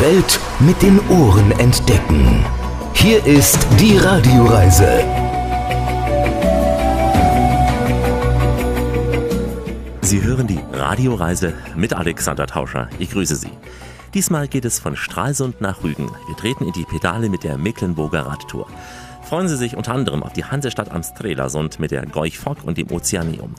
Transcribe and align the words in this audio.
Welt 0.00 0.40
mit 0.60 0.80
den 0.80 0.98
Ohren 1.10 1.52
entdecken. 1.58 2.42
Hier 2.94 3.22
ist 3.26 3.66
die 3.78 3.98
Radioreise. 3.98 5.04
Sie 10.00 10.22
hören 10.22 10.46
die 10.46 10.60
Radioreise 10.72 11.52
mit 11.76 11.92
Alexander 11.92 12.46
Tauscher. 12.46 12.88
Ich 12.98 13.10
grüße 13.10 13.36
Sie. 13.36 13.52
Diesmal 14.14 14.48
geht 14.48 14.64
es 14.64 14.80
von 14.80 14.96
Stralsund 14.96 15.60
nach 15.60 15.84
Rügen. 15.84 16.10
Wir 16.28 16.36
treten 16.36 16.64
in 16.64 16.72
die 16.72 16.84
Pedale 16.84 17.28
mit 17.28 17.44
der 17.44 17.58
Mecklenburger 17.58 18.24
Radtour 18.24 18.68
freuen 19.30 19.46
Sie 19.46 19.56
sich 19.56 19.76
unter 19.76 19.94
anderem 19.94 20.24
auf 20.24 20.32
die 20.32 20.44
Hansestadt 20.44 20.90
am 20.90 21.04
Strelasund 21.04 21.78
mit 21.78 21.92
der 21.92 22.04
Gorch 22.04 22.36
Fock 22.36 22.64
und 22.64 22.78
dem 22.78 22.90
Ozeaneum. 22.90 23.54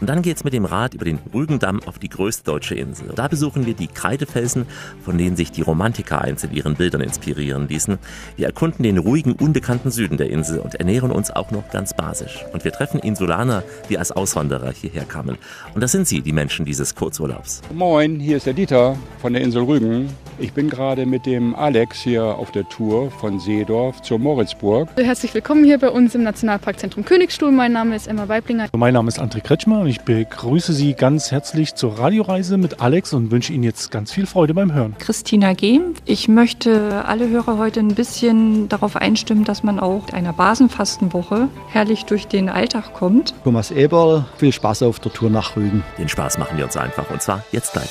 Und 0.00 0.08
dann 0.08 0.22
geht's 0.22 0.44
mit 0.44 0.52
dem 0.52 0.64
Rad 0.66 0.94
über 0.94 1.04
den 1.04 1.18
Rügendamm 1.32 1.80
auf 1.86 1.98
die 1.98 2.08
größte 2.08 2.44
deutsche 2.44 2.74
Insel. 2.74 3.08
Da 3.14 3.28
besuchen 3.28 3.64
wir 3.64 3.74
die 3.74 3.86
Kreidefelsen, 3.86 4.66
von 5.02 5.16
denen 5.16 5.36
sich 5.36 5.50
die 5.52 5.62
Romantiker 5.62 6.20
einst 6.20 6.44
in 6.44 6.52
ihren 6.52 6.74
Bildern 6.74 7.00
inspirieren 7.00 7.66
ließen. 7.68 7.98
Wir 8.36 8.46
erkunden 8.46 8.82
den 8.82 8.98
ruhigen, 8.98 9.32
unbekannten 9.32 9.90
Süden 9.90 10.18
der 10.18 10.30
Insel 10.30 10.58
und 10.58 10.74
ernähren 10.74 11.10
uns 11.10 11.30
auch 11.30 11.50
noch 11.50 11.70
ganz 11.70 11.94
basisch. 11.94 12.44
Und 12.52 12.64
wir 12.64 12.72
treffen 12.72 13.00
Insulaner, 13.00 13.62
die 13.88 13.96
als 13.98 14.12
Auswanderer 14.12 14.70
hierher 14.72 15.04
kamen. 15.04 15.38
Und 15.74 15.80
das 15.80 15.92
sind 15.92 16.06
sie, 16.06 16.20
die 16.20 16.32
Menschen 16.32 16.66
dieses 16.66 16.94
Kurzurlaubs. 16.94 17.62
Moin, 17.72 18.20
hier 18.20 18.36
ist 18.36 18.46
der 18.46 18.54
Dieter 18.54 18.96
von 19.20 19.32
der 19.32 19.42
Insel 19.42 19.62
Rügen. 19.62 20.10
Ich 20.38 20.52
bin 20.52 20.68
gerade 20.68 21.06
mit 21.06 21.24
dem 21.24 21.54
Alex 21.54 22.02
hier 22.02 22.22
auf 22.22 22.50
der 22.50 22.68
Tour 22.68 23.10
von 23.10 23.40
Seedorf 23.40 24.02
zur 24.02 24.18
Moritzburg. 24.18 24.90
Herzlich 24.96 25.32
willkommen 25.32 25.64
hier 25.64 25.78
bei 25.78 25.88
uns 25.88 26.14
im 26.14 26.22
Nationalparkzentrum 26.24 27.06
Königsstuhl. 27.06 27.50
Mein 27.50 27.72
Name 27.72 27.96
ist 27.96 28.06
Emma 28.06 28.28
Weiblinger. 28.28 28.68
Mein 28.76 28.92
Name 28.92 29.08
ist 29.08 29.18
André 29.18 29.40
Kretschmer 29.40 29.85
und 29.86 29.90
ich 29.90 30.00
begrüße 30.00 30.72
Sie 30.72 30.94
ganz 30.94 31.30
herzlich 31.30 31.76
zur 31.76 31.96
Radioreise 32.00 32.56
mit 32.56 32.80
Alex 32.80 33.12
und 33.12 33.30
wünsche 33.30 33.52
Ihnen 33.52 33.62
jetzt 33.62 33.92
ganz 33.92 34.10
viel 34.10 34.26
Freude 34.26 34.52
beim 34.52 34.72
Hören. 34.72 34.96
Christina 34.98 35.52
Gehm. 35.52 35.94
Ich 36.04 36.26
möchte 36.26 37.04
alle 37.06 37.28
Hörer 37.28 37.56
heute 37.56 37.78
ein 37.78 37.94
bisschen 37.94 38.68
darauf 38.68 38.96
einstimmen, 38.96 39.44
dass 39.44 39.62
man 39.62 39.78
auch 39.78 40.08
einer 40.12 40.32
Basenfastenwoche 40.32 41.48
herrlich 41.68 42.04
durch 42.04 42.26
den 42.26 42.48
Alltag 42.48 42.94
kommt. 42.94 43.32
Thomas 43.44 43.70
Eberl, 43.70 44.24
viel 44.38 44.52
Spaß 44.52 44.82
auf 44.82 44.98
der 44.98 45.12
Tour 45.12 45.30
nach 45.30 45.54
Rügen. 45.54 45.84
Den 45.98 46.08
Spaß 46.08 46.38
machen 46.38 46.58
wir 46.58 46.64
uns 46.64 46.76
einfach 46.76 47.08
und 47.08 47.22
zwar 47.22 47.44
jetzt 47.52 47.72
gleich. 47.72 47.90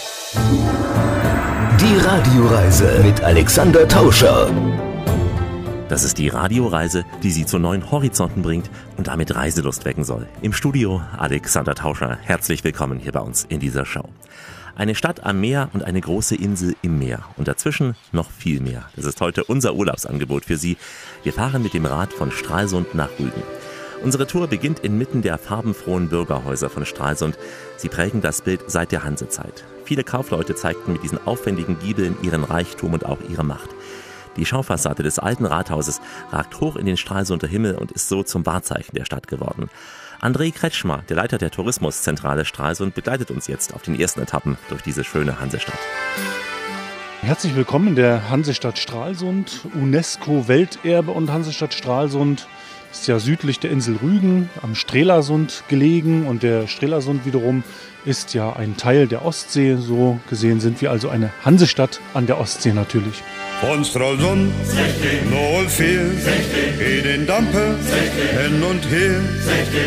Die 1.80 2.06
Radioreise 2.06 3.04
mit 3.06 3.24
Alexander 3.24 3.88
Tauscher. 3.88 4.50
Das 5.96 6.04
ist 6.04 6.18
die 6.18 6.28
Radioreise, 6.28 7.06
die 7.24 7.32
Sie 7.32 7.46
zu 7.46 7.58
neuen 7.58 7.90
Horizonten 7.90 8.42
bringt 8.42 8.70
und 8.98 9.08
damit 9.08 9.34
Reiselust 9.34 9.86
wecken 9.86 10.04
soll. 10.04 10.28
Im 10.42 10.52
Studio 10.52 11.02
Alexander 11.18 11.74
Tauscher. 11.74 12.18
Herzlich 12.22 12.66
willkommen 12.66 13.00
hier 13.00 13.14
bei 13.14 13.22
uns 13.22 13.46
in 13.48 13.62
dieser 13.62 13.86
Show. 13.86 14.04
Eine 14.76 14.94
Stadt 14.94 15.26
am 15.26 15.40
Meer 15.40 15.70
und 15.72 15.86
eine 15.86 16.02
große 16.02 16.36
Insel 16.36 16.76
im 16.82 17.00
Meer. 17.00 17.24
Und 17.38 17.48
dazwischen 17.48 17.96
noch 18.12 18.30
viel 18.30 18.60
mehr. 18.60 18.90
Das 18.98 19.06
ist 19.06 19.22
heute 19.22 19.46
unser 19.46 19.74
Urlaubsangebot 19.76 20.44
für 20.44 20.58
Sie. 20.58 20.76
Wir 21.24 21.32
fahren 21.32 21.64
mit 21.64 21.74
dem 21.74 21.86
Rad 21.86 22.12
von 22.12 22.30
Stralsund 22.30 22.94
nach 22.94 23.12
Rügen. 23.18 23.44
Unsere 24.04 24.28
Tour 24.28 24.48
beginnt 24.48 24.80
inmitten 24.80 25.22
der 25.22 25.38
farbenfrohen 25.38 26.10
Bürgerhäuser 26.10 26.70
von 26.70 26.86
Stralsund. 26.86 27.38
Sie 27.78 27.88
prägen 27.88 28.20
das 28.20 28.42
Bild 28.42 28.66
seit 28.68 28.92
der 28.92 29.06
Hansezeit. 29.06 29.64
Viele 29.86 30.04
Kaufleute 30.04 30.56
zeigten 30.56 30.92
mit 30.92 31.04
diesen 31.04 31.26
aufwendigen 31.26 31.80
Giebeln 31.80 32.18
ihren 32.22 32.44
Reichtum 32.44 32.92
und 32.92 33.06
auch 33.06 33.20
ihre 33.30 33.46
Macht. 33.46 33.70
Die 34.38 34.46
Schaufassade 34.46 35.04
des 35.04 35.20
alten 35.20 35.46
Rathauses 35.46 36.02
ragt 36.32 36.60
hoch 36.60 36.76
in 36.76 36.86
den 36.86 36.98
Stralsunder 36.98 37.48
Himmel 37.48 37.76
und 37.76 37.92
ist 37.92 38.10
so 38.10 38.24
zum 38.24 38.46
Wahrzeichen 38.46 38.96
der 38.96 39.06
Stadt 39.06 39.28
geworden. 39.28 39.70
André 40.22 40.54
Kretschmer, 40.54 41.04
der 41.10 41.18
Leiter 41.18 41.38
der 41.38 41.52
Tourismuszentrale 41.52 42.46
Stralsund, 42.46 42.96
begleitet 42.96 43.32
uns 43.32 43.48
jetzt 43.48 43.74
auf 43.74 43.82
den 43.82 44.00
ersten 44.00 44.22
Etappen 44.22 44.58
durch 44.70 44.82
diese 44.82 45.04
schöne 45.04 45.40
Hansestadt. 45.40 45.80
Herzlich 47.22 47.56
willkommen 47.56 47.90
in 47.90 47.96
der 47.96 48.30
Hansestadt 48.30 48.78
Stralsund, 48.78 49.62
UNESCO-Welterbe 49.74 51.12
und 51.12 51.32
Hansestadt 51.32 51.74
Stralsund 51.74 52.48
ist 52.92 53.08
ja 53.08 53.20
südlich 53.20 53.60
der 53.60 53.72
Insel 53.72 53.98
Rügen 53.98 54.50
am 54.62 54.74
Strelasund 54.74 55.64
gelegen 55.68 56.28
und 56.28 56.44
der 56.44 56.68
Strelasund 56.68 57.26
wiederum 57.26 57.64
ist 58.06 58.34
ja 58.34 58.54
ein 58.54 58.78
Teil 58.78 59.08
der 59.08 59.26
Ostsee. 59.26 59.76
So 59.76 60.20
gesehen 60.30 60.62
sind 60.62 60.82
wir 60.82 60.92
also 60.92 61.10
eine 61.10 61.32
Hansestadt 61.44 62.00
an 62.14 62.26
der 62.26 62.40
Ostsee 62.40 62.72
natürlich. 62.72 63.22
Von 63.62 63.86
Stralsund 63.86 64.52
04 65.68 66.12
geh 66.78 67.02
den 67.02 67.26
Dampe. 67.26 67.76
Hin 68.42 68.62
und 68.64 68.84
her. 68.90 69.22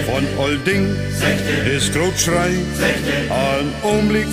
Von 0.06 0.24
Olding 0.38 0.96
ist 1.76 1.92
Grotschrei, 1.92 2.50
ein 3.30 3.72
Umblick 3.82 4.26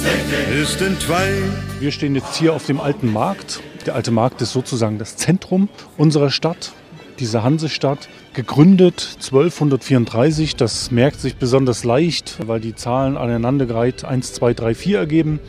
ist 0.62 0.82
in 0.82 0.98
zwei. 1.00 1.32
Wir 1.80 1.92
stehen 1.92 2.16
jetzt 2.16 2.36
hier 2.36 2.54
auf 2.54 2.66
dem 2.66 2.80
alten 2.80 3.12
Markt. 3.12 3.62
Der 3.86 3.96
alte 3.96 4.12
Markt 4.12 4.42
ist 4.42 4.54
sozusagen 4.54 4.98
das 4.98 5.18
Zentrum 5.18 5.70
unserer 5.98 6.32
Stadt. 6.32 6.72
Diese 7.20 7.44
Hansestadt, 7.44 8.10
gegründet 8.34 9.18
1234. 9.22 10.56
Das 10.56 10.92
merkt 10.92 11.20
sich 11.20 11.36
besonders 11.36 11.84
leicht, 11.84 12.38
weil 12.46 12.60
die 12.60 12.76
Zahlen 12.76 13.18
aneinandergereiht 13.18 14.06
1, 14.06 14.34
2, 14.34 14.54
3, 14.54 14.76
4 14.76 14.98
ergeben. 14.98 15.40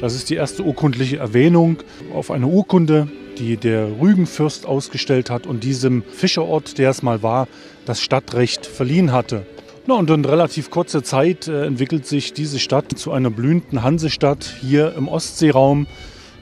Das 0.00 0.14
ist 0.14 0.30
die 0.30 0.34
erste 0.34 0.62
urkundliche 0.62 1.16
Erwähnung 1.16 1.78
auf 2.12 2.30
eine 2.30 2.46
Urkunde, 2.46 3.08
die 3.38 3.56
der 3.56 4.00
Rügenfürst 4.00 4.66
ausgestellt 4.66 5.30
hat 5.30 5.46
und 5.46 5.64
diesem 5.64 6.02
Fischerort, 6.02 6.78
der 6.78 6.90
es 6.90 7.02
mal 7.02 7.22
war, 7.22 7.48
das 7.84 8.00
Stadtrecht 8.00 8.66
verliehen 8.66 9.12
hatte. 9.12 9.46
Na, 9.86 9.94
und 9.94 10.10
in 10.10 10.24
relativ 10.24 10.70
kurzer 10.70 11.04
Zeit 11.04 11.46
äh, 11.46 11.64
entwickelt 11.64 12.06
sich 12.06 12.32
diese 12.32 12.58
Stadt 12.58 12.98
zu 12.98 13.12
einer 13.12 13.30
blühenden 13.30 13.84
Hansestadt 13.84 14.56
hier 14.60 14.94
im 14.96 15.06
Ostseeraum, 15.06 15.86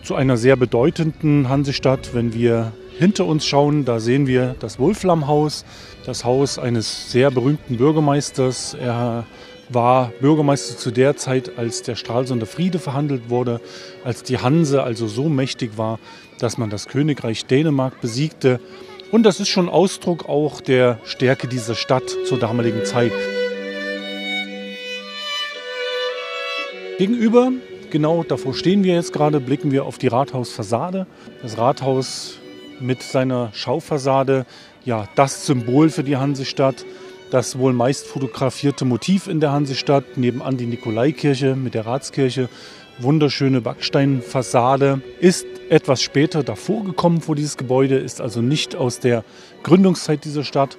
zu 0.02 0.14
einer 0.14 0.36
sehr 0.36 0.56
bedeutenden 0.56 1.48
Hansestadt, 1.48 2.14
wenn 2.14 2.32
wir 2.32 2.72
hinter 2.98 3.26
uns 3.26 3.44
schauen, 3.44 3.84
da 3.84 4.00
sehen 4.00 4.26
wir 4.26 4.54
das 4.60 4.78
Wolflamhaus, 4.78 5.64
das 6.06 6.24
Haus 6.24 6.58
eines 6.58 7.10
sehr 7.10 7.30
berühmten 7.30 7.76
Bürgermeisters. 7.76 8.74
Er 8.74 9.26
war 9.68 10.12
Bürgermeister 10.20 10.76
zu 10.76 10.90
der 10.90 11.16
Zeit, 11.16 11.58
als 11.58 11.82
der 11.82 11.96
Stralsunder 11.96 12.46
Friede 12.46 12.78
verhandelt 12.78 13.30
wurde, 13.30 13.60
als 14.04 14.22
die 14.22 14.38
Hanse 14.38 14.82
also 14.82 15.08
so 15.08 15.28
mächtig 15.28 15.76
war, 15.76 15.98
dass 16.38 16.58
man 16.58 16.70
das 16.70 16.88
Königreich 16.88 17.46
Dänemark 17.46 18.00
besiegte. 18.00 18.60
Und 19.10 19.24
das 19.24 19.40
ist 19.40 19.48
schon 19.48 19.68
Ausdruck 19.68 20.28
auch 20.28 20.60
der 20.60 20.98
Stärke 21.04 21.48
dieser 21.48 21.74
Stadt 21.74 22.04
zur 22.26 22.38
damaligen 22.38 22.84
Zeit. 22.84 23.12
Gegenüber, 26.98 27.52
genau 27.90 28.22
davor 28.22 28.54
stehen 28.54 28.84
wir 28.84 28.94
jetzt 28.94 29.12
gerade, 29.12 29.40
blicken 29.40 29.72
wir 29.72 29.84
auf 29.84 29.98
die 29.98 30.08
Rathausfassade. 30.08 31.06
Das 31.42 31.58
Rathaus 31.58 32.38
mit 32.80 33.02
seiner 33.02 33.50
Schaufassade 33.52 34.46
ja 34.84 35.08
das 35.14 35.46
Symbol 35.46 35.90
für 35.90 36.04
die 36.04 36.16
Hansestadt, 36.16 36.84
das 37.30 37.58
wohl 37.58 37.72
meist 37.72 38.06
fotografierte 38.06 38.84
Motiv 38.84 39.26
in 39.26 39.40
der 39.40 39.52
Hansestadt, 39.52 40.16
nebenan 40.16 40.56
die 40.56 40.66
Nikolaikirche 40.66 41.56
mit 41.56 41.74
der 41.74 41.86
Ratskirche, 41.86 42.48
wunderschöne 42.98 43.60
Backsteinfassade, 43.60 45.00
ist 45.20 45.46
etwas 45.68 46.02
später 46.02 46.42
davor 46.42 46.84
gekommen 46.84 47.20
vor 47.20 47.34
dieses 47.34 47.56
Gebäude, 47.56 47.96
ist 47.96 48.20
also 48.20 48.40
nicht 48.40 48.76
aus 48.76 49.00
der 49.00 49.24
Gründungszeit 49.62 50.24
dieser 50.24 50.44
Stadt, 50.44 50.76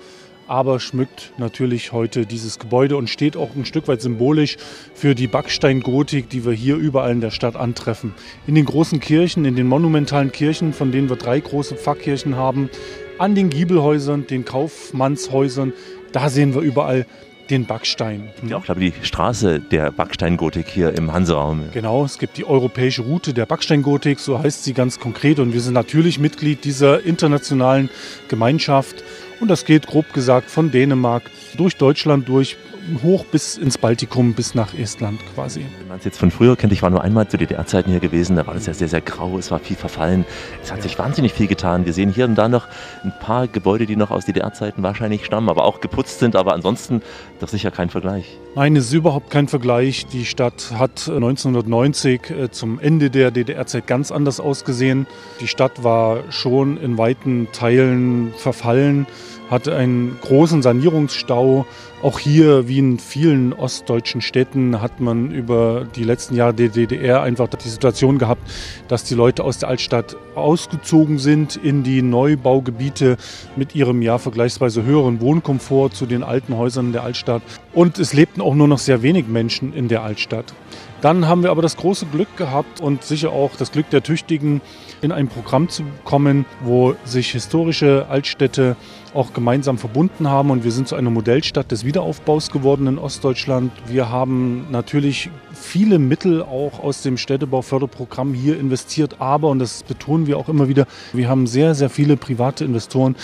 aber 0.47 0.79
schmückt 0.79 1.33
natürlich 1.37 1.91
heute 1.91 2.25
dieses 2.25 2.59
Gebäude 2.59 2.97
und 2.97 3.09
steht 3.09 3.35
auch 3.35 3.55
ein 3.55 3.65
Stück 3.65 3.87
weit 3.87 4.01
symbolisch 4.01 4.57
für 4.93 5.15
die 5.15 5.27
Backsteingotik, 5.27 6.29
die 6.29 6.45
wir 6.45 6.53
hier 6.53 6.75
überall 6.75 7.11
in 7.11 7.21
der 7.21 7.31
Stadt 7.31 7.55
antreffen. 7.55 8.13
In 8.45 8.55
den 8.55 8.65
großen 8.65 8.99
Kirchen, 8.99 9.45
in 9.45 9.55
den 9.55 9.67
monumentalen 9.67 10.31
Kirchen, 10.31 10.73
von 10.73 10.91
denen 10.91 11.09
wir 11.09 11.15
drei 11.15 11.39
große 11.39 11.75
Pfarrkirchen 11.75 12.35
haben, 12.35 12.69
an 13.17 13.33
den 13.33 13.49
Giebelhäusern, 13.49 14.27
den 14.27 14.45
Kaufmannshäusern, 14.45 15.73
da 16.11 16.29
sehen 16.29 16.53
wir 16.53 16.61
überall 16.61 17.05
den 17.49 17.65
Backstein. 17.65 18.29
Ja, 18.47 18.57
auch, 18.57 18.63
glaube 18.63 18.83
ich, 18.83 18.93
die 18.93 19.05
Straße 19.05 19.59
der 19.59 19.91
Backsteingotik 19.91 20.67
hier 20.67 20.93
im 20.93 21.13
Hanseraum. 21.13 21.69
Genau, 21.73 22.05
es 22.05 22.17
gibt 22.17 22.37
die 22.37 22.45
europäische 22.45 23.03
Route 23.03 23.33
der 23.33 23.45
Backsteingotik, 23.45 24.19
so 24.19 24.39
heißt 24.39 24.63
sie 24.63 24.73
ganz 24.73 24.99
konkret. 24.99 25.39
Und 25.39 25.53
wir 25.53 25.61
sind 25.61 25.73
natürlich 25.73 26.19
Mitglied 26.19 26.63
dieser 26.63 27.03
internationalen 27.03 27.89
Gemeinschaft. 28.27 29.03
Und 29.39 29.49
das 29.49 29.65
geht 29.65 29.87
grob 29.87 30.13
gesagt 30.13 30.49
von 30.49 30.71
Dänemark 30.71 31.23
durch 31.57 31.77
Deutschland 31.77 32.27
durch 32.29 32.57
hoch 33.03 33.25
bis 33.25 33.57
ins 33.57 33.77
Baltikum, 33.77 34.33
bis 34.33 34.53
nach 34.53 34.73
Estland 34.73 35.19
quasi. 35.33 35.65
Wenn 35.79 35.87
man 35.87 35.97
es 35.97 36.05
jetzt 36.05 36.19
von 36.19 36.31
früher 36.31 36.55
kennt, 36.55 36.71
ich 36.71 36.81
war 36.81 36.89
nur 36.89 37.01
einmal 37.01 37.27
zu 37.27 37.37
DDR-Zeiten 37.37 37.89
hier 37.89 37.99
gewesen, 37.99 38.35
da 38.35 38.45
war 38.45 38.53
das 38.53 38.65
ja 38.65 38.73
sehr, 38.73 38.87
sehr 38.87 39.01
grau, 39.01 39.37
es 39.37 39.51
war 39.51 39.59
viel 39.59 39.75
verfallen. 39.75 40.25
Es 40.61 40.71
hat 40.71 40.79
ja. 40.79 40.83
sich 40.83 40.99
wahnsinnig 40.99 41.33
viel 41.33 41.47
getan. 41.47 41.85
Wir 41.85 41.93
sehen 41.93 42.11
hier 42.11 42.25
und 42.25 42.35
da 42.35 42.47
noch 42.47 42.67
ein 43.03 43.13
paar 43.19 43.47
Gebäude, 43.47 43.85
die 43.85 43.95
noch 43.95 44.11
aus 44.11 44.25
DDR-Zeiten 44.25 44.83
wahrscheinlich 44.83 45.25
stammen, 45.25 45.49
aber 45.49 45.63
auch 45.65 45.81
geputzt 45.81 46.19
sind, 46.19 46.35
aber 46.35 46.53
ansonsten 46.53 47.01
doch 47.39 47.47
sicher 47.47 47.71
kein 47.71 47.89
Vergleich. 47.89 48.37
Nein, 48.55 48.75
es 48.75 48.85
ist 48.85 48.93
überhaupt 48.93 49.29
kein 49.31 49.47
Vergleich. 49.47 50.05
Die 50.07 50.25
Stadt 50.25 50.71
hat 50.77 51.09
1990 51.09 52.29
äh, 52.29 52.51
zum 52.51 52.79
Ende 52.79 53.09
der 53.09 53.31
DDR-Zeit 53.31 53.87
ganz 53.87 54.11
anders 54.11 54.39
ausgesehen. 54.39 55.07
Die 55.39 55.47
Stadt 55.47 55.83
war 55.83 56.19
schon 56.29 56.77
in 56.77 56.97
weiten 56.97 57.47
Teilen 57.51 58.33
verfallen, 58.37 59.07
hatte 59.49 59.75
einen 59.75 60.17
großen 60.21 60.61
Sanierungsstau 60.61 61.65
Auch 62.05 62.19
hier, 62.19 62.67
wie 62.67 62.77
in 62.77 62.99
vielen 62.99 63.51
ostdeutschen 63.51 64.21
Städten, 64.21 64.79
hat 64.79 64.99
man 64.99 65.31
über 65.31 65.87
die 65.95 66.03
letzten 66.03 66.35
Jahre 66.35 66.53
der 66.53 66.69
DDR 66.69 67.23
einfach 67.23 67.47
die 67.47 67.67
Situation 67.67 68.19
gehabt, 68.19 68.43
dass 68.87 69.05
die 69.05 69.15
Leute 69.15 69.43
aus 69.43 69.57
der 69.57 69.69
Altstadt 69.69 70.15
ausgezogen 70.35 71.17
sind 71.17 71.55
in 71.55 71.81
die 71.81 72.03
Neubaugebiete 72.03 73.17
mit 73.55 73.73
ihrem 73.73 74.03
ja 74.03 74.19
vergleichsweise 74.19 74.83
höheren 74.83 75.19
Wohnkomfort 75.19 75.95
zu 75.95 76.05
den 76.05 76.21
alten 76.21 76.55
Häusern 76.57 76.91
der 76.91 77.01
Altstadt. 77.01 77.41
Und 77.73 77.97
es 77.97 78.13
lebten 78.13 78.41
auch 78.41 78.53
nur 78.53 78.67
noch 78.67 78.79
sehr 78.79 79.01
wenig 79.01 79.27
Menschen 79.27 79.73
in 79.73 79.87
der 79.87 80.03
Altstadt. 80.03 80.53
Dann 81.01 81.27
haben 81.27 81.43
wir 81.43 81.51
aber 81.51 81.61
das 81.61 81.77
große 81.77 82.05
Glück 82.07 82.35
gehabt 82.37 82.81
und 82.81 83.03
sicher 83.03 83.31
auch 83.31 83.55
das 83.57 83.71
Glück 83.71 83.89
der 83.89 84.03
Tüchtigen, 84.03 84.61
in 85.01 85.11
ein 85.11 85.27
Programm 85.27 85.69
zu 85.69 85.83
kommen, 86.03 86.45
wo 86.61 86.95
sich 87.03 87.31
historische 87.31 88.07
Altstädte 88.09 88.75
auch 89.15 89.33
gemeinsam 89.33 89.77
verbunden 89.77 90.29
haben 90.29 90.51
und 90.51 90.63
wir 90.63 90.71
sind 90.71 90.87
zu 90.87 90.95
einer 90.95 91.09
Modellstadt 91.09 91.71
des 91.71 91.85
Wiederaufbaus 91.85 92.51
geworden 92.51 92.87
in 92.87 92.97
Ostdeutschland. 92.97 93.71
Wir 93.87 94.09
haben 94.09 94.67
natürlich 94.71 95.29
viele 95.53 95.99
Mittel 95.99 96.41
auch 96.41 96.83
aus 96.83 97.01
dem 97.01 97.17
Städtebauförderprogramm 97.17 98.33
hier 98.33 98.59
investiert, 98.59 99.15
aber, 99.19 99.49
und 99.49 99.59
das 99.59 99.83
betonen 99.83 100.27
wir 100.27 100.37
auch 100.37 100.49
immer 100.49 100.67
wieder, 100.67 100.85
wir 101.13 101.29
haben 101.29 101.47
sehr, 101.47 101.75
sehr 101.75 101.89
viele 101.89 102.17
private 102.17 102.65
Investoren, 102.65 103.15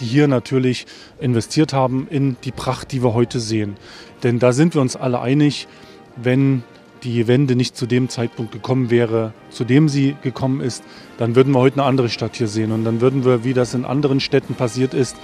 die 0.00 0.04
hier 0.04 0.28
natürlich 0.28 0.86
investiert 1.18 1.72
haben 1.72 2.06
in 2.10 2.36
die 2.44 2.52
Pracht, 2.52 2.92
die 2.92 3.02
wir 3.02 3.14
heute 3.14 3.40
sehen. 3.40 3.76
Denn 4.22 4.38
da 4.38 4.52
sind 4.52 4.74
wir 4.74 4.82
uns 4.82 4.96
alle 4.96 5.20
einig, 5.20 5.66
wenn 6.16 6.62
die 7.02 7.26
Wende 7.26 7.56
nicht 7.56 7.76
zu 7.76 7.86
dem 7.86 8.08
Zeitpunkt 8.08 8.52
gekommen 8.52 8.90
wäre, 8.90 9.32
zu 9.50 9.64
dem 9.64 9.88
sie 9.88 10.16
gekommen 10.22 10.60
ist, 10.60 10.84
dann 11.16 11.34
würden 11.34 11.52
wir 11.52 11.60
heute 11.60 11.76
eine 11.76 11.88
andere 11.88 12.08
Stadt 12.08 12.36
hier 12.36 12.48
sehen. 12.48 12.72
Und 12.72 12.84
dann 12.84 13.00
würden 13.00 13.24
wir, 13.24 13.44
wie 13.44 13.54
das 13.54 13.74
in 13.74 13.84
anderen 13.84 14.20
Städten 14.20 14.54
passiert 14.54 14.94
ist, 14.94 15.16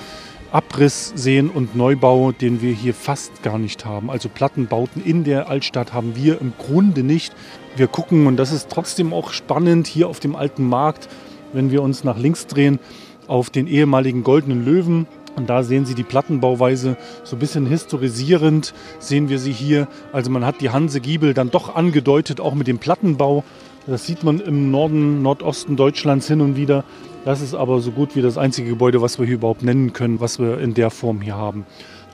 Abriss 0.53 1.12
sehen 1.17 1.50
und 1.50 1.75
Neubau, 1.75 2.31
den 2.31 2.62
wir 2.62 2.73
hier 2.73 2.94
fast 2.94 3.43
gar 3.43 3.59
nicht 3.59 3.85
haben. 3.85 4.09
Also 4.09 4.29
Plattenbauten 4.29 5.05
in 5.05 5.25
der 5.25 5.49
Altstadt 5.49 5.93
haben 5.93 6.15
wir 6.15 6.41
im 6.41 6.53
Grunde 6.56 7.03
nicht. 7.03 7.35
Wir 7.77 7.88
gucken, 7.88 8.29
und 8.29 8.37
das 8.37 8.53
ist 8.53 8.69
trotzdem 8.69 9.12
auch 9.12 9.32
spannend, 9.32 9.88
hier 9.88 10.09
auf 10.09 10.20
dem 10.20 10.37
alten 10.37 10.69
Markt, 10.69 11.09
wenn 11.53 11.73
wir 11.73 11.82
uns 11.82 12.05
nach 12.05 12.19
links 12.19 12.47
drehen, 12.47 12.79
auf 13.27 13.50
den 13.50 13.67
ehemaligen 13.67 14.23
Goldenen 14.23 14.65
Löwen, 14.65 15.09
und 15.37 15.51
da 15.51 15.63
sehen 15.63 15.85
Sie 15.85 15.95
die 15.95 16.05
Plattenbauweise 16.05 16.97
so 17.25 17.37
ein 17.37 17.39
bisschen 17.39 17.67
historisierend, 17.67 18.75
sehen 18.99 19.29
wir 19.29 19.39
sie 19.39 19.53
hier. 19.53 19.89
Also 20.13 20.31
man 20.31 20.45
hat 20.45 20.61
die 20.61 20.71
Hanse-Giebel 20.71 21.35
dann 21.35 21.51
doch 21.51 21.75
angedeutet, 21.75 22.41
auch 22.41 22.55
mit 22.55 22.67
dem 22.67 22.79
Plattenbau. 22.79 23.45
Das 23.87 24.07
sieht 24.07 24.25
man 24.25 24.41
im 24.41 24.71
Norden, 24.71 25.23
Nordosten 25.23 25.77
Deutschlands 25.77 26.29
hin 26.29 26.41
und 26.41 26.57
wieder. 26.57 26.85
Das 27.25 27.41
ist 27.41 27.55
aber 27.55 27.81
so 27.81 27.91
gut 27.91 28.17
wie 28.17 28.23
das 28.23 28.39
einzige 28.39 28.71
Gebäude, 28.71 29.03
was 29.03 29.19
wir 29.19 29.27
hier 29.27 29.37
überhaupt 29.37 29.63
nennen 29.63 29.93
können, 29.93 30.21
was 30.21 30.39
wir 30.39 30.59
in 30.59 30.75
der 30.75 30.91
Form 30.91 31.21
hier 31.21 31.37
haben. 31.37 31.67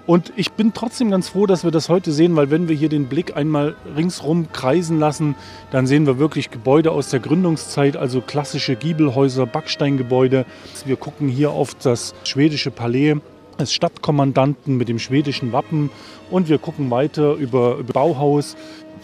Und 0.07 0.33
ich 0.37 0.53
bin 0.53 0.73
trotzdem 0.73 1.11
ganz 1.11 1.29
froh, 1.29 1.47
dass 1.47 1.63
wir 1.63 1.71
das 1.71 1.89
heute 1.89 2.13
sehen, 2.13 2.35
weil 2.35 2.51
wenn 2.51 2.69
wir 2.69 2.77
hier 2.77 2.89
den 2.89 3.07
Blick 3.07 3.37
einmal 3.37 3.77
ringsrum 3.97 4.51
kreisen 4.53 4.99
lassen, 4.99 5.37
dann 5.71 5.87
sehen 5.87 6.07
wir 6.07 6.19
wirklich 6.19 6.51
Gebäude 6.51 6.91
aus 6.91 7.11
der 7.11 7.21
Gründungszeit, 7.21 7.97
also 7.97 8.21
klassische 8.21 8.77
Giebelhäuser, 8.77 9.47
Backsteingebäude. 9.47 10.47
Wir 10.85 10.97
gucken 10.97 11.29
hier 11.29 11.51
auf 11.51 11.75
das 11.75 12.15
schwedische 12.25 12.71
Palais 12.71 13.17
des 13.61 13.73
Stadtkommandanten 13.73 14.77
mit 14.77 14.89
dem 14.89 14.99
schwedischen 14.99 15.53
Wappen 15.53 15.91
und 16.31 16.49
wir 16.49 16.59
gucken 16.59 16.91
weiter 16.91 17.35
über, 17.35 17.77
über 17.77 17.93
Bauhaus. 17.93 18.57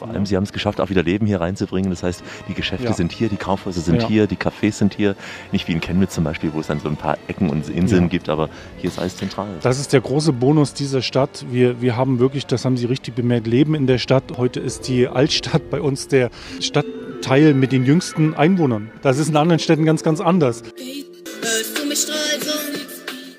Vor 0.06 0.14
allem, 0.14 0.26
Sie 0.26 0.37
haben 0.37 0.44
es 0.44 0.53
geschafft, 0.53 0.81
auch 0.81 0.91
wieder 0.91 1.03
Leben 1.03 1.26
hier 1.26 1.41
reinzubringen. 1.41 1.91
Das 1.91 2.03
heißt, 2.03 2.23
die 2.49 2.55
Geschäfte 2.55 2.87
ja. 2.87 2.93
sind 2.93 3.12
hier, 3.12 3.29
die 3.29 3.37
Kaufhäuser 3.37 3.81
sind 3.81 4.03
ja. 4.03 4.08
hier, 4.08 4.26
die 4.26 4.37
Cafés 4.37 4.73
sind 4.73 4.94
hier. 4.94 5.17
Nicht 5.53 5.69
wie 5.69 5.73
in 5.73 5.81
Chemnitz 5.81 6.14
zum 6.14 6.25
Beispiel, 6.25 6.53
wo 6.53 6.61
es 6.61 6.69
dann 6.69 6.81
so 6.81 6.88
ein 6.88 6.97
paar 6.97 7.19
Ecken 7.29 7.50
und 7.50 7.69
Inseln 7.69 8.05
ja. 8.05 8.08
gibt, 8.08 8.29
aber 8.29 8.49
hier 8.79 8.91
ist 8.91 8.99
alles 8.99 9.17
zentral. 9.17 9.49
Das 9.62 9.79
ist 9.79 9.93
der 9.93 10.00
große 10.00 10.32
Bonus 10.32 10.75
dieser 10.75 11.03
Stadt. 11.03 11.44
Wir, 11.50 11.81
wir 11.81 11.97
haben 11.97 12.19
wirklich, 12.19 12.47
das 12.47 12.64
haben 12.64 12.76
Sie 12.76 12.87
richtig 12.87 13.14
bemerkt, 13.14 13.47
Leben 13.47 13.75
in 13.75 13.87
der 13.87 13.99
Stadt. 13.99 14.25
Heute 14.37 14.61
ist 14.61 14.88
die 14.88 15.08
Altstadt 15.08 15.70
bei 15.70 15.81
uns 15.81 16.09
der 16.09 16.31
Stadtteil 16.61 17.55
mit 17.55 17.73
den 17.73 17.85
jüngsten 17.85 18.35
Einwohnern. 18.35 18.91
Das 19.02 19.19
ist 19.19 19.29
in 19.29 19.37
anderen 19.37 19.59
Städten 19.59 19.85
ganz, 19.85 20.02
ganz 20.02 20.20
anders. 20.20 20.62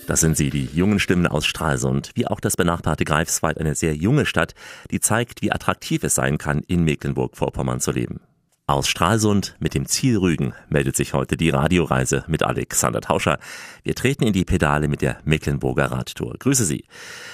Das 0.08 0.22
sind 0.22 0.38
sie, 0.38 0.50
die 0.50 0.70
jungen 0.74 1.00
Stimmen 1.00 1.28
aus 1.28 1.46
Stralsund, 1.46 2.12
wie 2.16 2.28
auch 2.28 2.40
das 2.40 2.56
benachbarte 2.56 3.04
Greifswald, 3.04 3.60
eine 3.60 3.76
sehr 3.76 3.94
junge 3.94 4.26
Stadt, 4.26 4.56
die 4.90 5.02
zeigt, 5.02 5.42
wie 5.42 5.52
attraktiv 5.52 6.02
es 6.04 6.16
sein 6.16 6.38
kann, 6.38 6.62
in 6.66 6.86
Mecklenburg-Vorpommern 6.86 7.82
zu 7.82 7.92
leben. 7.92 8.22
Aus 8.68 8.88
Stralsund 8.88 9.56
mit 9.60 9.74
dem 9.74 9.86
Ziel 9.86 10.18
Rügen 10.18 10.54
meldet 10.70 10.96
sich 10.96 11.14
heute 11.14 11.36
die 11.36 11.50
Radioreise 11.50 12.24
mit 12.28 12.44
Alexander 12.44 13.02
Tauscher. 13.02 13.38
Wir 13.84 13.96
treten 13.96 14.24
in 14.24 14.32
die 14.32 14.46
Pedale 14.46 14.88
mit 14.88 15.02
der 15.02 15.18
Mecklenburger 15.26 15.92
Radtour. 15.92 16.36
Grüße 16.40 16.64
Sie. 16.64 16.86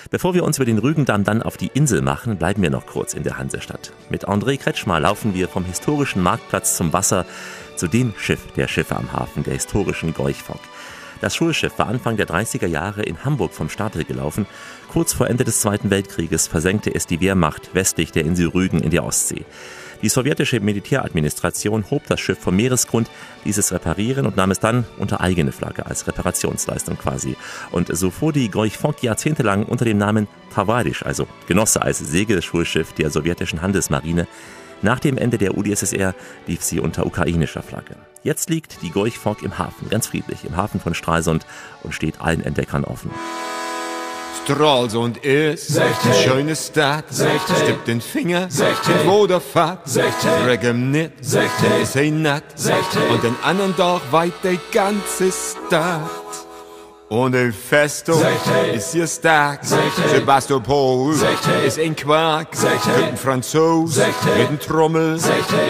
Bevor 0.09 0.33
wir 0.33 0.43
uns 0.43 0.57
über 0.57 0.65
den 0.65 0.79
Rügendamm 0.79 1.23
dann 1.23 1.43
auf 1.43 1.57
die 1.57 1.71
Insel 1.75 2.01
machen, 2.01 2.37
bleiben 2.37 2.63
wir 2.63 2.71
noch 2.71 2.87
kurz 2.87 3.13
in 3.13 3.23
der 3.23 3.37
Hansestadt. 3.37 3.93
Mit 4.09 4.27
André 4.27 4.57
Kretschmer 4.57 4.99
laufen 4.99 5.35
wir 5.35 5.47
vom 5.47 5.63
historischen 5.63 6.23
Marktplatz 6.23 6.75
zum 6.75 6.91
Wasser 6.91 7.25
zu 7.75 7.87
dem 7.87 8.13
Schiff 8.17 8.41
der 8.55 8.67
Schiffe 8.67 8.95
am 8.95 9.13
Hafen, 9.13 9.43
der 9.43 9.53
historischen 9.53 10.13
Gorchfock. 10.13 10.59
Das 11.23 11.37
Schulschiff 11.37 11.79
war 11.79 11.87
Anfang 11.87 12.17
der 12.17 12.27
30er 12.27 12.67
Jahre 12.67 13.01
in 13.01 13.23
Hamburg 13.23 13.53
vom 13.53 13.69
Stapel 13.69 14.03
gelaufen. 14.03 14.45
Kurz 14.91 15.13
vor 15.13 15.29
Ende 15.29 15.45
des 15.45 15.61
Zweiten 15.61 15.89
Weltkrieges 15.89 16.47
versenkte 16.47 16.93
es 16.93 17.07
die 17.07 17.21
Wehrmacht 17.21 17.73
westlich 17.73 18.11
der 18.11 18.25
Insel 18.25 18.49
Rügen 18.49 18.81
in 18.81 18.89
der 18.89 19.05
Ostsee. 19.05 19.45
Die 20.01 20.09
sowjetische 20.09 20.59
Militäradministration 20.59 21.89
hob 21.89 22.05
das 22.07 22.19
Schiff 22.19 22.39
vom 22.39 22.57
Meeresgrund, 22.57 23.09
ließ 23.45 23.57
es 23.57 23.71
reparieren 23.71 24.25
und 24.25 24.35
nahm 24.35 24.51
es 24.51 24.59
dann 24.59 24.83
unter 24.97 25.21
eigene 25.21 25.53
Flagge 25.53 25.85
als 25.85 26.07
Reparationsleistung 26.07 26.97
quasi. 26.97 27.37
Und 27.71 27.95
so 27.95 28.11
fuhr 28.11 28.33
die 28.33 28.51
Gorch-Fonk 28.51 29.01
jahrzehntelang 29.01 29.63
unter 29.63 29.85
dem 29.85 29.99
Namen 29.99 30.27
Tavarisch, 30.53 31.05
also 31.05 31.25
Genosse 31.47 31.81
als 31.81 31.99
Segelschulschiff 31.99 32.91
der 32.91 33.09
sowjetischen 33.09 33.61
Handelsmarine. 33.61 34.27
Nach 34.81 34.99
dem 34.99 35.17
Ende 35.17 35.37
der 35.37 35.57
UdSSR 35.57 36.15
lief 36.47 36.63
sie 36.63 36.81
unter 36.81 37.05
ukrainischer 37.05 37.63
Flagge. 37.63 37.95
Jetzt 38.23 38.49
liegt 38.49 38.81
die 38.81 38.89
Gorch-Fonk 38.89 39.43
im 39.43 39.57
Hafen, 39.57 39.89
ganz 39.89 40.07
friedlich, 40.07 40.45
im 40.45 40.55
Hafen 40.55 40.79
von 40.79 40.93
Stralsund 40.93 41.45
und 41.83 41.93
steht 41.93 42.21
allen 42.21 42.41
Entdeckern 42.41 42.85
offen. 42.85 43.11
Stralsund 44.43 45.17
ist 45.17 45.67
16. 45.67 46.11
eine 46.11 46.21
schöne 46.21 46.55
Stadt. 46.55 47.05
16. 47.09 47.55
Stippt 47.55 47.87
den 47.87 48.01
Finger, 48.01 48.49
16. 48.49 49.05
wo 49.05 49.27
der 49.27 49.41
Fahrt. 49.41 49.87
16. 49.87 50.31
Regem 50.45 50.91
nicht, 50.91 51.11
16. 51.21 51.81
ist 51.81 51.97
ein 51.97 52.21
Natt. 52.21 52.43
16. 52.55 53.01
Und 53.09 53.23
den 53.23 53.35
anderen 53.43 53.75
Tag 53.75 54.01
weit 54.11 54.33
die 54.43 54.59
ganze 54.71 55.31
Stadt. 55.31 56.09
Und 57.09 57.35
ein 57.35 57.53
Festung 57.53 58.19
ist 58.73 58.93
hier 58.93 59.05
stark. 59.07 59.59
Sebastopol 59.63 61.13
ist 61.65 61.77
ein 61.77 61.95
Quark. 61.95 62.47
Mit 62.61 63.03
einem 63.03 63.17
Franzos, 63.17 63.97
mit 63.97 64.05
einem 64.47 64.59
Trommel. 64.59 65.19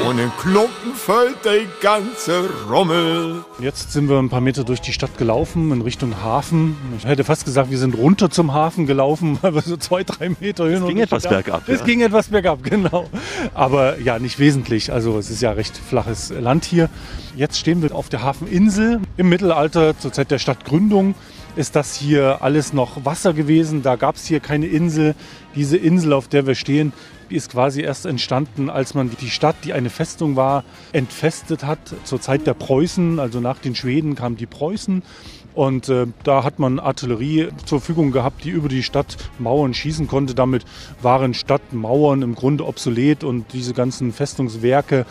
Und 0.07 0.19
ein 0.19 0.31
Klumpen 0.39 0.95
fällt 0.95 1.43
der 1.43 1.65
ganze 1.81 2.49
Rommel. 2.69 3.43
Jetzt 3.59 3.93
sind 3.93 4.09
wir 4.09 4.17
ein 4.17 4.29
paar 4.29 4.41
Meter 4.41 4.63
durch 4.63 4.81
die 4.81 4.93
Stadt 4.93 5.17
gelaufen 5.17 5.71
in 5.71 5.81
Richtung 5.81 6.21
Hafen. 6.23 6.75
Ich 6.97 7.05
hätte 7.05 7.23
fast 7.23 7.45
gesagt, 7.45 7.69
wir 7.69 7.77
sind 7.77 7.95
runter 7.95 8.31
zum 8.31 8.51
Hafen 8.51 8.87
gelaufen, 8.87 9.37
aber 9.43 9.61
so 9.61 9.77
zwei, 9.77 10.03
drei 10.03 10.29
Meter 10.39 10.65
hin. 10.65 10.81
Es 10.81 10.87
ging 10.87 10.97
etwas 10.97 11.23
bergab. 11.23 11.69
Es 11.69 11.79
ja. 11.81 11.85
ging 11.85 12.01
etwas 12.01 12.29
bergab, 12.29 12.63
genau. 12.63 13.09
Aber 13.53 13.99
ja, 13.99 14.17
nicht 14.17 14.39
wesentlich. 14.39 14.91
Also 14.91 15.17
es 15.19 15.29
ist 15.29 15.41
ja 15.41 15.51
recht 15.51 15.77
flaches 15.77 16.31
Land 16.31 16.65
hier. 16.65 16.89
Jetzt 17.35 17.59
stehen 17.59 17.81
wir 17.83 17.93
auf 17.93 18.09
der 18.09 18.23
Hafeninsel 18.23 19.01
im 19.17 19.29
Mittelalter 19.29 19.97
zur 19.97 20.11
Zeit 20.11 20.31
der 20.31 20.39
Stadtgründung 20.39 21.15
ist 21.55 21.75
das 21.75 21.95
hier 21.95 22.41
alles 22.41 22.73
noch 22.73 23.05
Wasser 23.05 23.33
gewesen. 23.33 23.83
Da 23.83 23.95
gab 23.95 24.15
es 24.15 24.25
hier 24.25 24.39
keine 24.39 24.65
Insel. 24.65 25.15
Diese 25.55 25.77
Insel, 25.77 26.13
auf 26.13 26.27
der 26.27 26.47
wir 26.47 26.55
stehen, 26.55 26.93
ist 27.33 27.51
quasi 27.51 27.81
erst 27.81 28.05
entstanden, 28.05 28.69
als 28.69 28.93
man 28.93 29.11
die 29.21 29.29
Stadt, 29.29 29.55
die 29.63 29.73
eine 29.73 29.89
Festung 29.89 30.35
war, 30.35 30.63
entfestet 30.91 31.63
hat. 31.63 31.79
Zur 32.03 32.21
Zeit 32.21 32.47
der 32.47 32.53
Preußen, 32.53 33.19
also 33.19 33.39
nach 33.39 33.57
den 33.59 33.75
Schweden 33.75 34.15
kamen 34.15 34.37
die 34.37 34.45
Preußen. 34.45 35.03
Und 35.53 35.89
äh, 35.89 36.07
da 36.23 36.43
hat 36.43 36.57
man 36.57 36.79
Artillerie 36.79 37.49
zur 37.65 37.79
Verfügung 37.79 38.11
gehabt, 38.11 38.43
die 38.43 38.49
über 38.49 38.69
die 38.69 38.81
Stadtmauern 38.81 39.73
schießen 39.73 40.07
konnte. 40.07 40.33
Damit 40.33 40.65
waren 41.01 41.33
Stadtmauern 41.33 42.23
im 42.23 42.33
Grunde 42.33 42.65
obsolet 42.65 43.23
und 43.23 43.45
diese 43.53 43.73
ganzen 43.73 44.11
Festungswerke 44.13 45.05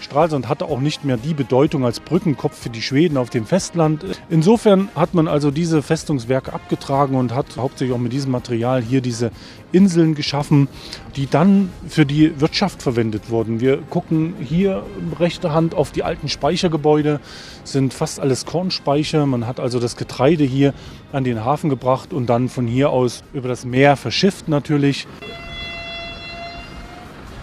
Stralsund 0.00 0.48
hatte 0.48 0.66
auch 0.66 0.80
nicht 0.80 1.04
mehr 1.04 1.16
die 1.16 1.34
Bedeutung 1.34 1.84
als 1.84 2.00
Brückenkopf 2.00 2.56
für 2.56 2.70
die 2.70 2.82
Schweden 2.82 3.16
auf 3.16 3.30
dem 3.30 3.46
Festland. 3.46 4.04
Insofern 4.30 4.88
hat 4.94 5.14
man 5.14 5.28
also 5.28 5.50
diese 5.50 5.82
Festungswerke 5.82 6.52
abgetragen 6.52 7.16
und 7.16 7.34
hat 7.34 7.56
hauptsächlich 7.56 7.94
auch 7.94 8.00
mit 8.00 8.12
diesem 8.12 8.30
Material 8.30 8.82
hier 8.82 9.00
diese 9.00 9.30
Inseln 9.72 10.14
geschaffen, 10.14 10.68
die 11.16 11.26
dann 11.26 11.70
für 11.88 12.06
die 12.06 12.40
Wirtschaft 12.40 12.80
verwendet 12.82 13.28
wurden. 13.28 13.60
Wir 13.60 13.78
gucken 13.78 14.34
hier 14.40 14.84
rechter 15.18 15.52
Hand 15.52 15.74
auf 15.74 15.90
die 15.90 16.04
alten 16.04 16.28
Speichergebäude, 16.28 17.20
sind 17.64 17.92
fast 17.92 18.20
alles 18.20 18.46
Kornspeicher. 18.46 19.26
Man 19.26 19.46
hat 19.46 19.60
also 19.60 19.78
das 19.78 19.96
Getreide 19.96 20.44
hier 20.44 20.72
an 21.12 21.24
den 21.24 21.44
Hafen 21.44 21.70
gebracht 21.70 22.12
und 22.12 22.26
dann 22.26 22.48
von 22.48 22.66
hier 22.66 22.90
aus 22.90 23.22
über 23.32 23.48
das 23.48 23.64
Meer 23.64 23.96
verschifft 23.96 24.48
natürlich. 24.48 25.06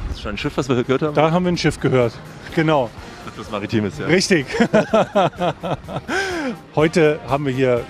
Das 0.08 0.18
ist 0.18 0.22
schon 0.24 0.32
ein 0.32 0.38
Schiff, 0.38 0.58
was 0.58 0.70
wir 0.70 0.84
gehört 0.84 1.02
haben? 1.04 1.14
Da 1.14 1.32
haben 1.32 1.46
wir 1.46 1.52
ein 1.52 1.58
Schiff 1.58 1.80
gehört. 1.80 2.14
Genau. 2.56 2.90
Das 3.38 3.52
Maritimes, 3.52 4.00
ja. 4.00 4.06
Richtig. 4.06 4.48
Heute 6.76 7.20
haben 7.28 7.46
wir 7.46 7.54
hier 7.54 7.84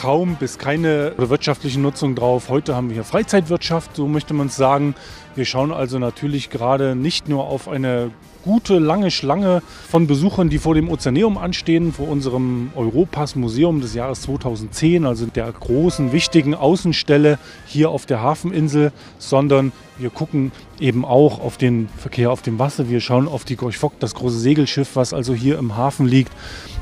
kaum 0.00 0.34
bis 0.34 0.58
keine 0.58 1.12
wirtschaftliche 1.16 1.78
Nutzung 1.78 2.16
drauf. 2.16 2.48
Heute 2.48 2.74
haben 2.74 2.88
wir 2.88 2.94
hier 2.94 3.04
Freizeitwirtschaft, 3.04 3.94
so 3.94 4.08
möchte 4.08 4.34
man 4.34 4.48
es 4.48 4.56
sagen. 4.56 4.94
Wir 5.36 5.44
schauen 5.44 5.72
also 5.72 5.98
natürlich 5.98 6.50
gerade 6.50 6.96
nicht 6.96 7.28
nur 7.28 7.44
auf 7.44 7.68
eine 7.68 8.10
gute 8.44 8.78
lange 8.78 9.10
Schlange 9.10 9.62
von 9.88 10.06
Besuchern, 10.06 10.48
die 10.48 10.58
vor 10.58 10.74
dem 10.74 10.88
Ozeaneum 10.88 11.38
anstehen, 11.38 11.92
vor 11.92 12.08
unserem 12.08 12.70
Europas 12.74 13.36
Museum 13.36 13.80
des 13.80 13.94
Jahres 13.94 14.22
2010, 14.22 15.06
also 15.06 15.26
der 15.26 15.50
großen, 15.52 16.12
wichtigen 16.12 16.54
Außenstelle 16.54 17.38
hier 17.66 17.90
auf 17.90 18.06
der 18.06 18.22
Hafeninsel, 18.22 18.92
sondern 19.18 19.72
wir 19.98 20.10
gucken 20.10 20.52
eben 20.78 21.04
auch 21.04 21.40
auf 21.40 21.58
den 21.58 21.88
Verkehr 21.96 22.30
auf 22.30 22.42
dem 22.42 22.58
Wasser. 22.58 22.88
Wir 22.88 23.00
schauen 23.00 23.28
auf 23.28 23.44
die 23.44 23.56
Gorch 23.56 23.76
Fock, 23.76 23.98
das 24.00 24.14
große 24.14 24.38
Segelschiff, 24.38 24.96
was 24.96 25.12
also 25.12 25.34
hier 25.34 25.58
im 25.58 25.76
Hafen 25.76 26.06
liegt, 26.06 26.32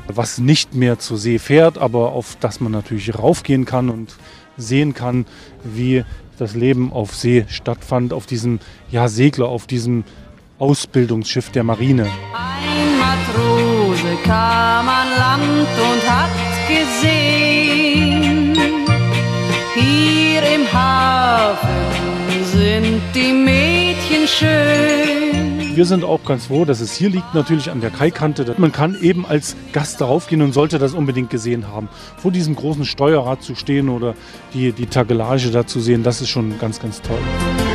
was 0.07 0.37
nicht 0.37 0.73
mehr 0.73 0.99
zur 0.99 1.17
See 1.17 1.39
fährt, 1.39 1.77
aber 1.77 2.13
auf 2.13 2.37
das 2.39 2.59
man 2.59 2.71
natürlich 2.71 3.17
raufgehen 3.17 3.65
kann 3.65 3.89
und 3.89 4.15
sehen 4.57 4.93
kann, 4.93 5.25
wie 5.63 6.03
das 6.37 6.55
Leben 6.55 6.91
auf 6.93 7.15
See 7.15 7.45
stattfand, 7.49 8.13
auf 8.13 8.25
diesem 8.25 8.59
ja, 8.91 9.07
Segler, 9.07 9.49
auf 9.49 9.67
diesem 9.67 10.03
Ausbildungsschiff 10.59 11.49
der 11.51 11.63
Marine. 11.63 12.03
Ein 12.03 12.97
Matrose 12.99 14.17
kam 14.25 14.89
an 14.89 15.07
Land 15.17 15.69
und 15.89 16.09
hat 16.09 16.29
gesehen, 16.67 18.53
hier 19.73 20.43
im 20.55 20.71
Hafen 20.71 21.69
sind 22.43 23.01
die 23.15 23.31
Mädchen 23.31 24.27
schön. 24.27 25.58
Wir 25.75 25.85
sind 25.85 26.03
auch 26.03 26.23
ganz 26.25 26.47
froh, 26.47 26.65
dass 26.65 26.81
es 26.81 26.93
hier 26.93 27.09
liegt, 27.09 27.33
natürlich 27.35 27.69
an 27.69 27.79
der 27.79 27.91
Kaikante. 27.91 28.55
Man 28.57 28.71
kann 28.71 28.99
eben 29.01 29.25
als 29.25 29.55
Gast 29.71 30.01
darauf 30.01 30.27
gehen 30.27 30.41
und 30.41 30.51
sollte 30.51 30.79
das 30.79 30.93
unbedingt 30.93 31.29
gesehen 31.29 31.67
haben. 31.67 31.89
Vor 32.17 32.31
diesem 32.31 32.55
großen 32.55 32.85
Steuerrad 32.85 33.43
zu 33.43 33.55
stehen 33.55 33.87
oder 33.87 34.15
die, 34.53 34.71
die 34.71 34.87
Tagelage 34.87 35.51
da 35.51 35.65
zu 35.67 35.79
sehen, 35.79 36.03
das 36.03 36.21
ist 36.21 36.29
schon 36.29 36.59
ganz, 36.59 36.81
ganz 36.81 37.01
toll. 37.01 37.19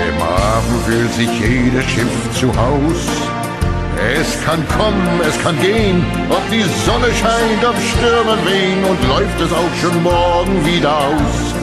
Im 0.08 0.22
Hafen 0.22 0.80
fühlt 0.86 1.12
sich 1.12 1.40
jedes 1.40 1.84
Schiff 1.84 2.40
zu 2.40 2.48
Haus. 2.48 3.06
Es 4.18 4.44
kann 4.44 4.66
kommen, 4.68 5.20
es 5.26 5.40
kann 5.42 5.58
gehen, 5.60 6.04
ob 6.28 6.42
die 6.50 6.64
Sonne 6.84 7.06
scheint, 7.14 7.64
ob 7.64 7.76
Stürme 7.80 8.36
wehen 8.44 8.84
und 8.84 9.08
läuft 9.08 9.40
es 9.40 9.52
auch 9.52 9.74
schon 9.80 10.02
morgen 10.02 10.66
wieder 10.66 10.98
aus. 10.98 11.54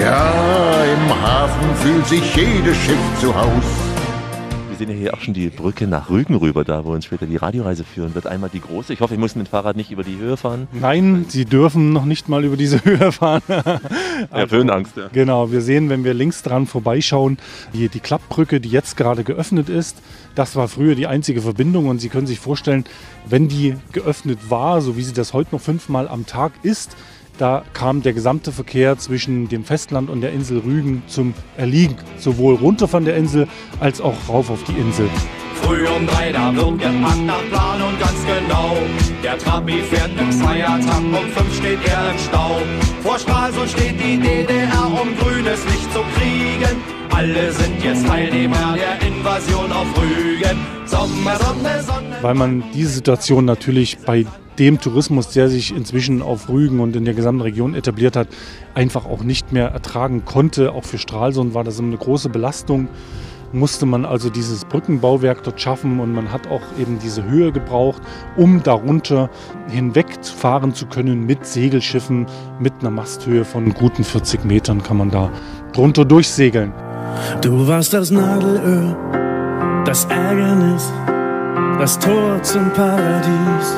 Ja, 0.00 0.84
im 0.84 1.22
Hafen 1.22 1.74
fühlt 1.76 2.06
sich 2.06 2.36
jedes 2.36 2.76
Schiff 2.76 3.20
zu 3.20 3.34
Haus. 3.34 3.85
Wir 4.78 4.86
sehen 4.86 4.94
ja 4.94 5.00
hier 5.00 5.14
auch 5.14 5.20
schon 5.20 5.32
die 5.32 5.48
Brücke 5.48 5.86
nach 5.86 6.10
Rügen 6.10 6.34
rüber, 6.34 6.62
da 6.62 6.84
wo 6.84 6.92
uns 6.92 7.06
später 7.06 7.24
die 7.24 7.36
Radioreise 7.36 7.82
führen 7.82 8.14
wird. 8.14 8.26
Einmal 8.26 8.50
die 8.50 8.60
große. 8.60 8.92
Ich 8.92 9.00
hoffe, 9.00 9.14
ich 9.14 9.20
muss 9.20 9.34
mit 9.34 9.46
dem 9.46 9.50
Fahrrad 9.50 9.74
nicht 9.74 9.90
über 9.90 10.04
die 10.04 10.18
Höhe 10.18 10.36
fahren. 10.36 10.68
Nein, 10.70 11.24
Sie 11.28 11.46
dürfen 11.46 11.94
noch 11.94 12.04
nicht 12.04 12.28
mal 12.28 12.44
über 12.44 12.58
diese 12.58 12.84
Höhe 12.84 13.10
fahren. 13.10 13.40
ja, 13.48 14.50
Höhenangst, 14.50 14.98
ja. 14.98 15.08
Genau, 15.10 15.50
wir 15.50 15.62
sehen, 15.62 15.88
wenn 15.88 16.04
wir 16.04 16.12
links 16.12 16.42
dran 16.42 16.66
vorbeischauen, 16.66 17.38
die, 17.72 17.88
die 17.88 18.00
Klappbrücke, 18.00 18.60
die 18.60 18.68
jetzt 18.68 18.98
gerade 18.98 19.24
geöffnet 19.24 19.70
ist. 19.70 20.02
Das 20.34 20.56
war 20.56 20.68
früher 20.68 20.94
die 20.94 21.06
einzige 21.06 21.40
Verbindung 21.40 21.88
und 21.88 21.98
Sie 21.98 22.10
können 22.10 22.26
sich 22.26 22.38
vorstellen, 22.38 22.84
wenn 23.26 23.48
die 23.48 23.76
geöffnet 23.92 24.50
war, 24.50 24.82
so 24.82 24.98
wie 24.98 25.02
sie 25.02 25.14
das 25.14 25.32
heute 25.32 25.54
noch 25.54 25.62
fünfmal 25.62 26.06
am 26.06 26.26
Tag 26.26 26.52
ist, 26.62 26.98
da 27.38 27.64
kam 27.72 28.02
der 28.02 28.12
gesamte 28.12 28.52
Verkehr 28.52 28.98
zwischen 28.98 29.48
dem 29.48 29.64
Festland 29.64 30.10
und 30.10 30.20
der 30.20 30.32
Insel 30.32 30.58
Rügen 30.58 31.02
zum 31.06 31.34
Erliegen. 31.56 31.96
Sowohl 32.18 32.54
runter 32.54 32.88
von 32.88 33.04
der 33.04 33.16
Insel 33.16 33.48
als 33.80 34.00
auch 34.00 34.16
rauf 34.28 34.50
auf 34.50 34.62
die 34.64 34.72
Insel. 34.72 35.08
Früh 35.62 35.86
um 35.86 36.06
drei, 36.06 36.32
da 36.32 36.54
wird 36.54 36.78
gepackt 36.78 37.26
nach 37.26 37.42
Plan 37.50 37.82
und 37.82 37.98
ganz 37.98 38.18
genau. 38.24 38.76
Der 39.22 39.38
Trabi 39.38 39.82
fährt 39.82 40.10
im 40.18 40.30
Zweiertakt, 40.30 41.06
um 41.06 41.30
fünf 41.30 41.56
steht 41.56 41.78
er 41.88 42.10
im 42.10 42.18
Stau. 42.18 42.56
Vor 43.02 43.18
Stralsund 43.18 43.70
steht 43.70 43.98
die 44.00 44.18
DDR, 44.18 44.86
um 44.86 45.16
grünes 45.16 45.64
Licht 45.64 45.92
zu 45.92 46.00
kriegen. 46.16 46.95
Alle 47.16 47.50
sind 47.50 47.82
jetzt 47.82 48.06
Teilnehmer 48.06 48.76
der 48.76 49.08
Invasion 49.08 49.72
auf 49.72 49.86
Rügen. 49.96 50.58
Sommer, 50.84 51.36
Sonne, 51.36 51.82
Sonne. 51.82 52.16
Weil 52.20 52.34
man 52.34 52.62
diese 52.74 52.90
Situation 52.90 53.46
natürlich 53.46 53.96
bei 54.04 54.26
dem 54.58 54.78
Tourismus, 54.78 55.30
der 55.30 55.48
sich 55.48 55.74
inzwischen 55.74 56.20
auf 56.20 56.50
Rügen 56.50 56.78
und 56.78 56.94
in 56.94 57.06
der 57.06 57.14
gesamten 57.14 57.40
Region 57.40 57.74
etabliert 57.74 58.16
hat, 58.16 58.28
einfach 58.74 59.06
auch 59.06 59.22
nicht 59.22 59.50
mehr 59.50 59.68
ertragen 59.68 60.26
konnte. 60.26 60.72
Auch 60.72 60.84
für 60.84 60.98
Stralsund 60.98 61.54
war 61.54 61.64
das 61.64 61.80
eine 61.80 61.96
große 61.96 62.28
Belastung. 62.28 62.88
Musste 63.50 63.86
man 63.86 64.04
also 64.04 64.28
dieses 64.28 64.66
Brückenbauwerk 64.66 65.42
dort 65.42 65.58
schaffen 65.58 66.00
und 66.00 66.12
man 66.12 66.30
hat 66.32 66.48
auch 66.48 66.60
eben 66.78 66.98
diese 66.98 67.24
Höhe 67.24 67.50
gebraucht, 67.50 68.02
um 68.36 68.62
darunter 68.62 69.30
hinweg 69.70 70.22
fahren 70.22 70.74
zu 70.74 70.84
können 70.84 71.24
mit 71.24 71.46
Segelschiffen, 71.46 72.26
mit 72.60 72.74
einer 72.80 72.90
Masthöhe 72.90 73.46
von 73.46 73.72
guten 73.72 74.04
40 74.04 74.44
Metern 74.44 74.82
kann 74.82 74.98
man 74.98 75.10
da 75.10 75.32
drunter 75.72 76.04
durchsegeln. 76.04 76.74
Du 77.40 77.66
warst 77.66 77.92
das 77.92 78.10
Nadelöhr, 78.10 78.96
das 79.84 80.04
Ärgernis, 80.06 80.92
das 81.78 81.98
Tor 81.98 82.42
zum 82.42 82.70
Paradies. 82.72 83.74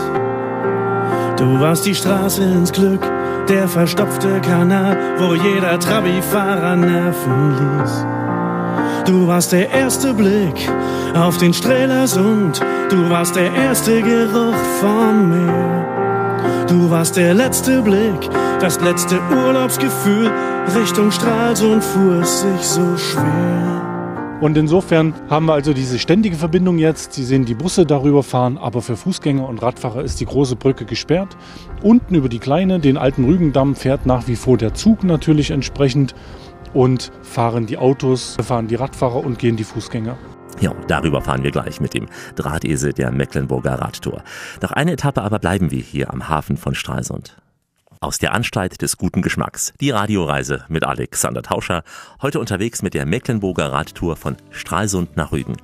Du 1.37 1.61
warst 1.61 1.87
die 1.87 1.95
Straße 1.95 2.42
ins 2.42 2.73
Glück, 2.73 3.00
der 3.49 3.68
verstopfte 3.68 4.40
Kanal, 4.40 4.97
wo 5.18 5.35
jeder 5.35 5.78
Trabi-Fahrer 5.78 6.76
Nerven 6.76 7.54
ließ. 7.59 8.07
Du 9.07 9.26
warst 9.26 9.52
der 9.52 9.71
erste 9.71 10.12
Blick 10.12 10.68
auf 11.14 11.38
den 11.38 11.54
Strelasund, 11.54 12.61
du 12.90 13.09
warst 13.09 13.37
der 13.37 13.52
erste 13.54 14.02
Geruch 14.02 14.57
vom 14.80 15.30
Meer. 15.30 15.98
Du 16.68 16.90
warst 16.90 17.16
der 17.16 17.35
letzte 17.35 17.83
Blick, 17.83 18.30
das 18.61 18.80
letzte 18.80 19.18
Urlaubsgefühl, 19.30 20.30
Richtung 20.76 21.11
Stralsund 21.11 21.83
fuhr 21.83 22.21
es 22.21 22.40
sich 22.42 22.62
so 22.62 22.97
schwer. 22.97 23.88
Und 24.40 24.57
insofern 24.57 25.14
haben 25.28 25.47
wir 25.47 25.54
also 25.54 25.73
diese 25.73 25.99
ständige 25.99 26.37
Verbindung 26.37 26.78
jetzt. 26.78 27.12
Sie 27.14 27.25
sehen 27.25 27.45
die 27.45 27.54
Busse 27.54 27.85
darüber 27.87 28.23
fahren, 28.23 28.57
aber 28.57 28.83
für 28.83 28.97
Fußgänger 28.97 29.49
und 29.49 29.62
Radfahrer 29.62 30.04
ist 30.04 30.21
die 30.21 30.26
große 30.26 30.54
Brücke 30.54 30.85
gesperrt. 30.85 31.37
Unten 31.83 32.14
über 32.14 32.28
die 32.28 32.38
kleine, 32.38 32.78
den 32.78 32.99
alten 32.99 33.25
Rügendamm, 33.25 33.75
fährt 33.75 34.07
nach 34.07 34.28
wie 34.28 34.37
vor 34.37 34.57
der 34.57 34.75
Zug 34.75 35.02
natürlich 35.02 35.50
entsprechend 35.50 36.14
und 36.73 37.11
fahren 37.23 37.66
die 37.66 37.78
Autos, 37.78 38.37
fahren 38.40 38.68
die 38.68 38.76
Radfahrer 38.76 39.25
und 39.25 39.40
gehen 39.40 39.57
die 39.57 39.64
Fußgänger. 39.64 40.16
Ja, 40.61 40.75
darüber 40.88 41.23
fahren 41.23 41.45
wir 41.45 41.53
gleich 41.53 41.81
mit 41.81 41.95
dem 41.95 42.09
Drahtesel 42.35 42.93
der 42.93 43.12
Mecklenburger 43.12 43.75
Radtour. 43.75 44.25
Noch 44.61 44.73
eine 44.73 44.93
Etappe 44.93 45.23
aber 45.23 45.38
bleiben 45.38 45.71
wir 45.71 45.81
hier 45.81 46.12
am 46.12 46.29
Hafen 46.29 46.57
von 46.57 46.75
Stralsund. 46.75 47.37
Aus 48.00 48.19
der 48.19 48.33
Anstalt 48.33 48.83
des 48.83 48.97
guten 48.97 49.23
Geschmacks. 49.23 49.73
Die 49.81 49.91
Radioreise 49.91 50.65
mit 50.69 50.85
Alexander 50.85 51.43
Tauscher. 51.43 51.83
Heute 52.23 52.41
unterwegs 52.41 52.83
mit 52.83 52.95
der 52.95 53.07
Mecklenburger 53.07 53.73
Radtour 53.73 54.17
von 54.17 54.37
Stralsund 54.50 55.17
nach 55.17 55.33
Rügen. 55.33 55.57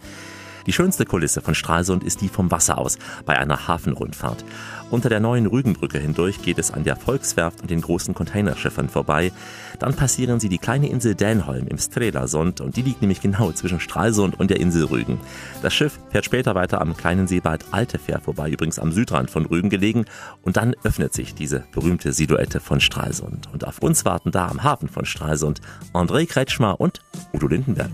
Die 0.67 0.73
schönste 0.73 1.05
Kulisse 1.05 1.41
von 1.41 1.55
Stralsund 1.55 2.05
ist 2.05 2.21
die 2.21 2.29
vom 2.29 2.51
Wasser 2.51 2.79
aus 2.79 2.99
bei 3.27 3.39
einer 3.39 3.69
Hafenrundfahrt. 3.69 4.45
Unter 4.91 5.09
der 5.09 5.21
neuen 5.21 5.47
Rügenbrücke 5.47 5.99
hindurch 5.99 6.41
geht 6.43 6.59
es 6.59 6.71
an 6.71 6.85
der 6.85 6.97
Volkswerft 6.97 7.63
und 7.63 7.71
den 7.71 7.81
großen 7.81 8.15
Containerschiffern 8.15 8.89
vorbei. 8.89 9.33
Dann 9.79 9.95
passieren 9.95 10.41
sie 10.41 10.49
die 10.49 10.59
kleine 10.59 10.89
Insel 10.89 11.15
Dänholm 11.15 11.67
im 11.67 11.79
Strelasund 11.79 12.61
und 12.61 12.77
die 12.77 12.83
liegt 12.83 13.01
nämlich 13.01 13.21
genau 13.21 13.51
zwischen 13.53 13.81
Stralsund 13.81 14.39
und 14.39 14.51
der 14.51 14.61
Insel 14.61 14.85
Rügen. 14.85 15.21
Das 15.63 15.75
Schiff 15.75 15.99
fährt 16.11 16.25
später 16.25 16.55
weiter 16.55 16.81
am 16.81 16.97
kleinen 16.97 17.27
Seebad 17.27 17.65
Altefähr 17.73 18.21
vorbei, 18.21 18.51
übrigens 18.51 18.79
am 18.79 18.93
Südrand 18.93 19.31
von 19.31 19.47
Rügen 19.47 19.71
gelegen 19.71 20.05
und 20.43 20.57
dann 20.57 20.75
öffnet 20.85 21.13
sich 21.13 21.35
diese 21.35 21.65
berühmte 21.73 22.13
Silhouette 22.13 22.61
von 22.61 22.81
Stralsund. 22.81 23.49
Und 23.53 23.67
auf 23.67 23.81
uns 23.81 24.05
warten 24.05 24.31
da 24.31 24.49
am 24.49 24.63
Hafen 24.63 24.89
von 24.89 25.05
Stralsund 25.05 25.61
André 25.93 26.27
Kretschmer 26.27 26.81
und 26.81 27.01
Udo 27.33 27.49
Lindenberg. 27.49 27.91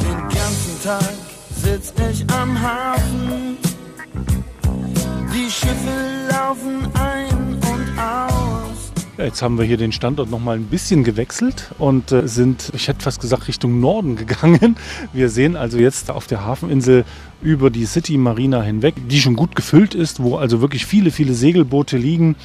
Den 0.00 0.18
ganzen 0.28 0.82
Tag 0.82 1.35
sitz 1.66 1.92
ich 2.10 2.24
am 2.32 2.60
Hafen. 2.60 3.56
Die 5.34 5.50
Schiffe 5.50 6.28
laufen 6.30 6.88
ein 6.94 7.54
und 7.54 7.98
aus. 7.98 8.92
Jetzt 9.18 9.42
haben 9.42 9.58
wir 9.58 9.64
hier 9.64 9.76
den 9.76 9.92
Standort 9.92 10.30
noch 10.30 10.38
mal 10.38 10.56
ein 10.56 10.66
bisschen 10.66 11.02
gewechselt 11.02 11.72
und 11.78 12.12
äh, 12.12 12.28
sind, 12.28 12.70
ich 12.74 12.86
hätte 12.86 13.02
fast 13.02 13.20
gesagt, 13.20 13.48
Richtung 13.48 13.80
Norden 13.80 14.14
gegangen. 14.22 14.76
Wir 15.12 15.28
sehen 15.28 15.56
also 15.56 15.78
jetzt 15.78 16.10
auf 16.10 16.26
der 16.26 16.44
Hafeninsel 16.44 17.04
über 17.42 17.70
die 17.70 17.86
City 17.86 18.16
Marina 18.16 18.62
hinweg, 18.62 18.94
die 19.08 19.20
schon 19.20 19.34
gut 19.34 19.56
gefüllt 19.56 19.94
ist, 19.94 20.22
wo 20.22 20.36
also 20.36 20.60
wirklich 20.60 20.86
viele, 20.86 21.10
viele 21.10 21.34
Segelboote 21.34 21.96
liegen. 21.96 22.36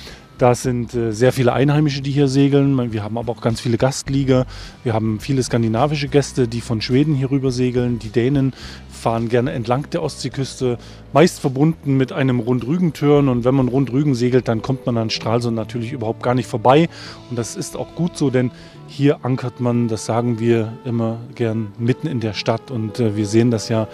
Das 0.41 0.63
sind 0.63 0.95
äh, 0.95 1.11
sehr 1.11 1.33
viele 1.33 1.53
Einheimische, 1.53 2.01
die 2.01 2.09
hier 2.09 2.27
segeln. 2.27 2.91
Wir 2.91 3.03
haben 3.03 3.19
aber 3.19 3.31
auch 3.31 3.41
ganz 3.41 3.61
viele 3.61 3.77
Gastlieger. 3.77 4.47
Wir 4.83 4.93
haben 4.93 5.19
viele 5.19 5.43
skandinavische 5.43 6.07
Gäste, 6.07 6.47
die 6.47 6.61
von 6.61 6.81
Schweden 6.81 7.13
hier 7.13 7.29
rüber 7.29 7.51
segeln. 7.51 7.99
Die 7.99 8.09
Dänen 8.09 8.53
fahren 8.89 9.29
gerne 9.29 9.51
entlang 9.51 9.87
der 9.91 10.01
Ostseeküste, 10.01 10.79
meist 11.13 11.39
verbunden 11.39 11.95
mit 11.95 12.11
einem 12.11 12.39
Rundrügen-Turn. 12.39 13.29
Und 13.29 13.43
wenn 13.45 13.53
man 13.53 13.67
Rundrügen 13.67 14.15
segelt, 14.15 14.47
dann 14.47 14.63
kommt 14.63 14.87
man 14.87 14.97
an 14.97 15.11
Stralsund 15.11 15.55
natürlich 15.55 15.91
überhaupt 15.91 16.23
gar 16.23 16.33
nicht 16.33 16.47
vorbei. 16.47 16.89
Und 17.29 17.37
das 17.37 17.55
ist 17.55 17.77
auch 17.77 17.93
gut 17.93 18.17
so, 18.17 18.31
denn 18.31 18.49
hier 18.91 19.23
ankert 19.23 19.61
man, 19.61 19.87
das 19.87 20.05
sagen 20.05 20.39
wir 20.39 20.73
immer 20.83 21.17
gern, 21.33 21.71
mitten 21.79 22.07
in 22.07 22.19
der 22.19 22.33
Stadt. 22.33 22.71
Und 22.71 22.99
äh, 22.99 23.15
wir 23.15 23.25
sehen 23.25 23.49
das 23.49 23.69
ja, 23.69 23.87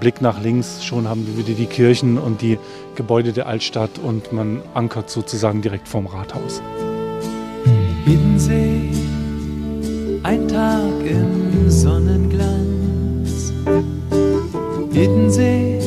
Blick 0.00 0.22
nach 0.22 0.42
links, 0.42 0.84
schon 0.84 1.06
haben 1.06 1.26
wir 1.26 1.36
wieder 1.36 1.54
die 1.54 1.66
Kirchen 1.66 2.16
und 2.16 2.40
die 2.40 2.58
Gebäude 2.94 3.32
der 3.32 3.46
Altstadt 3.46 3.98
und 4.02 4.32
man 4.32 4.62
ankert 4.72 5.10
sozusagen 5.10 5.60
direkt 5.60 5.86
vorm 5.86 6.06
Rathaus. 6.06 6.62
Hiddensee, 8.06 8.90
ein 10.22 10.48
Tag 10.48 11.04
im 11.04 11.70
Sonnenglanz. 11.70 13.52
Hiddensee 14.92 15.78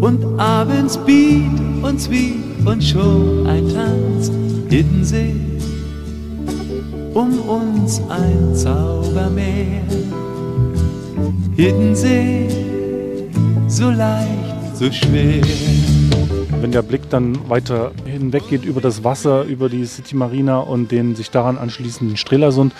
und 0.00 0.40
abends 0.40 0.98
Beat 0.98 1.60
und 1.82 2.00
Sweet 2.00 2.66
und 2.66 2.82
schon 2.82 3.46
ein 3.46 3.68
Tanz. 3.68 4.32
Hiddensee, 4.68 5.34
um 7.18 7.36
uns 7.48 8.00
ein 8.08 8.54
Zaubermeer. 8.54 9.82
Hiddensee, 11.56 12.48
so 13.66 13.90
leicht, 13.90 14.76
so 14.76 14.88
schwer. 14.92 15.42
Wenn 16.60 16.70
der 16.70 16.82
Blick 16.82 17.10
dann 17.10 17.48
weiter 17.48 17.90
hinweg 18.04 18.44
geht 18.48 18.64
über 18.64 18.80
das 18.80 19.02
Wasser, 19.02 19.42
über 19.42 19.68
die 19.68 19.84
City 19.84 20.14
Marina 20.14 20.58
und 20.60 20.92
den 20.92 21.16
sich 21.16 21.32
daran 21.32 21.58
anschließenden 21.58 22.16
Strelasund, 22.16 22.72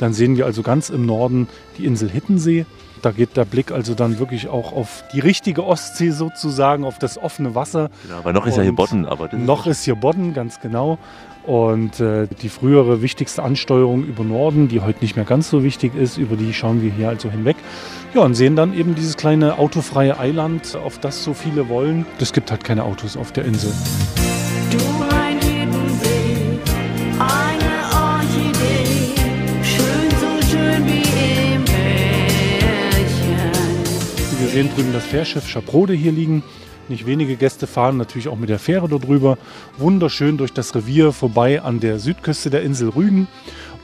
dann 0.00 0.12
sehen 0.12 0.36
wir 0.36 0.46
also 0.46 0.62
ganz 0.62 0.90
im 0.90 1.06
Norden 1.06 1.46
die 1.78 1.84
Insel 1.84 2.10
Hittensee. 2.10 2.66
Da 3.04 3.10
geht 3.10 3.36
der 3.36 3.44
Blick 3.44 3.70
also 3.70 3.94
dann 3.94 4.18
wirklich 4.18 4.48
auch 4.48 4.72
auf 4.72 5.04
die 5.12 5.20
richtige 5.20 5.66
Ostsee 5.66 6.08
sozusagen, 6.08 6.86
auf 6.86 6.98
das 6.98 7.18
offene 7.18 7.54
Wasser. 7.54 7.90
Genau, 8.02 8.16
aber 8.16 8.32
noch 8.32 8.46
ist 8.46 8.56
ja 8.56 8.62
hier 8.62 8.72
Bodden. 8.72 9.04
Aber 9.04 9.28
noch 9.36 9.66
ist 9.66 9.84
hier 9.84 9.94
Bodden, 9.94 10.32
ganz 10.32 10.58
genau. 10.58 10.96
Und 11.44 12.00
äh, 12.00 12.26
die 12.40 12.48
frühere 12.48 13.02
wichtigste 13.02 13.42
Ansteuerung 13.42 14.04
über 14.04 14.24
Norden, 14.24 14.68
die 14.68 14.80
heute 14.80 15.00
nicht 15.02 15.16
mehr 15.16 15.26
ganz 15.26 15.50
so 15.50 15.62
wichtig 15.62 15.94
ist, 15.94 16.16
über 16.16 16.36
die 16.36 16.54
schauen 16.54 16.80
wir 16.80 16.90
hier 16.90 17.10
also 17.10 17.30
hinweg. 17.30 17.56
Ja, 18.14 18.22
und 18.22 18.36
sehen 18.36 18.56
dann 18.56 18.72
eben 18.72 18.94
dieses 18.94 19.18
kleine 19.18 19.58
autofreie 19.58 20.18
Eiland, 20.18 20.74
auf 20.74 20.98
das 20.98 21.22
so 21.22 21.34
viele 21.34 21.68
wollen. 21.68 22.06
Es 22.18 22.32
gibt 22.32 22.50
halt 22.50 22.64
keine 22.64 22.84
Autos 22.84 23.18
auf 23.18 23.32
der 23.32 23.44
Insel. 23.44 23.70
Sehen 34.54 34.70
drüben 34.72 34.92
das 34.92 35.04
Fährschiff 35.04 35.48
Schaprode 35.48 35.94
hier 35.94 36.12
liegen. 36.12 36.44
Nicht 36.88 37.06
wenige 37.06 37.34
Gäste 37.34 37.66
fahren 37.66 37.96
natürlich 37.96 38.28
auch 38.28 38.36
mit 38.36 38.48
der 38.48 38.60
Fähre 38.60 38.88
dort 38.88 39.04
drüber. 39.04 39.36
Wunderschön 39.78 40.36
durch 40.36 40.52
das 40.52 40.76
Revier 40.76 41.10
vorbei 41.10 41.60
an 41.60 41.80
der 41.80 41.98
Südküste 41.98 42.50
der 42.50 42.62
Insel 42.62 42.90
Rügen. 42.90 43.26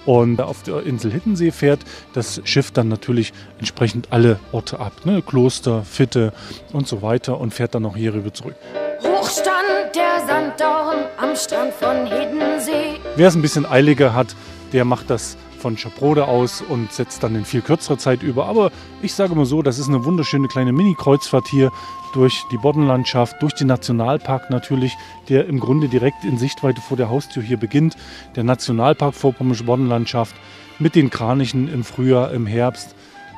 Und 0.07 0.41
auf 0.41 0.63
der 0.63 0.85
Insel 0.85 1.11
Hittensee 1.11 1.51
fährt 1.51 1.81
das 2.13 2.41
Schiff 2.45 2.71
dann 2.71 2.87
natürlich 2.87 3.33
entsprechend 3.59 4.13
alle 4.13 4.39
Orte 4.53 4.79
ab. 4.79 4.93
Ne? 5.03 5.23
Kloster, 5.23 5.83
Fitte 5.83 6.33
und 6.73 6.87
so 6.87 7.03
weiter 7.03 7.41
und 7.41 7.53
fährt 7.53 7.75
dann 7.75 7.83
noch 7.83 7.97
hier 7.97 8.15
rüber 8.15 8.33
zurück. 8.33 8.55
Hochstand 9.03 9.97
der 9.97 10.25
Sanddorn 10.25 10.99
am 11.21 11.35
Strand 11.35 11.73
von 11.73 12.07
Hiddensee. 12.07 13.01
Wer 13.17 13.27
es 13.27 13.35
ein 13.35 13.43
bisschen 13.43 13.67
eiliger 13.67 14.15
hat, 14.15 14.37
der 14.73 14.85
macht 14.85 15.11
das 15.11 15.37
von 15.61 15.77
Schaprode 15.77 16.27
aus 16.27 16.63
und 16.63 16.93
setzt 16.93 17.23
dann 17.23 17.35
in 17.37 17.45
viel 17.45 17.61
kürzerer 17.61 17.99
Zeit 17.99 18.23
über. 18.23 18.47
Aber 18.47 18.73
ich 19.03 19.15
sage 19.15 19.35
mal 19.35 19.45
so, 19.45 19.63
das 19.63 19.79
ist 19.79 19.89
eine 19.89 20.05
wunderschöne 20.05 20.49
kleine 20.49 20.73
Mini-Kreuzfahrt 20.73 21.47
hier 21.49 21.71
durch 22.13 22.43
die 22.51 22.57
Boddenlandschaft, 22.57 23.41
durch 23.41 23.55
den 23.55 23.69
Nationalpark 23.69 24.51
natürlich, 24.51 24.97
der 25.29 25.47
im 25.47 25.61
Grunde 25.61 25.89
direkt 25.89 26.25
in 26.25 26.39
Sichtweite 26.39 26.81
vor 26.81 26.97
der 26.97 27.09
Haustür 27.09 27.43
hier 27.43 27.59
beginnt. 27.59 27.97
Der 28.35 28.45
Nationalpark 28.45 29.15
Vorpommersche 29.15 29.65
Boddenlandschaft 29.65 30.35
mit 30.79 30.95
den 30.95 31.11
Kranichen 31.11 31.73
im 31.73 31.85
Frühjahr, 31.85 32.33
im 32.33 32.47
Herbst. 32.47 32.95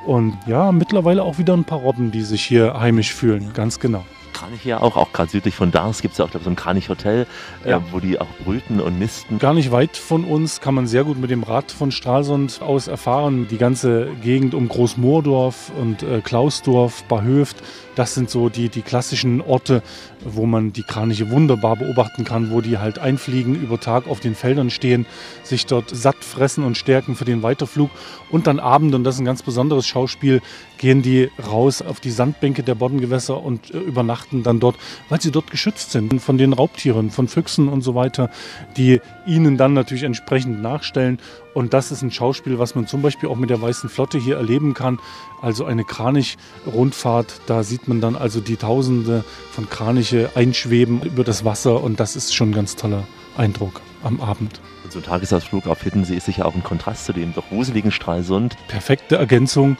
Und 0.07 0.37
ja, 0.47 0.73
mittlerweile 0.73 1.23
auch 1.23 1.39
wieder 1.39 1.55
ein 1.55 1.65
paar 1.65 1.81
Robben, 1.81 2.11
die 2.11 2.23
sich 2.23 2.43
hier 2.43 2.79
heimisch 2.81 3.13
fühlen, 3.13 3.53
ganz 3.53 3.79
genau. 3.79 4.05
Kranich 4.33 4.65
ja 4.65 4.81
auch, 4.81 4.97
auch 4.97 5.13
gerade 5.13 5.31
südlich 5.31 5.55
von 5.55 5.71
Dars 5.71 6.03
gibt 6.03 6.13
es 6.13 6.19
ja 6.19 6.25
auch 6.25 6.31
glaub, 6.31 6.43
so 6.43 6.51
ein 6.51 6.57
Kranich-Hotel, 6.57 7.27
Ja. 7.65 7.79
äh, 7.79 7.81
wo 7.91 8.01
die 8.01 8.21
auch 8.21 8.27
brüten 8.45 8.81
und 8.81 8.99
nisten. 8.99 9.39
Gar 9.39 9.55
nicht 9.55 9.71
weit 9.73 9.97
von 9.97 10.25
uns 10.25 10.61
kann 10.61 10.75
man 10.75 10.87
sehr 10.87 11.05
gut 11.05 11.19
mit 11.19 11.31
dem 11.31 11.43
Rad 11.43 11.71
von 11.73 11.91
Stralsund 11.91 12.61
aus 12.63 12.89
erfahren. 12.89 13.47
Die 13.51 13.59
ganze 13.59 14.09
Gegend 14.23 14.55
um 14.55 14.69
Großmoordorf 14.69 15.71
und 15.81 16.03
äh, 16.03 16.21
Klausdorf, 16.21 17.05
Barhöft, 17.05 17.57
das 17.95 18.15
sind 18.15 18.31
so 18.31 18.49
die, 18.49 18.69
die 18.69 18.83
klassischen 18.83 19.41
Orte, 19.41 19.83
wo 20.25 20.47
man 20.47 20.73
die 20.73 20.83
Kraniche 20.83 21.31
wunderbar 21.31 21.77
beobachten 21.77 22.25
kann, 22.25 22.51
wo 22.51 22.61
die 22.61 22.79
halt 22.79 22.99
einfliegen, 22.99 23.55
über 23.55 23.79
Tag 23.81 24.07
auf 24.09 24.21
den 24.21 24.35
Feldern 24.35 24.71
stehen, 24.71 25.07
sich 25.43 25.67
dort 25.67 25.91
satt 25.91 26.25
fressen 26.25 26.65
und 26.65 26.79
stärken 26.79 27.17
für 27.17 27.25
den 27.25 27.43
Weiterflug. 27.43 27.91
Und 28.31 28.47
dann 28.47 28.61
Abend, 28.61 28.95
und 28.95 29.05
das 29.05 29.17
ist 29.17 29.21
ein 29.21 29.27
ganz 29.27 29.43
besonderes 29.43 29.87
Schauspiel, 29.87 30.41
gehen 30.79 31.03
die 31.03 31.31
raus 31.47 31.81
auf 31.81 32.01
die 32.01 32.11
Sandbänke 32.11 32.63
der 32.63 32.75
Boddengewässer 32.75 33.43
und 33.43 33.73
äh, 33.73 33.79
übernachten 33.79 34.43
dann 34.43 34.59
dort, 34.59 34.77
weil 35.09 35.21
sie 35.21 35.31
dort 35.31 35.51
geschützt 35.51 35.93
sind 35.93 36.21
von 36.21 36.39
den 36.39 36.53
Raubtieren, 36.53 37.11
von 37.11 37.29
Füchsen 37.29 37.69
und 37.69 37.83
so 37.83 37.95
weiter, 37.95 38.31
die 38.77 39.01
ihnen 39.27 39.57
dann 39.57 39.75
natürlich 39.75 40.03
entsprechend 40.03 40.61
nachstellen. 40.61 41.19
Und 41.55 41.75
das 41.75 41.93
ist 41.93 42.03
ein 42.03 42.11
Schauspiel, 42.11 42.59
was 42.59 42.75
man 42.75 42.87
zum 42.87 43.03
Beispiel 43.03 43.29
auch 43.29 43.37
mit 43.37 43.51
der 43.51 43.61
Weißen 43.61 43.91
Flotte 43.91 44.19
hier 44.19 44.37
erleben 44.37 44.75
kann. 44.75 44.99
Also 45.41 45.65
eine 45.65 45.85
Kranich-Rundfahrt, 45.85 47.43
da 47.47 47.63
sieht 47.63 47.82
man 47.89 48.01
dann 48.01 48.17
also 48.17 48.41
die 48.41 48.57
Tausende 48.57 49.25
von 49.51 49.69
Kraniche 49.69 50.31
einschweben 50.35 51.03
über 51.03 51.25
das 51.25 51.45
Wasser 51.45 51.83
und 51.83 52.01
das 52.01 52.17
ist 52.17 52.35
schon 52.35 52.51
ein 52.51 52.55
ganz 52.55 52.77
toller 52.77 53.05
Eindruck 53.37 53.81
am 54.03 54.21
Abend. 54.21 54.61
So 54.89 54.99
ein 54.99 55.05
Tagesausflug 55.05 55.67
auf 55.67 55.83
Hiddensee 55.83 56.17
ist 56.17 56.27
sicher 56.27 56.45
auch 56.45 56.55
ein 56.55 56.63
Kontrast 56.63 57.07
zu 57.07 57.13
dem 57.13 57.33
doch 57.35 57.51
wuseligen 57.51 57.91
Stralsund. 57.91 58.57
perfekte 58.69 59.17
Ergänzung. 59.17 59.77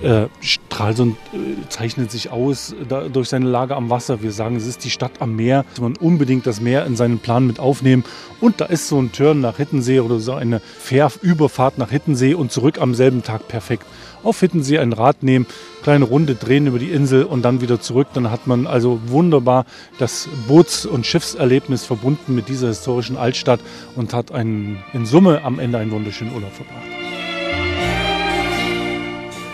Äh, 0.00 0.28
Stralsund 0.40 1.16
äh, 1.34 1.68
zeichnet 1.68 2.10
sich 2.10 2.30
aus 2.30 2.74
da, 2.88 3.08
durch 3.08 3.28
seine 3.28 3.46
Lage 3.46 3.76
am 3.76 3.90
Wasser. 3.90 4.22
Wir 4.22 4.32
sagen, 4.32 4.56
es 4.56 4.66
ist 4.66 4.84
die 4.84 4.90
Stadt 4.90 5.12
am 5.20 5.36
Meer. 5.36 5.64
Muss 5.70 5.80
man 5.80 5.96
unbedingt 5.96 6.46
das 6.46 6.60
Meer 6.60 6.86
in 6.86 6.96
seinen 6.96 7.18
Plan 7.18 7.46
mit 7.46 7.60
aufnehmen. 7.60 8.04
Und 8.40 8.60
da 8.60 8.64
ist 8.64 8.88
so 8.88 9.00
ein 9.00 9.12
Turn 9.12 9.40
nach 9.40 9.58
Hittensee 9.58 10.00
oder 10.00 10.18
so 10.18 10.32
eine 10.32 10.60
Fährüberfahrt 10.60 11.76
nach 11.76 11.90
Hittensee 11.90 12.34
und 12.34 12.50
zurück 12.50 12.80
am 12.80 12.94
selben 12.94 13.22
Tag 13.22 13.48
perfekt. 13.48 13.84
Auf 14.22 14.40
Hittensee 14.40 14.78
ein 14.78 14.92
Rad 14.92 15.22
nehmen, 15.22 15.46
kleine 15.82 16.04
Runde 16.04 16.36
drehen 16.36 16.66
über 16.66 16.78
die 16.78 16.90
Insel 16.90 17.24
und 17.24 17.42
dann 17.42 17.60
wieder 17.60 17.80
zurück. 17.80 18.08
Dann 18.14 18.30
hat 18.30 18.46
man 18.46 18.66
also 18.66 18.98
wunderbar 19.06 19.66
das 19.98 20.28
Boots- 20.48 20.86
und 20.86 21.06
Schiffserlebnis 21.06 21.84
verbunden 21.84 22.34
mit 22.34 22.48
dieser 22.48 22.68
historischen 22.68 23.16
Altstadt 23.16 23.60
und 23.94 24.14
hat 24.14 24.32
einen, 24.32 24.82
in 24.94 25.04
Summe 25.06 25.42
am 25.44 25.58
Ende 25.58 25.78
einen 25.78 25.90
wunderschönen 25.90 26.34
Urlaub 26.34 26.52
verbracht. 26.52 27.01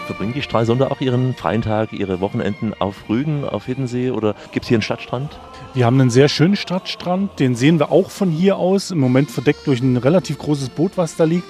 Verbringen 0.08 0.32
die 0.32 0.40
Stralsunder 0.40 0.90
auch 0.90 1.02
ihren 1.02 1.34
freien 1.34 1.60
Tag, 1.60 1.92
ihre 1.92 2.18
Wochenenden 2.20 2.72
auf 2.72 3.10
Rügen, 3.10 3.44
auf 3.44 3.66
Hiddensee 3.66 4.10
oder 4.10 4.34
gibt 4.52 4.64
es 4.64 4.68
hier 4.70 4.76
einen 4.76 4.82
Stadtstrand? 4.82 5.38
Wir 5.74 5.84
haben 5.84 6.00
einen 6.00 6.08
sehr 6.08 6.30
schönen 6.30 6.56
Stadtstrand, 6.56 7.38
den 7.38 7.54
sehen 7.54 7.78
wir 7.78 7.92
auch 7.92 8.08
von 8.08 8.30
hier 8.30 8.56
aus. 8.56 8.90
Im 8.90 9.00
Moment 9.00 9.30
verdeckt 9.30 9.66
durch 9.66 9.82
ein 9.82 9.98
relativ 9.98 10.38
großes 10.38 10.70
Boot, 10.70 10.92
was 10.96 11.16
da 11.16 11.24
liegt. 11.24 11.44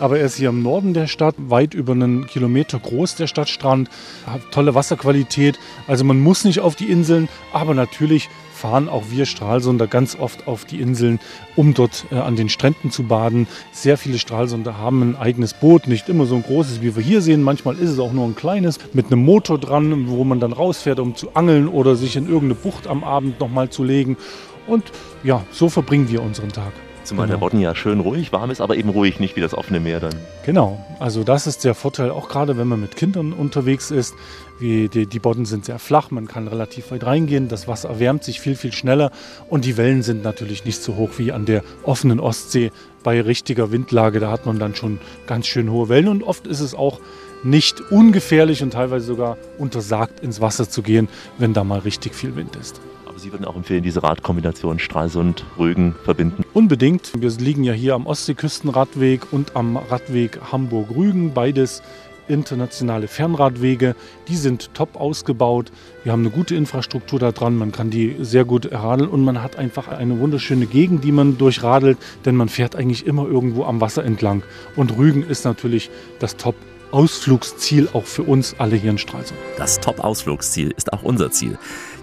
Aber 0.00 0.18
er 0.18 0.26
ist 0.26 0.34
hier 0.34 0.48
im 0.48 0.60
Norden 0.60 0.92
der 0.92 1.06
Stadt, 1.06 1.36
weit 1.38 1.72
über 1.72 1.92
einen 1.92 2.26
Kilometer 2.26 2.80
groß, 2.80 3.14
der 3.14 3.28
Stadtstrand. 3.28 3.88
Hat 4.26 4.40
tolle 4.50 4.74
Wasserqualität. 4.74 5.60
Also 5.86 6.02
man 6.02 6.18
muss 6.18 6.42
nicht 6.42 6.58
auf 6.58 6.74
die 6.74 6.90
Inseln, 6.90 7.28
aber 7.52 7.74
natürlich 7.74 8.28
fahren 8.60 8.88
auch 8.88 9.04
wir 9.10 9.24
Stralsunder 9.24 9.86
ganz 9.86 10.18
oft 10.18 10.46
auf 10.46 10.66
die 10.66 10.80
Inseln, 10.80 11.18
um 11.56 11.72
dort 11.72 12.04
äh, 12.12 12.16
an 12.16 12.36
den 12.36 12.50
Stränden 12.50 12.90
zu 12.90 13.04
baden. 13.04 13.48
Sehr 13.72 13.96
viele 13.96 14.18
Stralsunder 14.18 14.76
haben 14.76 15.02
ein 15.02 15.16
eigenes 15.16 15.54
Boot, 15.54 15.86
nicht 15.86 16.08
immer 16.08 16.26
so 16.26 16.36
ein 16.36 16.42
großes, 16.42 16.82
wie 16.82 16.94
wir 16.94 17.02
hier 17.02 17.22
sehen. 17.22 17.42
Manchmal 17.42 17.76
ist 17.76 17.90
es 17.90 17.98
auch 17.98 18.12
nur 18.12 18.26
ein 18.26 18.36
kleines 18.36 18.78
mit 18.92 19.06
einem 19.06 19.24
Motor 19.24 19.58
dran, 19.58 20.08
wo 20.08 20.24
man 20.24 20.40
dann 20.40 20.52
rausfährt, 20.52 21.00
um 21.00 21.14
zu 21.16 21.34
angeln 21.34 21.68
oder 21.68 21.96
sich 21.96 22.16
in 22.16 22.24
irgendeine 22.24 22.54
Bucht 22.54 22.86
am 22.86 23.02
Abend 23.02 23.40
nochmal 23.40 23.70
zu 23.70 23.82
legen. 23.82 24.18
Und 24.66 24.84
ja, 25.24 25.42
so 25.50 25.68
verbringen 25.68 26.10
wir 26.10 26.22
unseren 26.22 26.50
Tag. 26.50 26.72
Zumal 27.04 27.26
der 27.26 27.36
Genau. 27.36 27.46
Bodden 27.46 27.60
ja 27.60 27.74
schön 27.74 28.00
ruhig 28.00 28.32
warm 28.32 28.50
ist, 28.50 28.60
aber 28.60 28.76
eben 28.76 28.90
ruhig 28.90 29.20
nicht 29.20 29.36
wie 29.36 29.40
das 29.40 29.54
offene 29.54 29.80
Meer 29.80 30.00
dann. 30.00 30.14
Genau, 30.44 30.84
also 30.98 31.24
das 31.24 31.46
ist 31.46 31.64
der 31.64 31.74
Vorteil, 31.74 32.10
auch 32.10 32.28
gerade 32.28 32.56
wenn 32.56 32.68
man 32.68 32.80
mit 32.80 32.96
Kindern 32.96 33.32
unterwegs 33.32 33.90
ist. 33.90 34.14
Wie 34.58 34.88
die, 34.88 35.06
die 35.06 35.18
Bodden 35.18 35.46
sind 35.46 35.64
sehr 35.64 35.78
flach, 35.78 36.10
man 36.10 36.28
kann 36.28 36.46
relativ 36.46 36.90
weit 36.90 37.04
reingehen, 37.04 37.48
das 37.48 37.66
Wasser 37.66 37.88
erwärmt 37.88 38.24
sich 38.24 38.40
viel, 38.40 38.56
viel 38.56 38.72
schneller 38.72 39.10
und 39.48 39.64
die 39.64 39.78
Wellen 39.78 40.02
sind 40.02 40.22
natürlich 40.22 40.66
nicht 40.66 40.82
so 40.82 40.96
hoch 40.96 41.10
wie 41.16 41.32
an 41.32 41.46
der 41.46 41.64
offenen 41.82 42.20
Ostsee. 42.20 42.70
Bei 43.02 43.22
richtiger 43.22 43.72
Windlage, 43.72 44.20
da 44.20 44.30
hat 44.30 44.44
man 44.44 44.58
dann 44.58 44.74
schon 44.74 44.98
ganz 45.26 45.46
schön 45.46 45.70
hohe 45.70 45.88
Wellen 45.88 46.08
und 46.08 46.22
oft 46.22 46.46
ist 46.46 46.60
es 46.60 46.74
auch 46.74 47.00
nicht 47.42 47.80
ungefährlich 47.90 48.62
und 48.62 48.74
teilweise 48.74 49.06
sogar 49.06 49.38
untersagt, 49.56 50.20
ins 50.20 50.42
Wasser 50.42 50.68
zu 50.68 50.82
gehen, 50.82 51.08
wenn 51.38 51.54
da 51.54 51.64
mal 51.64 51.78
richtig 51.78 52.14
viel 52.14 52.36
Wind 52.36 52.56
ist. 52.56 52.82
Aber 53.10 53.18
Sie 53.18 53.32
würden 53.32 53.44
auch 53.44 53.56
empfehlen, 53.56 53.82
diese 53.82 54.04
Radkombination 54.04 54.78
Stralsund, 54.78 55.44
Rügen 55.58 55.96
verbinden. 56.04 56.44
Unbedingt. 56.54 57.10
Wir 57.20 57.28
liegen 57.30 57.64
ja 57.64 57.72
hier 57.72 57.94
am 57.96 58.06
Ostseeküstenradweg 58.06 59.32
und 59.32 59.56
am 59.56 59.76
Radweg 59.76 60.38
Hamburg-Rügen, 60.52 61.34
beides 61.34 61.82
internationale 62.28 63.08
Fernradwege. 63.08 63.96
Die 64.28 64.36
sind 64.36 64.72
top 64.74 64.94
ausgebaut. 64.94 65.72
Wir 66.04 66.12
haben 66.12 66.20
eine 66.20 66.30
gute 66.30 66.54
Infrastruktur 66.54 67.18
da 67.18 67.32
dran. 67.32 67.56
Man 67.56 67.72
kann 67.72 67.90
die 67.90 68.14
sehr 68.20 68.44
gut 68.44 68.66
erradeln 68.66 69.10
und 69.10 69.24
man 69.24 69.42
hat 69.42 69.56
einfach 69.56 69.88
eine 69.88 70.20
wunderschöne 70.20 70.66
Gegend, 70.66 71.02
die 71.02 71.10
man 71.10 71.36
durchradelt, 71.36 71.98
denn 72.24 72.36
man 72.36 72.48
fährt 72.48 72.76
eigentlich 72.76 73.06
immer 73.06 73.26
irgendwo 73.26 73.64
am 73.64 73.80
Wasser 73.80 74.04
entlang. 74.04 74.44
Und 74.76 74.96
Rügen 74.96 75.28
ist 75.28 75.44
natürlich 75.44 75.90
das 76.20 76.36
top 76.36 76.54
Top-Ausflugsziel 76.90 77.88
auch 77.92 78.04
für 78.04 78.24
uns 78.24 78.56
alle 78.58 78.74
hier 78.74 78.90
in 78.90 78.98
Stralsund. 78.98 79.38
Das 79.56 79.78
Top-Ausflugsziel 79.78 80.72
ist 80.76 80.92
auch 80.92 81.02
unser 81.02 81.30
Ziel. 81.30 81.56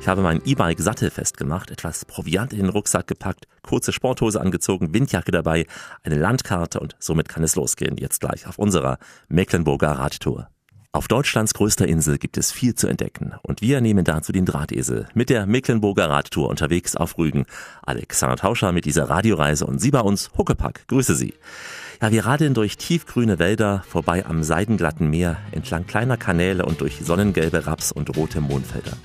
Ich 0.08 0.10
habe 0.10 0.22
mein 0.22 0.42
E-Bike 0.46 0.80
sattelfest 0.80 1.36
gemacht, 1.36 1.70
etwas 1.70 2.06
Proviant 2.06 2.54
in 2.54 2.60
den 2.60 2.70
Rucksack 2.70 3.08
gepackt, 3.08 3.46
kurze 3.62 3.92
Sporthose 3.92 4.40
angezogen, 4.40 4.94
Windjacke 4.94 5.32
dabei, 5.32 5.66
eine 6.02 6.16
Landkarte 6.16 6.80
und 6.80 6.96
somit 6.98 7.28
kann 7.28 7.44
es 7.44 7.58
losgehen, 7.58 7.98
jetzt 7.98 8.22
gleich 8.22 8.48
auf 8.48 8.58
unserer 8.58 9.00
Mecklenburger 9.28 9.92
Radtour. 9.92 10.48
Auf 10.94 11.10
Deutschlands 11.10 11.54
größter 11.54 11.90
Insel 11.90 12.20
gibt 12.20 12.38
es 12.38 12.54
viel 12.54 12.74
zu 12.74 12.88
entdecken 12.88 13.34
und 13.44 13.62
wir 13.62 13.82
nehmen 13.82 14.06
dazu 14.06 14.32
den 14.32 14.46
Drahtesel 14.46 15.10
mit 15.14 15.30
der 15.30 15.46
Mecklenburger 15.46 16.10
Radtour 16.10 16.48
unterwegs 16.48 16.96
auf 16.96 17.18
Rügen. 17.18 17.46
Alexander 17.86 18.38
Tauscher 18.38 18.72
mit 18.72 18.86
dieser 18.86 19.10
Radioreise 19.10 19.66
und 19.66 19.80
Sie 19.80 19.92
bei 19.92 20.00
uns, 20.00 20.32
Huckepack, 20.38 20.88
grüße 20.88 21.16
Sie. 21.16 21.34
Ja, 22.02 22.14
wir 22.14 22.26
radeln 22.26 22.54
durch 22.54 22.78
tiefgrüne 22.78 23.40
Wälder, 23.40 23.84
vorbei 23.86 24.26
am 24.26 24.42
seidenglatten 24.42 25.10
Meer, 25.10 25.36
entlang 25.52 25.86
kleiner 25.86 26.16
Kanäle 26.16 26.66
und 26.66 26.80
durch 26.80 27.02
sonnengelbe 27.04 27.68
Raps- 27.68 27.92
und 27.92 28.16
rote 28.16 28.40
Mondfelder. 28.40 28.96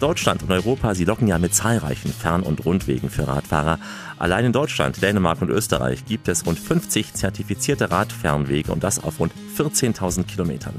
Deutschland 0.00 0.42
und 0.42 0.50
Europa, 0.50 0.94
sie 0.94 1.04
locken 1.04 1.28
ja 1.28 1.38
mit 1.38 1.54
zahlreichen 1.54 2.12
Fern- 2.12 2.42
und 2.42 2.64
Rundwegen 2.64 3.10
für 3.10 3.26
Radfahrer. 3.26 3.78
Allein 4.18 4.46
in 4.46 4.52
Deutschland, 4.52 5.02
Dänemark 5.02 5.42
und 5.42 5.50
Österreich 5.50 6.04
gibt 6.06 6.28
es 6.28 6.46
rund 6.46 6.58
50 6.58 7.14
zertifizierte 7.14 7.90
Radfernwege 7.90 8.72
und 8.72 8.84
das 8.84 9.02
auf 9.02 9.20
rund 9.20 9.32
14.000 9.56 10.24
Kilometern. 10.24 10.74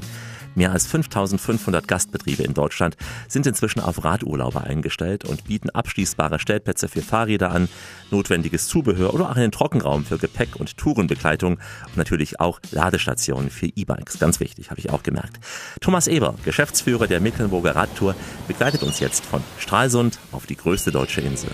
Mehr 0.56 0.72
als 0.72 0.86
5500 0.86 1.86
Gastbetriebe 1.86 2.42
in 2.42 2.54
Deutschland 2.54 2.96
sind 3.28 3.46
inzwischen 3.46 3.80
auf 3.80 4.02
Radurlauber 4.02 4.64
eingestellt 4.64 5.26
und 5.26 5.44
bieten 5.44 5.68
abschließbare 5.68 6.38
Stellplätze 6.38 6.88
für 6.88 7.02
Fahrräder 7.02 7.50
an, 7.50 7.68
notwendiges 8.10 8.66
Zubehör 8.66 9.12
oder 9.12 9.30
auch 9.30 9.36
einen 9.36 9.52
Trockenraum 9.52 10.06
für 10.06 10.16
Gepäck 10.16 10.56
und 10.56 10.78
Tourenbegleitung 10.78 11.58
und 11.58 11.96
natürlich 11.96 12.40
auch 12.40 12.58
Ladestationen 12.70 13.50
für 13.50 13.66
E-Bikes. 13.66 14.18
Ganz 14.18 14.40
wichtig, 14.40 14.70
habe 14.70 14.80
ich 14.80 14.88
auch 14.88 15.02
gemerkt. 15.02 15.38
Thomas 15.82 16.06
Eber, 16.06 16.34
Geschäftsführer 16.42 17.06
der 17.06 17.20
Mecklenburger 17.20 17.76
Radtour, 17.76 18.14
begleitet 18.48 18.82
uns 18.82 18.98
jetzt 18.98 19.26
von 19.26 19.42
Stralsund 19.58 20.18
auf 20.32 20.46
die 20.46 20.56
größte 20.56 20.90
deutsche 20.90 21.20
Insel. 21.20 21.50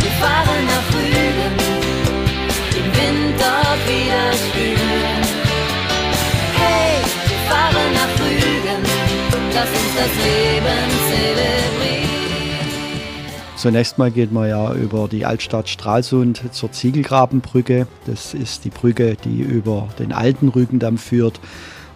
Wir 0.00 0.10
fahren 0.10 0.66
nach 0.66 0.92
Rügen, 0.92 1.56
den 2.74 2.84
Wind 2.84 3.40
dort 3.40 3.86
wieder 3.86 4.32
spüren. 4.32 5.17
Lass 9.58 9.70
uns 9.70 9.94
das 9.96 10.24
Leben 10.24 10.90
zelebrieren. 11.10 12.08
Zunächst 13.56 13.98
mal 13.98 14.10
geht 14.12 14.30
man 14.30 14.48
ja 14.48 14.72
über 14.72 15.08
die 15.08 15.26
Altstadt 15.26 15.68
Stralsund 15.68 16.42
zur 16.52 16.70
Ziegelgrabenbrücke. 16.70 17.88
Das 18.06 18.34
ist 18.34 18.64
die 18.64 18.70
Brücke, 18.70 19.16
die 19.24 19.40
über 19.40 19.88
den 19.98 20.12
alten 20.12 20.48
Rügendamm 20.48 20.96
führt. 20.96 21.40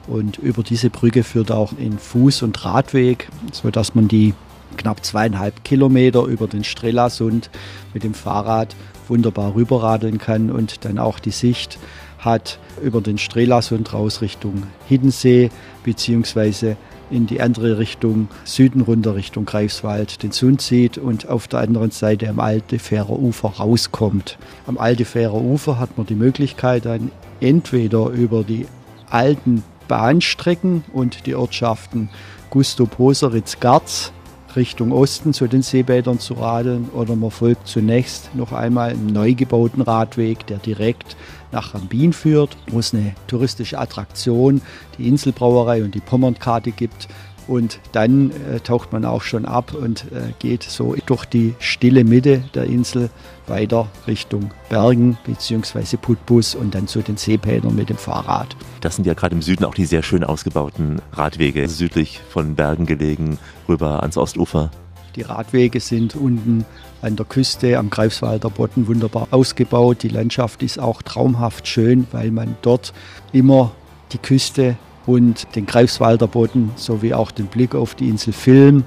Und 0.09 0.38
über 0.38 0.64
diese 0.64 0.90
Brücke 0.90 1.22
führt 1.22 1.53
auch 1.53 1.72
ein 1.79 1.98
Fuß- 1.98 2.42
und 2.42 2.64
Radweg, 2.64 3.29
sodass 3.53 3.94
man 3.94 4.09
die 4.09 4.35
knapp 4.77 5.05
zweieinhalb 5.05 5.62
Kilometer 5.62 6.25
über 6.25 6.48
den 6.48 6.64
Strelasund 6.64 7.51
mit 7.94 8.03
dem 8.03 8.14
Fahrrad 8.14 8.75
wunderbar 9.07 9.55
rüberradeln 9.55 10.18
kann 10.18 10.51
und 10.51 10.85
dann 10.85 10.98
auch 10.98 11.20
die 11.20 11.31
Sicht 11.31 11.79
hat 12.18 12.59
über 12.83 13.01
den 13.01 13.18
Strelasund 13.18 13.92
raus 13.92 14.22
Richtung 14.22 14.64
Hiddensee 14.88 15.51
beziehungsweise 15.85 16.77
in 17.12 17.27
die 17.27 17.40
andere 17.40 17.79
Richtung, 17.79 18.29
Süden 18.44 18.81
runter 18.81 19.14
Richtung 19.14 19.44
Greifswald, 19.44 20.22
den 20.22 20.33
Sund 20.33 20.61
sieht 20.61 20.98
und 20.98 21.29
auf 21.29 21.46
der 21.46 21.61
anderen 21.61 21.90
Seite 21.90 22.29
am 22.29 22.40
Altefährer 22.40 23.18
Ufer 23.18 23.48
rauskommt. 23.51 24.38
Am 24.66 24.79
Altefährer 24.79 25.40
Ufer 25.40 25.79
hat 25.79 25.96
man 25.98 26.07
die 26.07 26.14
Möglichkeit 26.14 26.87
dann 26.87 27.11
entweder 27.40 28.09
über 28.09 28.42
die 28.42 28.66
alten 29.11 29.62
Bahnstrecken 29.88 30.85
und 30.92 31.27
die 31.27 31.35
Ortschaften 31.35 32.09
Gusto, 32.51 32.87
Poseritz, 32.87 33.61
Garz 33.61 34.12
Richtung 34.57 34.92
Osten 34.92 35.33
zu 35.33 35.46
den 35.46 35.62
Seebädern 35.62 36.18
zu 36.18 36.35
radeln 36.35 36.90
oder 36.94 37.16
man 37.16 37.31
folgt 37.31 37.68
zunächst 37.68 38.35
noch 38.35 38.53
einmal 38.53 38.90
einem 38.90 39.07
neu 39.07 39.35
gebauten 39.35 39.83
Radweg, 39.83 40.46
der 40.46 40.59
direkt 40.59 41.16
nach 41.53 41.75
Rambin 41.75 42.12
führt, 42.12 42.57
wo 42.71 42.79
es 42.79 42.95
eine 42.95 43.15
touristische 43.27 43.79
Attraktion, 43.79 44.62
die 44.99 45.09
Inselbrauerei 45.09 45.85
und 45.85 45.95
die 45.95 46.01
Pommernkarte 46.01 46.73
gibt. 46.73 47.09
Und 47.49 47.81
dann 47.91 48.31
äh, 48.31 48.61
taucht 48.61 48.93
man 48.93 49.05
auch 49.05 49.23
schon 49.23 49.45
ab 49.45 49.75
und 49.75 50.05
äh, 50.12 50.33
geht 50.38 50.62
so 50.62 50.95
durch 51.07 51.25
die 51.25 51.55
stille 51.59 52.05
Mitte 52.05 52.45
der 52.55 52.65
Insel 52.65 53.11
weiter 53.49 53.88
Richtung 54.07 54.53
Bergen 54.69 55.19
bzw. 55.27 55.97
Putbus 55.97 56.55
und 56.55 56.75
dann 56.75 56.87
zu 56.87 57.01
den 57.03 57.17
Seebädern 57.17 57.75
mit 57.75 57.88
dem 57.88 57.97
Fahrrad. 57.97 58.57
Das 58.81 58.95
sind 58.95 59.07
ja 59.07 59.15
gerade 59.15 59.35
im 59.35 59.43
Süden 59.43 59.65
auch 59.65 59.75
die 59.75 59.87
sehr 59.87 60.05
schön 60.05 60.23
ausgebauten 60.23 61.03
Radwege, 61.12 61.69
südlich 61.69 62.21
von 62.31 62.55
Bergen 62.55 62.87
gelegen, 62.87 63.38
rüber 63.69 64.03
ans 64.03 64.17
Ostufer. 64.17 64.71
Die 65.16 65.22
Radwege 65.22 65.79
sind 65.81 66.16
unten 66.16 66.64
an 67.03 67.16
der 67.16 67.27
Küste 67.27 67.79
am 67.79 67.90
Greifswalder 67.90 68.48
Bodden 68.48 68.87
wunderbar 68.87 69.29
ausgebaut. 69.31 70.03
Die 70.03 70.09
Landschaft 70.09 70.62
ist 70.62 70.79
auch 70.79 71.03
traumhaft 71.03 71.68
schön, 71.68 72.07
weil 72.12 72.31
man 72.31 72.57
dort 72.62 72.94
immer 73.33 73.72
die 74.12 74.18
Küste 74.18 74.77
und 75.05 75.55
den 75.55 75.66
Greifswalder 75.66 76.29
Bodden 76.29 76.70
sowie 76.77 77.12
auch 77.12 77.31
den 77.31 77.46
Blick 77.46 77.75
auf 77.75 77.94
die 77.94 78.09
Insel 78.09 78.33
Film 78.33 78.85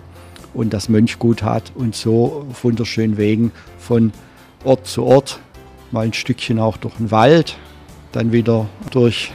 und 0.55 0.73
das 0.73 0.89
Mönchgut 0.89 1.43
hat 1.43 1.71
und 1.75 1.95
so 1.95 2.47
auf 2.49 2.63
wunderschönen 2.63 3.17
Wegen 3.17 3.51
von 3.77 4.11
Ort 4.63 4.87
zu 4.87 5.03
Ort, 5.03 5.39
mal 5.91 6.05
ein 6.05 6.13
Stückchen 6.13 6.57
auch 6.57 6.77
durch 6.77 6.95
den 6.95 7.11
Wald, 7.11 7.57
dann 8.13 8.31
wieder 8.31 8.67
durch 8.89 9.31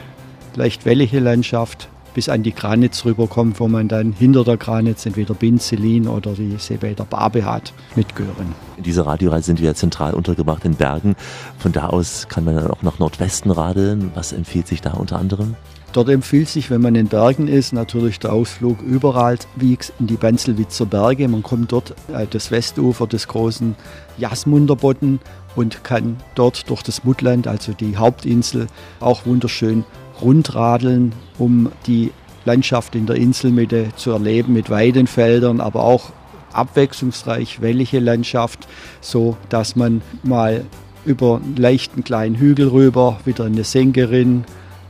leicht 0.57 0.87
wellige 0.87 1.21
Landschaft 1.21 1.89
bis 2.15 2.29
an 2.29 2.43
die 2.43 2.55
Granitz 2.55 3.05
rüberkommt, 3.05 3.61
wo 3.61 3.69
man 3.69 3.89
dann 3.89 4.13
hinter 4.13 4.45
der 4.45 4.57
Granitz 4.57 5.07
entweder 5.07 5.35
Binzelin 5.35 6.09
oder 6.09 6.33
die 6.33 6.57
Seebäder 6.59 7.05
Barbe 7.05 7.45
hat 7.45 7.73
mit 7.97 8.15
Gören. 8.15 8.55
In 8.77 8.85
dieser 8.85 9.07
Radioreise 9.07 9.47
sind 9.47 9.61
wir 9.61 9.67
ja 9.67 9.75
zentral 9.75 10.15
untergebracht 10.15 10.65
in 10.65 10.75
Bergen. 10.75 11.17
Von 11.59 11.73
da 11.73 11.89
aus 11.89 12.27
kann 12.29 12.45
man 12.45 12.57
dann 12.57 12.69
auch 12.69 12.83
nach 12.83 12.99
Nordwesten 12.99 13.51
radeln. 13.51 14.11
Was 14.15 14.33
empfiehlt 14.33 14.67
sich 14.67 14.81
da 14.81 14.93
unter 14.93 15.19
anderem? 15.19 15.55
Dort 15.93 16.09
empfiehlt 16.09 16.49
sich, 16.49 16.71
wenn 16.71 16.81
man 16.81 16.95
in 16.95 17.09
Bergen 17.09 17.49
ist, 17.49 17.73
natürlich 17.73 18.21
der 18.21 18.33
Ausflug 18.33 18.81
überall 18.81 19.39
wie 19.57 19.77
in 19.99 20.07
die 20.07 20.15
Banzelwitzer 20.15 20.87
Berge. 20.87 21.27
Man 21.27 21.43
kommt 21.43 21.73
dort 21.73 21.95
äh, 22.13 22.29
das 22.31 22.53
Westufer 22.53 23.09
des 23.09 23.27
großen 23.27 23.75
Jasmunderbodden 24.17 25.19
und 25.57 25.83
kann 25.83 26.17
dort 26.37 26.71
durch 26.71 26.83
das 26.83 27.03
Muttland, 27.03 27.49
also 27.49 27.73
die 27.73 27.97
Hauptinsel, 27.97 28.69
auch 29.01 29.27
wunderschön 29.27 29.85
rundradeln, 30.23 31.13
um 31.39 31.71
die 31.87 32.13
Landschaft 32.45 32.95
in 32.95 33.07
der 33.07 33.17
Inselmitte 33.17 33.89
zu 33.97 34.11
erleben 34.11 34.53
mit 34.53 34.71
Weidenfeldern, 34.71 35.61
aber 35.61 35.85
auch 35.85 36.11
abwechslungsreich 36.53 37.61
wellige 37.61 38.01
Landschaft, 38.01 38.67
so 39.01 39.37
dass 39.49 39.77
man 39.77 40.03
mal 40.23 40.65
über 41.05 41.37
einen 41.37 41.57
leichten 41.57 42.05
kleinen 42.05 42.35
Hügel 42.35 42.69
rüber, 42.69 43.21
wieder 43.25 43.47
in 43.47 43.55
eine 43.55 43.65
Senkerin, 43.65 44.45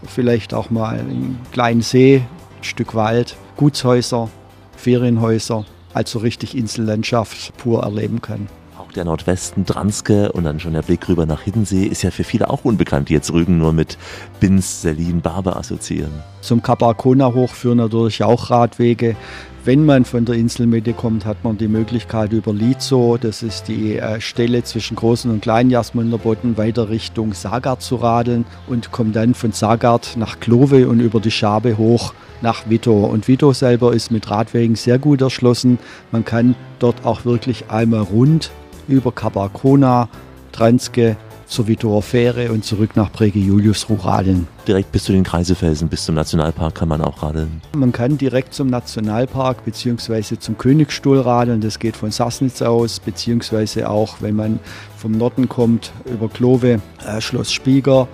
vielleicht 0.06 0.54
auch 0.54 0.70
mal 0.70 0.98
einen 0.98 1.38
kleinen 1.52 1.82
See, 1.82 2.22
ein 2.58 2.64
Stück 2.64 2.94
Wald, 2.94 3.36
Gutshäuser, 3.56 4.28
Ferienhäuser, 4.76 5.66
also 5.92 6.20
richtig 6.20 6.56
Insellandschaft 6.56 7.56
pur 7.58 7.82
erleben 7.82 8.20
kann. 8.20 8.48
Der 8.96 9.04
Nordwesten, 9.04 9.64
Dranske 9.64 10.32
und 10.32 10.42
dann 10.42 10.58
schon 10.58 10.72
der 10.72 10.82
Blick 10.82 11.08
rüber 11.08 11.24
nach 11.24 11.42
Hiddensee 11.42 11.84
ist 11.84 12.02
ja 12.02 12.10
für 12.10 12.24
viele 12.24 12.50
auch 12.50 12.64
unbekannt, 12.64 13.08
die 13.08 13.12
jetzt 13.12 13.32
Rügen 13.32 13.58
nur 13.58 13.72
mit 13.72 13.96
Binz, 14.40 14.82
Selin, 14.82 15.20
Barbe 15.20 15.54
assoziieren. 15.54 16.12
Zum 16.40 16.60
Kap 16.60 16.82
Arkona 16.82 17.32
hoch 17.32 17.50
führen 17.50 17.78
natürlich 17.78 18.24
auch 18.24 18.50
Radwege. 18.50 19.14
Wenn 19.62 19.84
man 19.84 20.06
von 20.06 20.24
der 20.24 20.36
Inselmitte 20.36 20.94
kommt, 20.94 21.26
hat 21.26 21.44
man 21.44 21.58
die 21.58 21.68
Möglichkeit 21.68 22.32
über 22.32 22.52
Lizo, 22.52 23.18
das 23.20 23.42
ist 23.42 23.68
die 23.68 23.98
äh, 23.98 24.20
Stelle 24.20 24.64
zwischen 24.64 24.96
Großen 24.96 25.30
und 25.30 25.42
Kleinen 25.42 25.70
Jasmunderbodden, 25.70 26.56
weiter 26.56 26.88
Richtung 26.88 27.34
Sagard 27.34 27.82
zu 27.82 27.96
radeln 27.96 28.46
und 28.68 28.90
kommt 28.90 29.14
dann 29.16 29.34
von 29.34 29.52
Sagard 29.52 30.16
nach 30.16 30.40
Klove 30.40 30.88
und 30.88 31.00
über 31.00 31.20
die 31.20 31.30
Schabe 31.30 31.76
hoch 31.76 32.14
nach 32.40 32.70
Vito. 32.70 33.04
Und 33.04 33.28
Vito 33.28 33.52
selber 33.52 33.92
ist 33.92 34.10
mit 34.10 34.30
Radwegen 34.30 34.76
sehr 34.76 34.98
gut 34.98 35.20
erschlossen. 35.20 35.78
Man 36.10 36.24
kann 36.24 36.54
dort 36.78 37.04
auch 37.04 37.26
wirklich 37.26 37.70
einmal 37.70 38.00
rund 38.00 38.50
über 38.90 39.12
Kap 39.12 39.36
Arkona, 39.36 40.08
Transke, 40.52 41.16
zur 41.50 41.66
Vitoer 41.66 42.02
Fähre 42.02 42.52
und 42.52 42.64
zurück 42.64 42.90
nach 42.94 43.10
Brege 43.10 43.40
Julius 43.40 43.86
radeln. 43.90 44.46
Direkt 44.68 44.92
bis 44.92 45.04
zu 45.04 45.12
den 45.12 45.24
Kreisefelsen, 45.24 45.88
bis 45.88 46.04
zum 46.04 46.14
Nationalpark 46.14 46.76
kann 46.76 46.88
man 46.88 47.00
auch 47.00 47.24
radeln. 47.24 47.60
Man 47.76 47.90
kann 47.90 48.16
direkt 48.16 48.54
zum 48.54 48.68
Nationalpark 48.68 49.64
bzw. 49.64 50.38
zum 50.38 50.56
Königsstuhl 50.56 51.18
radeln. 51.20 51.60
Das 51.60 51.80
geht 51.80 51.96
von 51.96 52.12
Sassnitz 52.12 52.62
aus, 52.62 53.00
beziehungsweise 53.00 53.90
auch, 53.90 54.16
wenn 54.20 54.36
man 54.36 54.60
vom 54.96 55.12
Norden 55.12 55.48
kommt, 55.48 55.92
über 56.06 56.28
Klove, 56.28 56.80
äh, 57.04 57.20
Schloss 57.20 57.52
Spieger. 57.52 58.06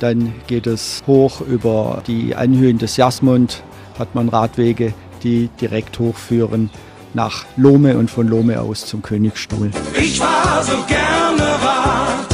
Dann 0.00 0.34
geht 0.48 0.66
es 0.66 1.04
hoch 1.06 1.40
über 1.40 2.02
die 2.08 2.34
Anhöhen 2.34 2.78
des 2.78 2.96
Jasmund, 2.96 3.62
hat 3.96 4.16
man 4.16 4.28
Radwege, 4.28 4.92
die 5.22 5.48
direkt 5.60 6.00
hochführen 6.00 6.68
nach 7.14 7.44
Lohme 7.56 7.98
und 7.98 8.10
von 8.10 8.28
Lohme 8.28 8.60
aus 8.60 8.86
zum 8.86 9.02
Königsstuhl. 9.02 9.70
Ich 9.94 10.20
war 10.20 10.62
so 10.62 10.76
gerne 10.86 11.42
Rad. 11.42 12.26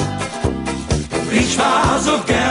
Ich 1.30 1.58
war 1.58 1.98
so 2.00 2.12
gerne 2.26 2.47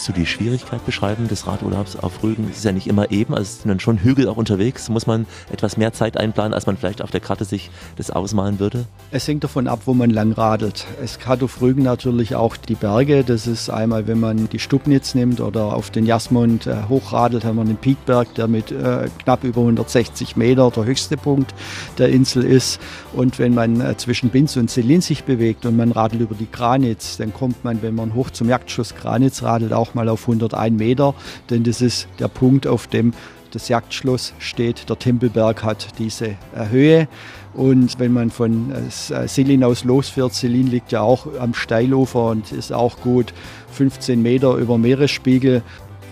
würdest 0.00 0.16
du 0.16 0.20
die 0.20 0.26
Schwierigkeit 0.26 0.86
beschreiben 0.86 1.28
des 1.28 1.46
Radurlaubs 1.46 1.96
auf 1.96 2.22
Rügen? 2.22 2.48
Es 2.50 2.58
ist 2.58 2.64
ja 2.64 2.72
nicht 2.72 2.86
immer 2.86 3.10
eben, 3.10 3.34
also 3.34 3.42
es 3.42 3.60
sind 3.60 3.68
dann 3.68 3.80
schon 3.80 3.98
Hügel 3.98 4.28
auch 4.28 4.38
unterwegs. 4.38 4.88
Muss 4.88 5.06
man 5.06 5.26
etwas 5.52 5.76
mehr 5.76 5.92
Zeit 5.92 6.16
einplanen, 6.16 6.54
als 6.54 6.64
man 6.64 6.78
vielleicht 6.78 7.02
auf 7.02 7.10
der 7.10 7.20
Karte 7.20 7.44
sich 7.44 7.70
das 7.96 8.10
ausmalen 8.10 8.58
würde? 8.60 8.86
Es 9.10 9.28
hängt 9.28 9.44
davon 9.44 9.68
ab, 9.68 9.82
wo 9.84 9.92
man 9.92 10.08
lang 10.08 10.32
radelt. 10.32 10.86
Es 11.02 11.18
hat 11.26 11.42
auf 11.42 11.60
Rügen 11.60 11.82
natürlich 11.82 12.34
auch 12.34 12.56
die 12.56 12.76
Berge. 12.76 13.24
Das 13.24 13.46
ist 13.46 13.68
einmal, 13.68 14.06
wenn 14.06 14.18
man 14.18 14.48
die 14.48 14.58
Stubnitz 14.58 15.14
nimmt 15.14 15.42
oder 15.42 15.74
auf 15.74 15.90
den 15.90 16.06
Jasmund 16.06 16.66
äh, 16.66 16.76
hochradelt, 16.88 17.44
haben 17.44 17.56
wir 17.56 17.64
den 17.66 17.76
Piekberg, 17.76 18.34
der 18.36 18.48
mit 18.48 18.72
äh, 18.72 19.08
knapp 19.22 19.44
über 19.44 19.60
160 19.60 20.34
Meter 20.34 20.70
der 20.70 20.84
höchste 20.86 21.18
Punkt 21.18 21.52
der 21.98 22.08
Insel 22.08 22.44
ist. 22.44 22.80
Und 23.12 23.38
wenn 23.38 23.52
man 23.52 23.82
äh, 23.82 23.98
zwischen 23.98 24.30
Binz 24.30 24.56
und 24.56 24.70
Selin 24.70 25.02
sich 25.02 25.24
bewegt 25.24 25.66
und 25.66 25.76
man 25.76 25.92
radelt 25.92 26.22
über 26.22 26.34
die 26.34 26.50
Granitz, 26.50 27.18
dann 27.18 27.34
kommt 27.34 27.64
man, 27.64 27.82
wenn 27.82 27.94
man 27.94 28.14
hoch 28.14 28.30
zum 28.30 28.48
Jagdschloss 28.48 28.94
Granitz 28.94 29.42
radelt, 29.42 29.74
auch 29.74 29.89
mal 29.94 30.08
auf 30.08 30.22
101 30.22 30.78
Meter, 30.78 31.14
denn 31.48 31.64
das 31.64 31.80
ist 31.80 32.08
der 32.18 32.28
Punkt, 32.28 32.66
auf 32.66 32.86
dem 32.86 33.12
das 33.50 33.68
Jagdschloss 33.68 34.32
steht. 34.38 34.88
Der 34.88 34.98
Tempelberg 34.98 35.64
hat 35.64 35.88
diese 35.98 36.36
äh, 36.54 36.68
Höhe. 36.70 37.08
Und 37.52 37.98
wenn 37.98 38.12
man 38.12 38.30
von 38.30 38.70
äh, 38.70 39.28
Selin 39.28 39.64
aus 39.64 39.84
losfährt, 39.84 40.34
Selin 40.34 40.68
liegt 40.68 40.92
ja 40.92 41.00
auch 41.00 41.26
am 41.38 41.54
Steilufer 41.54 42.26
und 42.26 42.52
ist 42.52 42.72
auch 42.72 43.00
gut 43.00 43.32
15 43.72 44.22
Meter 44.22 44.54
über 44.54 44.78
Meeresspiegel. 44.78 45.62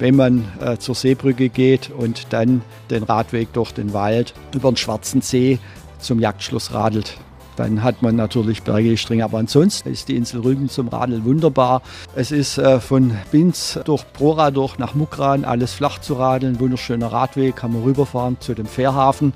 Wenn 0.01 0.17
man 0.17 0.45
äh, 0.61 0.79
zur 0.79 0.95
Seebrücke 0.95 1.49
geht 1.49 1.91
und 1.91 2.33
dann 2.33 2.63
den 2.91 3.03
Radweg 3.03 3.53
durch 3.53 3.73
den 3.73 3.93
Wald 3.93 4.35
über 4.55 4.71
den 4.71 4.77
Schwarzen 4.77 5.23
See 5.23 5.59
zum 5.99 6.21
Jagdschloss 6.21 6.73
radelt, 6.73 7.19
dann 7.59 7.83
hat 7.83 8.03
man 8.03 8.17
natürlich 8.17 8.63
bergige. 8.63 9.25
Aber 9.25 9.39
ansonsten 9.39 9.91
ist 9.91 10.09
die 10.09 10.17
Insel 10.17 10.41
Rügen 10.41 10.69
zum 10.69 10.89
Radeln 10.89 11.25
wunderbar. 11.25 11.83
Es 12.15 12.31
ist 12.31 12.59
äh, 12.59 12.81
von 12.81 13.13
Binz 13.31 13.79
durch 13.85 14.05
Prora 14.13 14.51
durch 14.51 14.79
nach 14.79 14.95
Mukran 14.95 15.45
alles 15.45 15.73
flach 15.73 15.99
zu 15.99 16.15
radeln. 16.15 16.61
Wunderschöner 16.61 17.13
Radweg, 17.13 17.57
kann 17.57 17.73
man 17.73 17.83
rüberfahren 17.83 18.37
zu 18.41 18.55
dem 18.55 18.67
Fährhafen. 18.67 19.33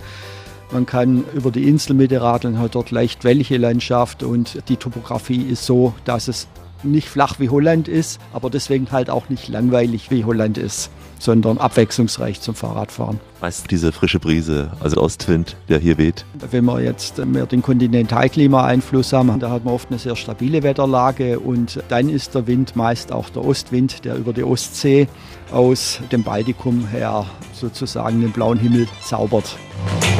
Man 0.73 0.87
kann 0.87 1.25
über 1.35 1.51
die 1.51 1.69
Inselmitte 1.69 2.23
radeln, 2.23 2.59
hat 2.59 2.75
dort 2.75 2.91
leicht 2.91 3.25
wellige 3.25 3.59
Landschaft 3.59 4.23
und 4.23 4.69
die 4.71 4.77
Topografie 4.77 5.43
ist 5.43 5.67
so, 5.67 5.93
dass 6.07 6.29
es 6.29 6.49
nicht 6.83 7.09
flach 7.09 7.39
wie 7.39 7.51
Holland 7.51 7.89
ist, 7.89 8.21
aber 8.33 8.49
deswegen 8.49 8.91
halt 8.91 9.11
auch 9.11 9.29
nicht 9.29 9.49
langweilig 9.49 10.11
wie 10.11 10.25
Holland 10.25 10.59
ist, 10.59 10.91
sondern 11.23 11.59
abwechslungsreich 11.59 12.41
zum 12.41 12.55
Fahrradfahren. 12.55 13.21
Weißt 13.41 13.65
du, 13.65 13.69
diese 13.69 13.93
frische 13.93 14.19
Brise, 14.19 14.73
also 14.81 15.01
Ostwind, 15.01 15.57
der 15.69 15.79
hier 15.79 15.97
weht? 15.97 16.25
Wenn 16.51 16.65
wir 16.65 16.81
jetzt 16.81 17.25
mehr 17.25 17.47
den 17.47 17.63
Kontinentalklima-Einfluss 17.63 19.13
haben, 19.13 19.39
da 19.39 19.51
hat 19.51 19.65
man 19.65 19.75
oft 19.75 19.89
eine 19.91 19.99
sehr 19.99 20.17
stabile 20.17 20.63
Wetterlage 20.63 21.39
und 21.39 21.83
dann 21.89 22.09
ist 22.09 22.35
der 22.35 22.47
Wind 22.47 22.75
meist 22.75 23.13
auch 23.13 23.31
der 23.31 23.45
Ostwind, 23.45 24.05
der 24.05 24.17
über 24.17 24.33
die 24.33 24.43
Ostsee 24.43 25.07
aus 25.53 26.01
dem 26.11 26.25
Baltikum 26.25 26.89
her 26.89 27.27
sozusagen 27.53 28.21
den 28.21 28.33
blauen 28.33 28.59
Himmel 28.59 28.89
zaubert. 29.05 29.57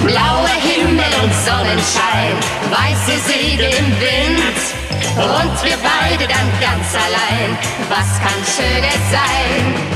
Blauer 0.05 0.49
Himmel 0.63 1.05
und 1.23 1.33
Sonnenschein, 1.35 2.35
weiße 2.71 3.19
Segel 3.27 3.71
im 3.79 3.87
Wind 4.01 4.83
und 5.17 5.65
wir 5.65 5.77
beide 5.83 6.29
dann 6.29 6.49
ganz 6.61 6.95
allein. 6.95 7.59
Was 7.89 8.19
kann 8.21 8.41
schöner 8.47 8.93
sein? 9.11 9.92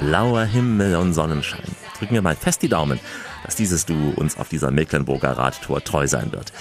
Blauer 0.00 0.44
Himmel 0.44 0.96
und 0.96 1.12
Sonnenschein. 1.12 1.76
Drücken 1.98 2.14
wir 2.14 2.22
mal 2.22 2.34
fest 2.34 2.62
die 2.62 2.68
Daumen, 2.70 2.98
dass 3.44 3.54
dieses 3.54 3.84
Duo 3.84 4.12
uns 4.16 4.38
auf 4.38 4.48
dieser 4.48 4.70
Mecklenburger 4.70 5.32
Radtour 5.32 5.84
treu 5.84 6.06
sein 6.06 6.32
wird. 6.32 6.52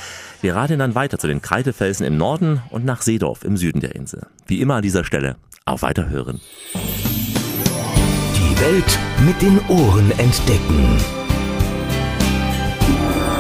Wir 0.42 0.56
radeln 0.56 0.80
dann 0.80 0.94
weiter 0.94 1.18
zu 1.18 1.28
den 1.28 1.42
Kreidefelsen 1.42 2.06
im 2.06 2.18
Norden 2.18 2.62
und 2.70 2.84
nach 2.84 3.02
Seedorf 3.02 3.46
im 3.46 3.56
Süden 3.56 3.80
der 3.80 3.96
Insel. 3.96 4.28
Wie 4.46 4.60
immer 4.60 4.76
an 4.76 4.82
dieser 4.82 5.06
Stelle, 5.06 5.38
auf 5.66 5.82
Weiterhören. 5.82 6.42
Die 6.74 8.60
Welt 8.62 9.00
mit 9.26 9.42
den 9.42 9.60
Ohren 9.70 10.12
entdecken. 10.20 10.98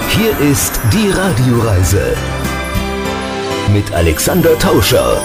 Hier 0.09 0.49
ist 0.49 0.79
die 0.93 1.09
Radioreise 1.11 2.15
mit 3.73 3.91
Alexander 3.93 4.57
Tauscher. 4.59 5.21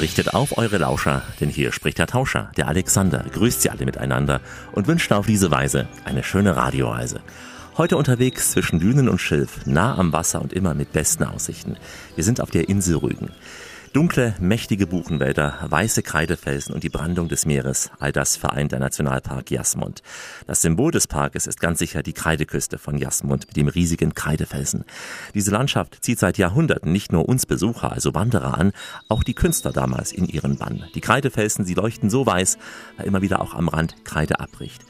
Richtet 0.00 0.34
auf 0.34 0.58
eure 0.58 0.76
Lauscher, 0.76 1.22
denn 1.40 1.48
hier 1.48 1.72
spricht 1.72 1.98
der 1.98 2.06
Tauscher, 2.06 2.50
der 2.58 2.68
Alexander, 2.68 3.24
grüßt 3.32 3.62
sie 3.62 3.70
alle 3.70 3.86
miteinander 3.86 4.40
und 4.72 4.86
wünscht 4.86 5.10
auf 5.10 5.26
diese 5.26 5.50
Weise 5.50 5.88
eine 6.04 6.22
schöne 6.22 6.54
Radioreise. 6.54 7.20
Heute 7.78 7.96
unterwegs 7.96 8.50
zwischen 8.50 8.78
Dünen 8.78 9.08
und 9.08 9.20
Schilf, 9.20 9.64
nah 9.64 9.96
am 9.96 10.12
Wasser 10.12 10.42
und 10.42 10.52
immer 10.52 10.74
mit 10.74 10.92
besten 10.92 11.24
Aussichten. 11.24 11.76
Wir 12.14 12.24
sind 12.24 12.42
auf 12.42 12.50
der 12.50 12.68
Insel 12.68 12.96
Rügen. 12.96 13.30
Dunkle, 13.96 14.34
mächtige 14.40 14.86
Buchenwälder, 14.86 15.54
weiße 15.70 16.02
Kreidefelsen 16.02 16.74
und 16.74 16.84
die 16.84 16.90
Brandung 16.90 17.28
des 17.28 17.46
Meeres, 17.46 17.90
all 17.98 18.12
das 18.12 18.36
vereint 18.36 18.72
der 18.72 18.78
Nationalpark 18.78 19.50
Jasmund. 19.50 20.02
Das 20.46 20.60
Symbol 20.60 20.92
des 20.92 21.06
Parkes 21.08 21.46
ist 21.46 21.62
ganz 21.62 21.78
sicher 21.78 22.02
die 22.02 22.12
Kreideküste 22.12 22.76
von 22.76 22.98
Jasmund 22.98 23.46
mit 23.46 23.56
dem 23.56 23.68
riesigen 23.68 24.12
Kreidefelsen. 24.12 24.84
Diese 25.32 25.50
Landschaft 25.50 26.04
zieht 26.04 26.18
seit 26.18 26.36
Jahrhunderten 26.36 26.92
nicht 26.92 27.10
nur 27.10 27.26
uns 27.26 27.46
Besucher, 27.46 27.90
also 27.90 28.12
Wanderer 28.12 28.58
an, 28.58 28.72
auch 29.08 29.22
die 29.22 29.32
Künstler 29.32 29.72
damals 29.72 30.12
in 30.12 30.26
ihren 30.26 30.58
Bann. 30.58 30.84
Die 30.94 31.00
Kreidefelsen, 31.00 31.64
sie 31.64 31.72
leuchten 31.72 32.10
so 32.10 32.26
weiß, 32.26 32.58
weil 32.98 33.06
immer 33.06 33.22
wieder 33.22 33.40
auch 33.40 33.54
am 33.54 33.68
Rand 33.68 34.04
Kreide 34.04 34.40
abbricht. 34.40 34.82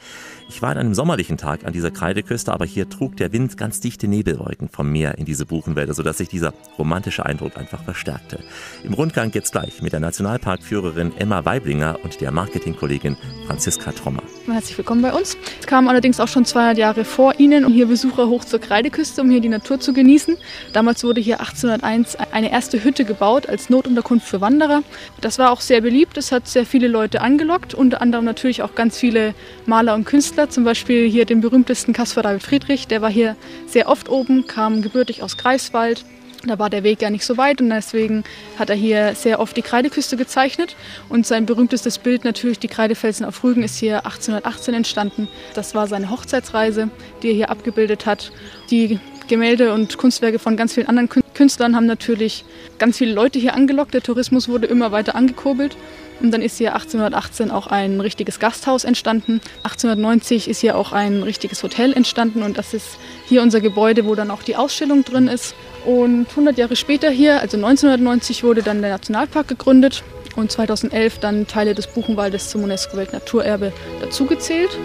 Ich 0.49 0.61
war 0.61 0.69
an 0.69 0.77
einem 0.77 0.93
sommerlichen 0.93 1.37
Tag 1.37 1.65
an 1.65 1.73
dieser 1.73 1.91
Kreideküste, 1.91 2.53
aber 2.53 2.65
hier 2.65 2.89
trug 2.89 3.17
der 3.17 3.33
Wind 3.33 3.57
ganz 3.57 3.81
dichte 3.81 4.07
Nebelwolken 4.07 4.69
vom 4.69 4.91
Meer 4.91 5.17
in 5.17 5.25
diese 5.25 5.45
Buchenwälder, 5.45 5.93
sodass 5.93 6.17
sich 6.17 6.29
dieser 6.29 6.53
romantische 6.77 7.25
Eindruck 7.25 7.57
einfach 7.57 7.83
verstärkte. 7.83 8.39
Im 8.83 8.93
Rundgang 8.93 9.31
geht's 9.31 9.51
gleich 9.51 9.81
mit 9.81 9.93
der 9.93 9.99
Nationalparkführerin 9.99 11.15
Emma 11.17 11.43
Weiblinger 11.43 11.99
und 12.03 12.21
der 12.21 12.31
Marketingkollegin 12.31 13.17
Franziska 13.45 13.91
Trommer. 13.91 14.23
Herzlich 14.49 14.77
willkommen 14.77 15.01
bei 15.01 15.13
uns. 15.13 15.37
Es 15.59 15.67
kam 15.67 15.87
allerdings 15.87 16.19
auch 16.19 16.27
schon 16.27 16.45
200 16.45 16.77
Jahre 16.77 17.03
vor 17.03 17.39
Ihnen, 17.39 17.65
um 17.65 17.73
hier 17.73 17.87
Besucher 17.87 18.27
hoch 18.27 18.45
zur 18.45 18.59
Kreideküste, 18.59 19.21
um 19.21 19.29
hier 19.29 19.41
die 19.41 19.49
Natur 19.49 19.79
zu 19.79 19.93
genießen. 19.93 20.37
Damals 20.73 21.03
wurde 21.03 21.19
hier 21.19 21.39
1801 21.39 22.15
eine 22.31 22.51
erste 22.51 22.83
Hütte 22.83 23.05
gebaut 23.05 23.49
als 23.49 23.69
Notunterkunft 23.69 24.27
für 24.27 24.39
Wanderer. 24.39 24.83
Das 25.21 25.39
war 25.39 25.51
auch 25.51 25.61
sehr 25.61 25.81
beliebt, 25.81 26.17
es 26.17 26.31
hat 26.31 26.47
sehr 26.47 26.65
viele 26.65 26.87
Leute 26.87 27.21
angelockt, 27.21 27.73
unter 27.73 28.01
anderem 28.01 28.23
natürlich 28.23 28.61
auch 28.61 28.75
ganz 28.75 28.97
viele 28.97 29.33
Maler 29.65 29.95
und 29.95 30.05
Künstler 30.05 30.17
Künstler, 30.17 30.49
zum 30.49 30.63
Beispiel 30.63 31.07
hier 31.07 31.25
den 31.25 31.41
berühmtesten 31.41 31.93
Caspar 31.93 32.23
David 32.23 32.41
Friedrich, 32.41 32.87
der 32.87 33.03
war 33.03 33.09
hier 33.11 33.35
sehr 33.67 33.87
oft 33.87 34.09
oben, 34.09 34.47
kam 34.47 34.81
gebürtig 34.81 35.21
aus 35.21 35.37
Greifswald. 35.37 36.03
Da 36.45 36.59
war 36.59 36.69
der 36.69 36.83
Weg 36.83 37.01
ja 37.01 37.09
nicht 37.09 37.25
so 37.25 37.37
weit 37.37 37.61
und 37.61 37.69
deswegen 37.69 38.23
hat 38.57 38.69
er 38.69 38.75
hier 38.75 39.15
sehr 39.15 39.39
oft 39.39 39.57
die 39.57 39.61
Kreideküste 39.61 40.17
gezeichnet. 40.17 40.75
Und 41.09 41.25
sein 41.25 41.45
berühmtestes 41.45 41.97
Bild, 41.97 42.23
natürlich 42.23 42.59
die 42.59 42.67
Kreidefelsen 42.67 43.25
auf 43.25 43.43
Rügen, 43.43 43.63
ist 43.63 43.77
hier 43.77 44.05
1818 44.05 44.73
entstanden. 44.73 45.27
Das 45.55 45.73
war 45.73 45.87
seine 45.87 46.11
Hochzeitsreise, 46.11 46.89
die 47.23 47.29
er 47.29 47.33
hier 47.33 47.49
abgebildet 47.49 48.05
hat. 48.05 48.31
Die 48.69 48.99
Gemälde 49.27 49.73
und 49.73 49.97
Kunstwerke 49.97 50.39
von 50.39 50.55
ganz 50.55 50.73
vielen 50.73 50.87
anderen 50.87 51.09
Künstlern 51.33 51.75
haben 51.75 51.85
natürlich 51.85 52.45
ganz 52.77 52.97
viele 52.97 53.13
Leute 53.13 53.39
hier 53.39 53.53
angelockt. 53.55 53.93
Der 53.93 54.01
Tourismus 54.01 54.47
wurde 54.47 54.67
immer 54.67 54.91
weiter 54.91 55.15
angekurbelt. 55.15 55.75
Und 56.19 56.31
dann 56.31 56.41
ist 56.41 56.57
hier 56.57 56.73
1818 56.73 57.51
auch 57.51 57.67
ein 57.67 57.99
richtiges 57.99 58.39
Gasthaus 58.39 58.83
entstanden. 58.85 59.39
1890 59.63 60.47
ist 60.47 60.61
hier 60.61 60.77
auch 60.77 60.91
ein 60.91 61.21
richtiges 61.23 61.61
Hotel 61.61 61.93
entstanden 61.93 62.41
und 62.41 62.57
das 62.57 62.73
ist 62.73 62.97
hier 63.27 63.43
unser 63.43 63.61
Gebäude, 63.61 64.05
wo 64.05 64.15
dann 64.15 64.31
auch 64.31 64.41
die 64.41 64.55
Ausstellung 64.55 65.03
drin 65.03 65.27
ist. 65.27 65.53
Und 65.87 66.27
100 66.31 66.57
Jahre 66.57 66.75
später 66.75 67.09
hier, 67.09 67.39
also 67.39 67.55
1990, 67.55 68.43
wurde 68.43 68.61
dann 68.61 68.81
der 68.81 68.91
Nationalpark 68.91 69.47
gegründet 69.47 70.03
und 70.35 70.51
2011 70.51 71.19
dann 71.19 71.47
Teile 71.47 71.75
des 71.75 71.87
Buchenwaldes 71.87 72.49
zum 72.49 72.65
UNESCO-Weltnaturerbe 72.65 73.71
dazugezählt. 74.01 74.77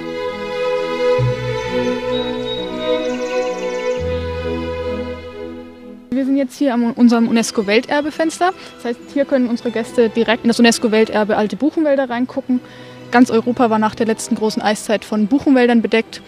Wir 6.11 6.25
sind 6.25 6.37
jetzt 6.37 6.57
hier 6.57 6.73
an 6.73 6.93
unserem 6.93 7.27
UNESCO-Welterbefenster. 7.27 8.53
Das 8.77 8.85
heißt, 8.85 9.01
hier 9.13 9.25
können 9.25 9.49
unsere 9.49 9.73
Gäste 9.73 10.09
direkt 10.09 10.45
in 10.45 10.49
das 10.49 10.61
UNESCO-Welterbe 10.61 11.37
Alte 11.37 11.57
Buchenwälder 11.57 12.11
reingucken. 12.11 12.61
Ganz 13.11 13.33
Europa 13.33 13.71
war 13.71 13.81
nach 13.81 13.97
der 13.97 14.07
letzten 14.07 14.37
großen 14.37 14.63
Eiszeit 14.63 15.05
von 15.05 15.27
Buchenwäldern 15.27 15.83
bedeckt. 15.83 16.23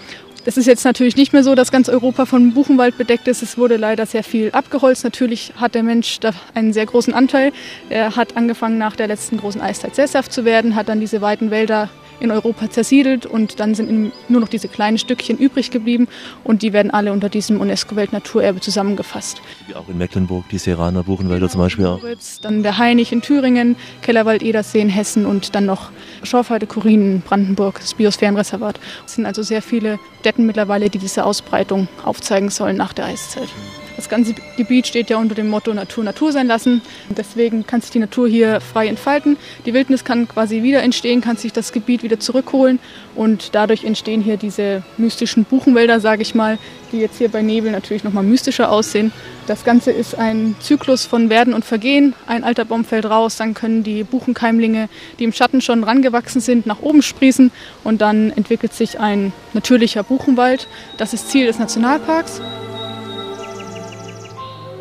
Das 0.44 0.58
ist 0.58 0.66
jetzt 0.66 0.84
natürlich 0.84 1.16
nicht 1.16 1.32
mehr 1.32 1.42
so, 1.42 1.54
dass 1.54 1.72
ganz 1.72 1.88
Europa 1.88 2.26
von 2.26 2.52
Buchenwald 2.52 2.98
bedeckt 2.98 3.28
ist. 3.28 3.42
Es 3.42 3.56
wurde 3.56 3.76
leider 3.76 4.04
sehr 4.04 4.22
viel 4.22 4.50
abgeholzt. 4.50 5.02
Natürlich 5.02 5.54
hat 5.56 5.74
der 5.74 5.82
Mensch 5.82 6.20
da 6.20 6.32
einen 6.54 6.74
sehr 6.74 6.84
großen 6.84 7.14
Anteil. 7.14 7.50
Er 7.88 8.14
hat 8.14 8.36
angefangen 8.36 8.76
nach 8.76 8.94
der 8.94 9.06
letzten 9.06 9.38
großen 9.38 9.62
Eiszeit 9.62 9.94
sesshaft 9.94 10.32
zu 10.32 10.44
werden, 10.44 10.74
hat 10.74 10.90
dann 10.90 11.00
diese 11.00 11.22
weiten 11.22 11.50
Wälder 11.50 11.88
in 12.20 12.30
Europa 12.30 12.70
zersiedelt 12.70 13.26
und 13.26 13.60
dann 13.60 13.74
sind 13.74 14.12
nur 14.28 14.40
noch 14.40 14.48
diese 14.48 14.68
kleinen 14.68 14.98
Stückchen 14.98 15.38
übrig 15.38 15.70
geblieben 15.70 16.08
und 16.42 16.62
die 16.62 16.72
werden 16.72 16.90
alle 16.90 17.12
unter 17.12 17.28
diesem 17.28 17.60
UNESCO-Weltnaturerbe 17.60 18.60
zusammengefasst. 18.60 19.40
Wie 19.66 19.74
auch 19.74 19.88
in 19.88 19.98
Mecklenburg, 19.98 20.48
die 20.50 20.58
Seraner 20.58 21.02
Buchenwälder 21.02 21.48
zum 21.48 21.60
Beispiel 21.60 21.86
auch. 21.86 22.00
Dann 22.42 22.62
der 22.62 22.78
Hainich 22.78 23.12
in 23.12 23.22
Thüringen, 23.22 23.76
Kellerwald, 24.02 24.42
Edersee 24.42 24.80
in 24.80 24.88
Hessen 24.88 25.26
und 25.26 25.54
dann 25.54 25.66
noch 25.66 25.90
Schorfheide, 26.22 26.66
Kurin 26.66 27.16
in 27.16 27.20
Brandenburg, 27.20 27.80
das 27.80 27.94
Biosphärenreservat. 27.94 28.80
Es 29.06 29.14
sind 29.14 29.26
also 29.26 29.42
sehr 29.42 29.62
viele 29.62 29.98
Städten 30.20 30.46
mittlerweile, 30.46 30.90
die 30.90 30.98
diese 30.98 31.24
Ausbreitung 31.24 31.88
aufzeigen 32.04 32.48
sollen 32.50 32.76
nach 32.76 32.92
der 32.92 33.06
Eiszeit. 33.06 33.48
Das 33.96 34.08
ganze 34.08 34.34
Gebiet 34.56 34.86
steht 34.86 35.10
ja 35.10 35.18
unter 35.18 35.34
dem 35.34 35.48
Motto 35.48 35.72
Natur 35.72 36.04
Natur 36.04 36.32
sein 36.32 36.46
lassen. 36.46 36.82
Deswegen 37.10 37.66
kann 37.66 37.80
sich 37.80 37.90
die 37.90 37.98
Natur 37.98 38.28
hier 38.28 38.60
frei 38.60 38.88
entfalten. 38.88 39.36
Die 39.66 39.74
Wildnis 39.74 40.04
kann 40.04 40.28
quasi 40.28 40.62
wieder 40.62 40.82
entstehen, 40.82 41.20
kann 41.20 41.36
sich 41.36 41.52
das 41.52 41.72
Gebiet 41.72 42.02
wieder 42.02 42.18
zurückholen 42.18 42.78
und 43.14 43.54
dadurch 43.54 43.84
entstehen 43.84 44.20
hier 44.20 44.36
diese 44.36 44.82
mystischen 44.96 45.44
Buchenwälder, 45.44 46.00
sage 46.00 46.22
ich 46.22 46.34
mal, 46.34 46.58
die 46.92 46.98
jetzt 46.98 47.18
hier 47.18 47.28
bei 47.28 47.42
Nebel 47.42 47.70
natürlich 47.70 48.04
nochmal 48.04 48.24
mystischer 48.24 48.70
aussehen. 48.70 49.12
Das 49.46 49.64
Ganze 49.64 49.90
ist 49.90 50.16
ein 50.16 50.56
Zyklus 50.60 51.06
von 51.06 51.30
Werden 51.30 51.54
und 51.54 51.64
Vergehen. 51.64 52.14
Ein 52.26 52.44
alter 52.44 52.64
Baum 52.64 52.84
fällt 52.84 53.04
raus, 53.04 53.36
dann 53.36 53.54
können 53.54 53.82
die 53.82 54.04
Buchenkeimlinge, 54.04 54.88
die 55.18 55.24
im 55.24 55.32
Schatten 55.32 55.60
schon 55.60 55.84
rangewachsen 55.84 56.40
sind, 56.40 56.66
nach 56.66 56.80
oben 56.80 57.02
sprießen 57.02 57.52
und 57.84 58.00
dann 58.00 58.30
entwickelt 58.30 58.72
sich 58.72 58.98
ein 58.98 59.32
natürlicher 59.52 60.02
Buchenwald. 60.02 60.66
Das 60.96 61.12
ist 61.12 61.30
Ziel 61.30 61.46
des 61.46 61.58
Nationalparks. 61.58 62.40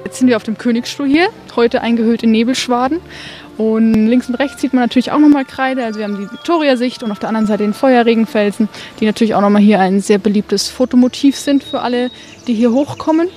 Jetzt 0.06 0.20
sind 0.20 0.28
wir 0.28 0.36
auf 0.36 0.44
dem 0.44 0.58
Königsstuhl 0.58 1.08
hier, 1.08 1.30
heute 1.56 1.82
eingehüllt 1.82 2.24
in 2.24 2.32
Nebelschwaden. 2.32 3.00
Und 3.58 3.94
links 3.94 4.28
und 4.30 4.36
rechts 4.36 4.62
sieht 4.62 4.74
man 4.74 4.84
natürlich 4.84 5.12
auch 5.12 5.20
nochmal 5.20 5.46
Kreide. 5.46 5.84
Also 5.84 6.00
wir 6.00 6.06
haben 6.06 6.18
die 6.18 6.32
Viktoriasicht 6.32 7.04
und 7.04 7.12
auf 7.12 7.20
der 7.20 7.30
anderen 7.30 7.48
Seite 7.48 7.64
den 7.64 7.74
Feuerregenfelsen, 7.74 8.68
die 9.00 9.06
natürlich 9.06 9.36
auch 9.36 9.42
nochmal 9.42 9.62
hier 9.62 9.80
ein 9.80 10.02
sehr 10.02 10.18
beliebtes 10.18 10.70
Fotomotiv 10.70 11.38
sind 11.38 11.64
für 11.64 11.82
alle, 11.82 12.10
die 12.48 12.54
hier 12.54 12.72
hochkommen. 12.72 13.30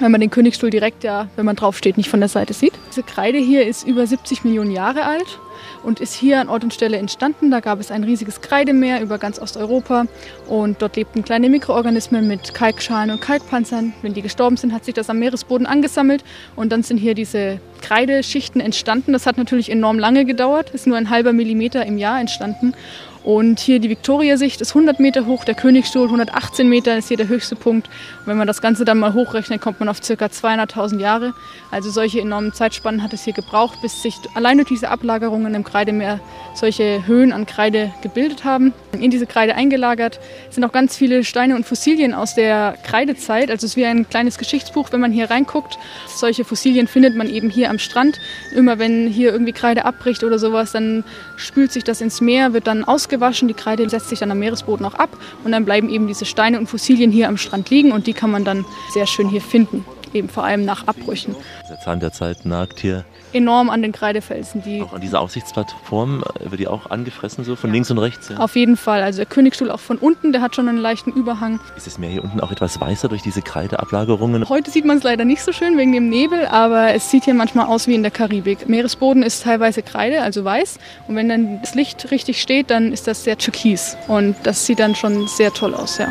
Wenn 0.00 0.10
man 0.10 0.20
den 0.20 0.30
Königsstuhl 0.30 0.70
direkt, 0.70 1.04
ja, 1.04 1.28
wenn 1.36 1.46
man 1.46 1.54
draufsteht, 1.54 1.96
nicht 1.96 2.08
von 2.08 2.20
der 2.20 2.28
Seite 2.28 2.54
sieht. 2.54 2.72
Diese 2.90 3.04
Kreide 3.04 3.38
hier 3.38 3.66
ist 3.66 3.86
über 3.86 4.06
70 4.06 4.42
Millionen 4.42 4.72
Jahre 4.72 5.04
alt 5.04 5.38
und 5.82 6.00
ist 6.00 6.14
hier 6.14 6.40
an 6.40 6.48
Ort 6.48 6.64
und 6.64 6.74
Stelle 6.74 6.96
entstanden. 6.96 7.50
Da 7.50 7.60
gab 7.60 7.80
es 7.80 7.90
ein 7.90 8.04
riesiges 8.04 8.40
Kreidemeer 8.40 9.00
über 9.00 9.18
ganz 9.18 9.38
Osteuropa 9.38 10.06
und 10.48 10.80
dort 10.82 10.96
lebten 10.96 11.24
kleine 11.24 11.48
Mikroorganismen 11.48 12.26
mit 12.26 12.54
Kalkschalen 12.54 13.10
und 13.10 13.20
Kalkpanzern. 13.20 13.92
Wenn 14.02 14.14
die 14.14 14.22
gestorben 14.22 14.56
sind, 14.56 14.72
hat 14.72 14.84
sich 14.84 14.94
das 14.94 15.10
am 15.10 15.18
Meeresboden 15.18 15.66
angesammelt 15.66 16.24
und 16.56 16.70
dann 16.72 16.82
sind 16.82 16.98
hier 16.98 17.14
diese 17.14 17.60
Kreideschichten 17.80 18.60
entstanden. 18.60 19.12
Das 19.12 19.26
hat 19.26 19.38
natürlich 19.38 19.70
enorm 19.70 19.98
lange 19.98 20.24
gedauert, 20.24 20.70
ist 20.70 20.86
nur 20.86 20.96
ein 20.96 21.10
halber 21.10 21.32
Millimeter 21.32 21.84
im 21.84 21.98
Jahr 21.98 22.20
entstanden 22.20 22.74
und 23.24 23.60
hier 23.60 23.78
die 23.78 23.88
Viktoriasicht 23.88 24.60
ist 24.60 24.70
100 24.70 24.98
Meter 24.98 25.26
hoch, 25.26 25.44
der 25.44 25.54
Königsstuhl 25.54 26.06
118 26.06 26.68
Meter 26.68 26.96
ist 26.96 27.06
hier 27.06 27.16
der 27.16 27.28
höchste 27.28 27.54
Punkt. 27.54 27.86
Und 27.86 28.26
wenn 28.26 28.36
man 28.36 28.48
das 28.48 28.60
Ganze 28.60 28.84
dann 28.84 28.98
mal 28.98 29.14
hochrechnet, 29.14 29.60
kommt 29.60 29.78
man 29.78 29.88
auf 29.88 30.00
ca. 30.00 30.12
200.000 30.12 30.98
Jahre. 30.98 31.32
Also 31.70 31.90
solche 31.90 32.20
enormen 32.20 32.52
Zeitspannen 32.52 33.02
hat 33.02 33.12
es 33.12 33.22
hier 33.22 33.32
gebraucht, 33.32 33.78
bis 33.80 34.02
sich 34.02 34.16
allein 34.34 34.56
durch 34.56 34.68
diese 34.68 34.88
Ablagerungen 34.88 35.54
im 35.54 35.62
Kreidemeer 35.62 36.18
solche 36.54 37.06
Höhen 37.06 37.32
an 37.32 37.46
Kreide 37.46 37.92
gebildet 38.02 38.44
haben. 38.44 38.72
In 38.98 39.12
diese 39.12 39.26
Kreide 39.26 39.54
eingelagert 39.54 40.18
sind 40.50 40.64
auch 40.64 40.72
ganz 40.72 40.96
viele 40.96 41.22
Steine 41.22 41.54
und 41.54 41.64
Fossilien 41.64 42.14
aus 42.14 42.34
der 42.34 42.76
Kreidezeit. 42.84 43.50
Also 43.52 43.66
es 43.66 43.72
ist 43.72 43.76
wie 43.76 43.86
ein 43.86 44.08
kleines 44.08 44.36
Geschichtsbuch, 44.36 44.88
wenn 44.90 45.00
man 45.00 45.12
hier 45.12 45.30
reinguckt. 45.30 45.78
Solche 46.08 46.44
Fossilien 46.44 46.88
findet 46.88 47.14
man 47.14 47.28
eben 47.28 47.50
hier 47.50 47.70
am 47.70 47.78
Strand. 47.78 48.18
Immer 48.52 48.80
wenn 48.80 49.06
hier 49.06 49.30
irgendwie 49.30 49.52
Kreide 49.52 49.84
abbricht 49.84 50.24
oder 50.24 50.40
sowas, 50.40 50.72
dann 50.72 51.04
spült 51.36 51.70
sich 51.70 51.84
das 51.84 52.00
ins 52.00 52.20
Meer, 52.20 52.52
wird 52.52 52.66
dann 52.66 52.82
ausgegangen 52.82 53.11
ausgewaschen, 53.12 53.48
die 53.48 53.54
Kreide 53.54 53.88
setzt 53.88 54.08
sich 54.08 54.20
dann 54.20 54.30
am 54.30 54.38
Meeresboden 54.38 54.86
auch 54.86 54.94
ab 54.94 55.10
und 55.44 55.52
dann 55.52 55.64
bleiben 55.64 55.88
eben 55.88 56.06
diese 56.06 56.24
Steine 56.24 56.58
und 56.58 56.66
Fossilien 56.66 57.10
hier 57.10 57.28
am 57.28 57.36
Strand 57.36 57.68
liegen 57.70 57.92
und 57.92 58.06
die 58.06 58.14
kann 58.14 58.30
man 58.30 58.44
dann 58.44 58.64
sehr 58.90 59.06
schön 59.06 59.28
hier 59.28 59.42
finden, 59.42 59.84
eben 60.14 60.28
vor 60.28 60.44
allem 60.44 60.64
nach 60.64 60.86
Abbrüchen. 60.86 61.34
Der 61.68 61.80
Zahn 61.80 62.00
der 62.00 62.12
Zeit 62.12 62.44
nagt 62.44 62.80
hier 62.80 63.04
enorm 63.32 63.70
an 63.70 63.82
den 63.82 63.92
Kreidefelsen. 63.92 64.62
Die 64.62 64.82
auch 64.82 64.92
an 64.92 65.00
dieser 65.00 65.20
Aussichtsplattform 65.20 66.22
äh, 66.22 66.50
wird 66.50 66.60
die 66.60 66.68
auch 66.68 66.90
angefressen, 66.90 67.44
so 67.44 67.56
von 67.56 67.70
ja. 67.70 67.74
links 67.74 67.90
und 67.90 67.98
rechts? 67.98 68.28
Ja? 68.28 68.38
Auf 68.38 68.56
jeden 68.56 68.76
Fall. 68.76 69.02
Also 69.02 69.18
der 69.18 69.26
Königsstuhl 69.26 69.70
auch 69.70 69.80
von 69.80 69.98
unten, 69.98 70.32
der 70.32 70.42
hat 70.42 70.54
schon 70.54 70.68
einen 70.68 70.78
leichten 70.78 71.12
Überhang. 71.12 71.60
Ist 71.76 71.86
das 71.86 71.98
Meer 71.98 72.10
hier 72.10 72.24
unten 72.24 72.40
auch 72.40 72.52
etwas 72.52 72.80
weißer 72.80 73.08
durch 73.08 73.22
diese 73.22 73.42
Kreideablagerungen? 73.42 74.48
Heute 74.48 74.70
sieht 74.70 74.84
man 74.84 74.98
es 74.98 75.02
leider 75.02 75.24
nicht 75.24 75.42
so 75.42 75.52
schön 75.52 75.78
wegen 75.78 75.92
dem 75.92 76.08
Nebel, 76.08 76.46
aber 76.46 76.94
es 76.94 77.10
sieht 77.10 77.24
hier 77.24 77.34
manchmal 77.34 77.66
aus 77.66 77.86
wie 77.86 77.94
in 77.94 78.02
der 78.02 78.12
Karibik. 78.12 78.68
Meeresboden 78.68 79.22
ist 79.22 79.42
teilweise 79.42 79.82
Kreide, 79.82 80.22
also 80.22 80.44
weiß. 80.44 80.78
Und 81.08 81.16
wenn 81.16 81.28
dann 81.28 81.60
das 81.60 81.74
Licht 81.74 82.10
richtig 82.10 82.40
steht, 82.40 82.70
dann 82.70 82.92
ist 82.92 83.06
das 83.06 83.24
sehr 83.24 83.38
türkis. 83.38 83.96
Und 84.08 84.36
das 84.44 84.66
sieht 84.66 84.78
dann 84.78 84.94
schon 84.94 85.26
sehr 85.28 85.52
toll 85.52 85.74
aus, 85.74 85.98
ja. 85.98 86.08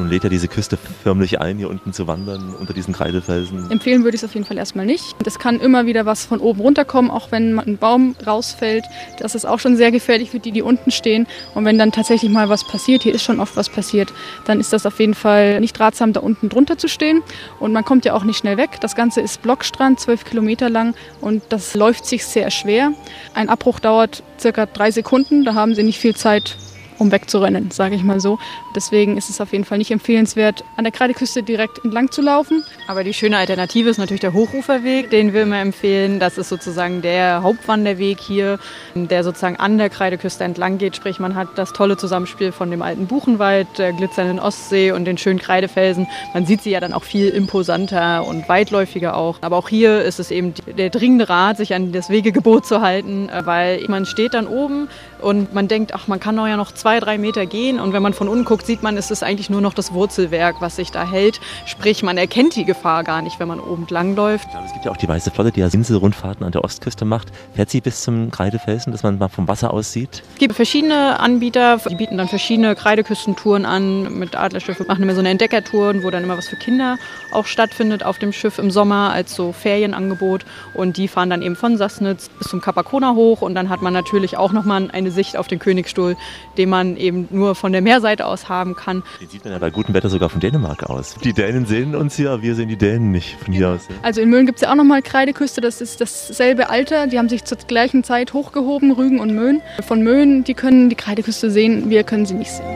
Nun 0.00 0.08
lädt 0.08 0.24
ja 0.24 0.30
diese 0.30 0.48
Küste 0.48 0.78
förmlich 1.02 1.42
ein, 1.42 1.58
hier 1.58 1.68
unten 1.68 1.92
zu 1.92 2.06
wandern, 2.06 2.54
unter 2.58 2.72
diesen 2.72 2.94
Kreidefelsen. 2.94 3.70
Empfehlen 3.70 4.02
würde 4.02 4.14
ich 4.14 4.22
es 4.22 4.28
auf 4.28 4.32
jeden 4.32 4.46
Fall 4.46 4.56
erstmal 4.56 4.86
nicht. 4.86 5.14
Es 5.26 5.38
kann 5.38 5.60
immer 5.60 5.84
wieder 5.84 6.06
was 6.06 6.24
von 6.24 6.40
oben 6.40 6.62
runterkommen, 6.62 7.10
auch 7.10 7.30
wenn 7.32 7.58
ein 7.58 7.76
Baum 7.76 8.16
rausfällt. 8.26 8.84
Das 9.18 9.34
ist 9.34 9.44
auch 9.44 9.58
schon 9.58 9.76
sehr 9.76 9.90
gefährlich 9.90 10.30
für 10.30 10.40
die, 10.40 10.52
die 10.52 10.62
unten 10.62 10.90
stehen. 10.90 11.26
Und 11.54 11.66
wenn 11.66 11.76
dann 11.76 11.92
tatsächlich 11.92 12.30
mal 12.30 12.48
was 12.48 12.66
passiert, 12.66 13.02
hier 13.02 13.14
ist 13.14 13.22
schon 13.22 13.40
oft 13.40 13.58
was 13.58 13.68
passiert, 13.68 14.10
dann 14.46 14.58
ist 14.58 14.72
das 14.72 14.86
auf 14.86 14.98
jeden 15.00 15.12
Fall 15.12 15.60
nicht 15.60 15.78
ratsam, 15.78 16.14
da 16.14 16.20
unten 16.20 16.48
drunter 16.48 16.78
zu 16.78 16.88
stehen. 16.88 17.22
Und 17.58 17.74
man 17.74 17.84
kommt 17.84 18.06
ja 18.06 18.14
auch 18.14 18.24
nicht 18.24 18.38
schnell 18.38 18.56
weg. 18.56 18.78
Das 18.80 18.94
Ganze 18.94 19.20
ist 19.20 19.42
Blockstrand, 19.42 20.00
zwölf 20.00 20.24
Kilometer 20.24 20.70
lang 20.70 20.94
und 21.20 21.42
das 21.50 21.74
läuft 21.74 22.06
sich 22.06 22.24
sehr 22.24 22.50
schwer. 22.50 22.92
Ein 23.34 23.50
Abbruch 23.50 23.80
dauert 23.80 24.22
circa 24.38 24.64
drei 24.64 24.90
Sekunden. 24.92 25.44
Da 25.44 25.52
haben 25.52 25.74
Sie 25.74 25.82
nicht 25.82 25.98
viel 25.98 26.16
Zeit, 26.16 26.56
um 27.00 27.10
wegzurennen, 27.10 27.70
sage 27.70 27.94
ich 27.94 28.04
mal 28.04 28.20
so. 28.20 28.38
Deswegen 28.74 29.16
ist 29.16 29.30
es 29.30 29.40
auf 29.40 29.52
jeden 29.52 29.64
Fall 29.64 29.78
nicht 29.78 29.90
empfehlenswert, 29.90 30.64
an 30.76 30.84
der 30.84 30.92
Kreideküste 30.92 31.42
direkt 31.42 31.84
entlang 31.84 32.10
zu 32.10 32.20
laufen. 32.20 32.62
Aber 32.86 33.04
die 33.04 33.14
schöne 33.14 33.38
Alternative 33.38 33.88
ist 33.88 33.98
natürlich 33.98 34.20
der 34.20 34.34
Hochuferweg, 34.34 35.10
den 35.10 35.32
wir 35.32 35.42
immer 35.42 35.60
empfehlen. 35.60 36.20
Das 36.20 36.38
ist 36.38 36.50
sozusagen 36.50 37.02
der 37.02 37.42
Hauptwanderweg 37.42 38.20
hier, 38.20 38.58
der 38.94 39.24
sozusagen 39.24 39.56
an 39.56 39.78
der 39.78 39.88
Kreideküste 39.88 40.44
entlang 40.44 40.78
geht. 40.78 40.96
Sprich, 40.96 41.18
man 41.18 41.34
hat 41.34 41.48
das 41.56 41.72
tolle 41.72 41.96
Zusammenspiel 41.96 42.52
von 42.52 42.70
dem 42.70 42.82
alten 42.82 43.06
Buchenwald, 43.06 43.66
der 43.78 43.92
glitzernden 43.92 44.38
Ostsee 44.38 44.92
und 44.92 45.06
den 45.06 45.16
schönen 45.16 45.38
Kreidefelsen. 45.38 46.06
Man 46.34 46.44
sieht 46.44 46.62
sie 46.62 46.70
ja 46.70 46.80
dann 46.80 46.92
auch 46.92 47.04
viel 47.04 47.28
imposanter 47.28 48.26
und 48.26 48.48
weitläufiger 48.48 49.16
auch. 49.16 49.38
Aber 49.40 49.56
auch 49.56 49.68
hier 49.68 50.02
ist 50.02 50.20
es 50.20 50.30
eben 50.30 50.52
der 50.66 50.90
dringende 50.90 51.28
Rat, 51.28 51.56
sich 51.56 51.74
an 51.74 51.92
das 51.92 52.10
Wegegebot 52.10 52.66
zu 52.66 52.82
halten, 52.82 53.30
weil 53.44 53.84
man 53.88 54.04
steht 54.04 54.34
dann 54.34 54.46
oben 54.46 54.88
und 55.20 55.54
man 55.54 55.68
denkt, 55.68 55.94
ach, 55.94 56.06
man 56.06 56.20
kann 56.20 56.36
doch 56.36 56.46
ja 56.46 56.56
noch 56.56 56.72
zwei 56.72 56.89
zwei, 56.90 56.98
drei 56.98 57.18
Meter 57.18 57.46
gehen 57.46 57.78
und 57.78 57.92
wenn 57.92 58.02
man 58.02 58.14
von 58.14 58.26
unten 58.26 58.44
guckt, 58.44 58.66
sieht 58.66 58.82
man, 58.82 58.96
es 58.96 59.12
ist 59.12 59.22
eigentlich 59.22 59.48
nur 59.48 59.60
noch 59.60 59.74
das 59.74 59.92
Wurzelwerk, 59.92 60.56
was 60.60 60.74
sich 60.74 60.90
da 60.90 61.08
hält. 61.08 61.40
Sprich, 61.64 62.02
man 62.02 62.18
erkennt 62.18 62.56
die 62.56 62.64
Gefahr 62.64 63.04
gar 63.04 63.22
nicht, 63.22 63.38
wenn 63.38 63.46
man 63.46 63.60
oben 63.60 63.86
lang 63.90 64.16
läuft. 64.16 64.48
Ja, 64.52 64.64
es 64.66 64.72
gibt 64.72 64.86
ja 64.86 64.90
auch 64.90 64.96
die 64.96 65.06
Weiße 65.06 65.30
Flotte, 65.30 65.52
die 65.52 65.60
ja 65.60 65.68
Inselrundfahrten 65.68 66.44
an 66.44 66.50
der 66.50 66.64
Ostküste 66.64 67.04
macht. 67.04 67.28
Fährt 67.54 67.70
sie 67.70 67.80
bis 67.80 68.02
zum 68.02 68.32
Kreidefelsen, 68.32 68.90
dass 68.90 69.04
man 69.04 69.18
mal 69.18 69.28
vom 69.28 69.46
Wasser 69.46 69.72
aus 69.72 69.92
sieht? 69.92 70.24
Es 70.32 70.40
gibt 70.40 70.56
verschiedene 70.56 71.20
Anbieter, 71.20 71.78
die 71.88 71.94
bieten 71.94 72.18
dann 72.18 72.26
verschiedene 72.26 72.74
Kreideküstentouren 72.74 73.66
an. 73.66 74.18
Mit 74.18 74.34
Adlerschiffe 74.34 74.82
machen 74.82 75.04
immer 75.04 75.14
so 75.14 75.20
eine 75.20 75.28
Entdeckertour, 75.28 76.02
wo 76.02 76.10
dann 76.10 76.24
immer 76.24 76.38
was 76.38 76.48
für 76.48 76.56
Kinder 76.56 76.98
auch 77.30 77.46
stattfindet 77.46 78.02
auf 78.02 78.18
dem 78.18 78.32
Schiff 78.32 78.58
im 78.58 78.72
Sommer 78.72 79.12
als 79.12 79.36
so 79.36 79.52
Ferienangebot. 79.52 80.44
Und 80.74 80.96
die 80.96 81.06
fahren 81.06 81.30
dann 81.30 81.42
eben 81.42 81.54
von 81.54 81.76
Sassnitz 81.76 82.28
bis 82.30 82.48
zum 82.48 82.60
Kapakona 82.60 83.14
hoch 83.14 83.42
und 83.42 83.54
dann 83.54 83.68
hat 83.68 83.80
man 83.80 83.92
natürlich 83.92 84.36
auch 84.36 84.50
nochmal 84.50 84.88
eine 84.92 85.12
Sicht 85.12 85.36
auf 85.36 85.46
den 85.46 85.60
Königsstuhl, 85.60 86.16
den 86.58 86.68
man 86.68 86.79
man 86.80 86.96
eben 86.96 87.28
nur 87.30 87.54
von 87.54 87.72
der 87.72 87.82
Meerseite 87.82 88.26
aus 88.26 88.48
haben 88.48 88.74
kann. 88.74 89.02
Den 89.20 89.28
sieht 89.28 89.44
man 89.44 89.52
ja 89.52 89.58
bei 89.58 89.70
gutem 89.70 89.94
Wetter 89.94 90.08
sogar 90.08 90.30
von 90.30 90.40
Dänemark 90.40 90.84
aus. 90.84 91.16
Die 91.22 91.32
Dänen 91.32 91.66
sehen 91.66 91.94
uns 91.94 92.16
hier, 92.16 92.42
wir 92.42 92.54
sehen 92.54 92.68
die 92.68 92.76
Dänen 92.76 93.10
nicht 93.10 93.36
von 93.38 93.52
hier 93.52 93.70
aus. 93.70 93.88
Also 94.02 94.20
in 94.20 94.30
Möhnen 94.30 94.46
gibt 94.46 94.56
es 94.58 94.62
ja 94.62 94.70
auch 94.70 94.76
nochmal 94.76 95.02
Kreideküste, 95.02 95.60
das 95.60 95.80
ist 95.80 96.00
dasselbe 96.00 96.70
Alter. 96.70 97.06
Die 97.06 97.18
haben 97.18 97.28
sich 97.28 97.44
zur 97.44 97.58
gleichen 97.58 98.04
Zeit 98.04 98.32
hochgehoben, 98.32 98.92
Rügen 98.92 99.20
und 99.20 99.34
Möhnen. 99.34 99.60
Von 99.86 100.02
Möhnen, 100.02 100.44
die 100.44 100.54
können 100.54 100.88
die 100.88 100.96
Kreideküste 100.96 101.50
sehen, 101.50 101.90
wir 101.90 102.04
können 102.04 102.24
sie 102.26 102.34
nicht 102.34 102.50
sehen. 102.50 102.66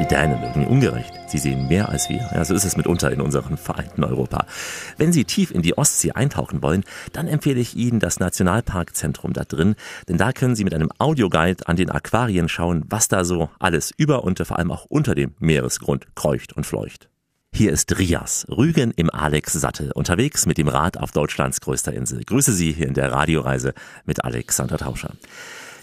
Die 0.00 0.06
Dänen 0.06 0.66
ungerecht. 0.66 1.15
Sie 1.26 1.38
sehen 1.38 1.68
mehr 1.68 1.88
als 1.88 2.08
wir. 2.08 2.28
Ja, 2.32 2.44
so 2.44 2.54
ist 2.54 2.64
es 2.64 2.76
mitunter 2.76 3.10
in 3.10 3.20
unserem 3.20 3.56
vereinten 3.56 4.04
Europa. 4.04 4.46
Wenn 4.96 5.12
Sie 5.12 5.24
tief 5.24 5.50
in 5.50 5.62
die 5.62 5.76
Ostsee 5.76 6.12
eintauchen 6.12 6.62
wollen, 6.62 6.84
dann 7.12 7.26
empfehle 7.26 7.60
ich 7.60 7.76
Ihnen 7.76 7.98
das 7.98 8.20
Nationalparkzentrum 8.20 9.32
da 9.32 9.44
drin, 9.44 9.74
denn 10.08 10.18
da 10.18 10.32
können 10.32 10.54
Sie 10.54 10.64
mit 10.64 10.74
einem 10.74 10.90
Audioguide 10.98 11.66
an 11.66 11.76
den 11.76 11.90
Aquarien 11.90 12.48
schauen, 12.48 12.84
was 12.88 13.08
da 13.08 13.24
so 13.24 13.50
alles 13.58 13.92
über 13.96 14.24
und 14.24 14.38
vor 14.46 14.58
allem 14.58 14.70
auch 14.70 14.84
unter 14.84 15.14
dem 15.14 15.34
Meeresgrund 15.38 16.06
kreucht 16.14 16.52
und 16.52 16.64
fleucht. 16.64 17.08
Hier 17.52 17.72
ist 17.72 17.98
Rias, 17.98 18.46
Rügen 18.50 18.92
im 18.96 19.08
Alex-Sattel, 19.08 19.90
unterwegs 19.92 20.44
mit 20.44 20.58
dem 20.58 20.68
Rad 20.68 20.98
auf 20.98 21.12
Deutschlands 21.12 21.60
größter 21.62 21.94
Insel. 21.94 22.22
Grüße 22.22 22.52
Sie 22.52 22.72
hier 22.72 22.86
in 22.86 22.92
der 22.92 23.10
Radioreise 23.10 23.72
mit 24.04 24.24
Alexander 24.24 24.76
Tauscher. 24.76 25.14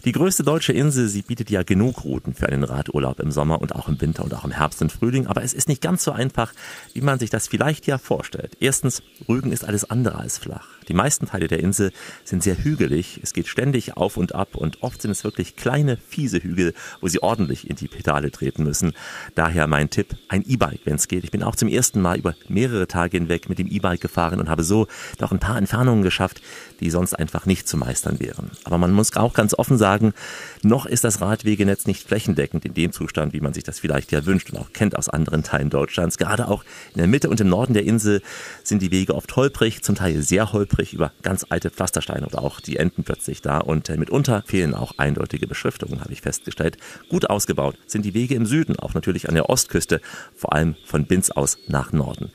Die 0.06 0.12
größte 0.12 0.44
deutsche 0.44 0.74
Insel, 0.74 1.08
sie 1.08 1.22
bietet 1.22 1.50
ja 1.50 1.64
genug 1.64 2.04
Routen 2.04 2.34
für 2.34 2.50
einen 2.50 2.66
Radurlaub 2.66 3.22
im 3.22 3.32
Sommer 3.32 3.62
und 3.62 3.74
auch 3.74 3.88
im 3.88 4.02
Winter 4.02 4.26
und 4.26 4.34
auch 4.34 4.44
im 4.44 4.52
Herbst 4.52 4.82
und 4.82 4.92
Frühling, 4.92 5.28
aber 5.28 5.44
es 5.44 5.54
ist 5.54 5.70
nicht 5.70 5.82
ganz 5.82 6.04
so 6.04 6.12
einfach, 6.12 6.52
wie 6.92 7.00
man 7.00 7.20
sich 7.20 7.30
das 7.30 7.48
vielleicht 7.48 7.88
ja 7.88 7.98
vorstellt. 7.98 8.58
Erstens, 8.60 9.02
Rügen 9.30 9.54
ist 9.54 9.64
alles 9.64 9.90
andere 9.90 10.18
als 10.18 10.38
flach. 10.38 10.68
Die 10.88 10.94
meisten 10.94 11.28
Teile 11.28 11.48
der 11.48 11.60
Insel 11.60 11.92
sind 12.24 12.44
sehr 12.44 12.64
hügelig. 12.64 13.20
Es 13.24 13.34
geht 13.34 13.48
ständig 13.48 13.98
auf 13.98 14.18
und 14.18 14.36
ab 14.36 14.56
und 14.56 14.84
oft 14.84 15.02
sind 15.02 15.12
es 15.12 15.24
wirklich 15.24 15.56
kleine, 15.56 15.98
fiese 15.98 16.42
Hügel, 16.42 16.74
wo 17.02 17.08
Sie 17.08 17.22
ordentlich 17.22 17.70
in 17.70 17.76
die 17.76 17.88
Pedale 17.88 18.32
treten 18.32 18.64
müssen. 18.64 18.94
Daher 19.36 19.68
mein 19.68 19.90
Tipp, 19.90 20.16
ein 20.28 20.44
E-Bike, 20.46 20.82
wenn 20.86 20.96
es 20.96 21.08
geht. 21.08 21.24
Ich 21.24 21.32
bin 21.32 21.44
auch 21.44 21.56
zum 21.56 21.70
ersten 21.70 22.02
Mal 22.02 22.18
über 22.18 22.36
mehrere 22.48 22.88
Tage 22.88 23.18
hinweg 23.18 23.50
mit 23.50 23.60
dem 23.60 23.68
E-Bike 23.68 24.02
gefahren 24.02 24.40
und 24.40 24.50
habe 24.50 24.64
so 24.64 24.88
doch 25.18 25.32
ein 25.32 25.40
paar 25.40 25.58
Entfernungen 25.58 26.04
geschafft, 26.04 26.42
die 26.80 26.90
sonst 26.90 27.14
einfach 27.14 27.46
nicht 27.46 27.68
zu 27.68 27.78
meistern 27.78 28.20
wären. 28.20 28.52
Aber 28.64 28.78
man 28.78 28.92
muss 28.92 29.16
auch 29.16 29.34
ganz 29.34 29.54
offen 29.58 29.78
sagen, 29.78 30.14
noch 30.62 30.86
ist 30.86 31.04
das 31.04 31.22
Radwegenetz 31.22 31.88
nicht 31.88 32.08
flächendeckend 32.08 32.66
in 32.66 32.74
dem 32.74 32.92
Zustand, 32.92 33.34
wie 33.34 33.42
man 33.42 33.54
sich 33.54 33.64
das 33.64 33.80
vielleicht 33.80 34.12
ja 34.12 34.26
wünscht 34.26 34.52
und 34.52 34.60
auch 34.60 34.74
kennt 34.74 34.98
aus 34.98 35.10
anderen 35.10 35.44
Teilen 35.44 35.70
Deutschlands. 35.70 36.18
Gerade 36.18 36.48
auch 36.48 36.64
in 36.94 36.98
der 36.98 37.08
Mitte 37.08 37.30
und 37.30 37.40
im 37.40 37.50
Norden 37.50 37.74
der 37.74 37.86
Insel 37.86 38.22
sind 38.64 38.82
die 38.82 38.92
Wege 38.92 39.16
oft 39.16 39.36
holprig, 39.36 39.84
zum 39.84 39.96
Teil 39.96 40.22
sehr 40.22 40.52
holprig 40.52 40.73
über 40.94 41.12
ganz 41.22 41.46
alte 41.50 41.70
Pflastersteine 41.70 42.26
oder 42.26 42.44
auch 42.44 42.60
die 42.60 42.78
enden 42.78 43.04
plötzlich 43.04 43.42
da 43.42 43.60
und 43.60 43.90
äh, 43.90 43.98
mitunter 43.98 44.44
fehlen 44.46 44.74
auch 44.74 44.98
eindeutige 44.98 45.48
Beschriftungen, 45.48 46.02
habe 46.02 46.14
ich 46.14 46.22
festgestellt. 46.22 46.78
Gut 47.10 47.30
ausgebaut 47.30 47.78
sind 47.86 48.04
die 48.06 48.14
Wege 48.14 48.36
im 48.36 48.46
Süden, 48.46 48.78
auch 48.78 48.94
natürlich 48.94 49.30
an 49.30 49.36
der 49.36 49.50
Ostküste, 49.50 50.02
vor 50.36 50.54
allem 50.54 50.76
von 50.86 51.06
Binz 51.06 51.32
aus 51.32 51.58
nach 51.68 51.94
Norden. 51.94 52.32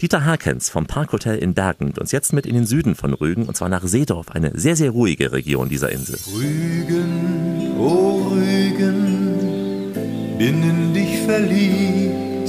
Dieter 0.00 0.24
Harkens 0.24 0.70
vom 0.70 0.86
Parkhotel 0.86 1.38
in 1.38 1.54
Bergen 1.54 1.86
nimmt 1.86 1.98
uns 1.98 2.12
jetzt 2.12 2.32
mit 2.32 2.46
in 2.46 2.54
den 2.54 2.66
Süden 2.66 2.94
von 2.94 3.14
Rügen 3.14 3.46
und 3.46 3.56
zwar 3.56 3.68
nach 3.68 3.84
Seedorf, 3.84 4.30
eine 4.30 4.58
sehr, 4.58 4.76
sehr 4.76 4.90
ruhige 4.90 5.32
Region 5.32 5.68
dieser 5.68 5.90
Insel. 5.90 6.18
Rügen, 6.34 7.74
oh 7.78 8.28
Rügen, 8.30 9.92
bin 10.38 10.62
in 10.62 10.94
dich 10.94 11.18
verliebt, 11.20 12.48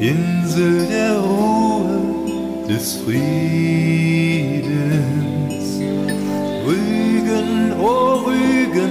Insel 0.00 0.86
der 0.86 1.18
Ruhe, 1.18 1.57
des 2.68 2.96
Friedens. 2.96 4.68
Rügen, 6.66 7.72
oh 7.80 8.26
Rügen, 8.26 8.90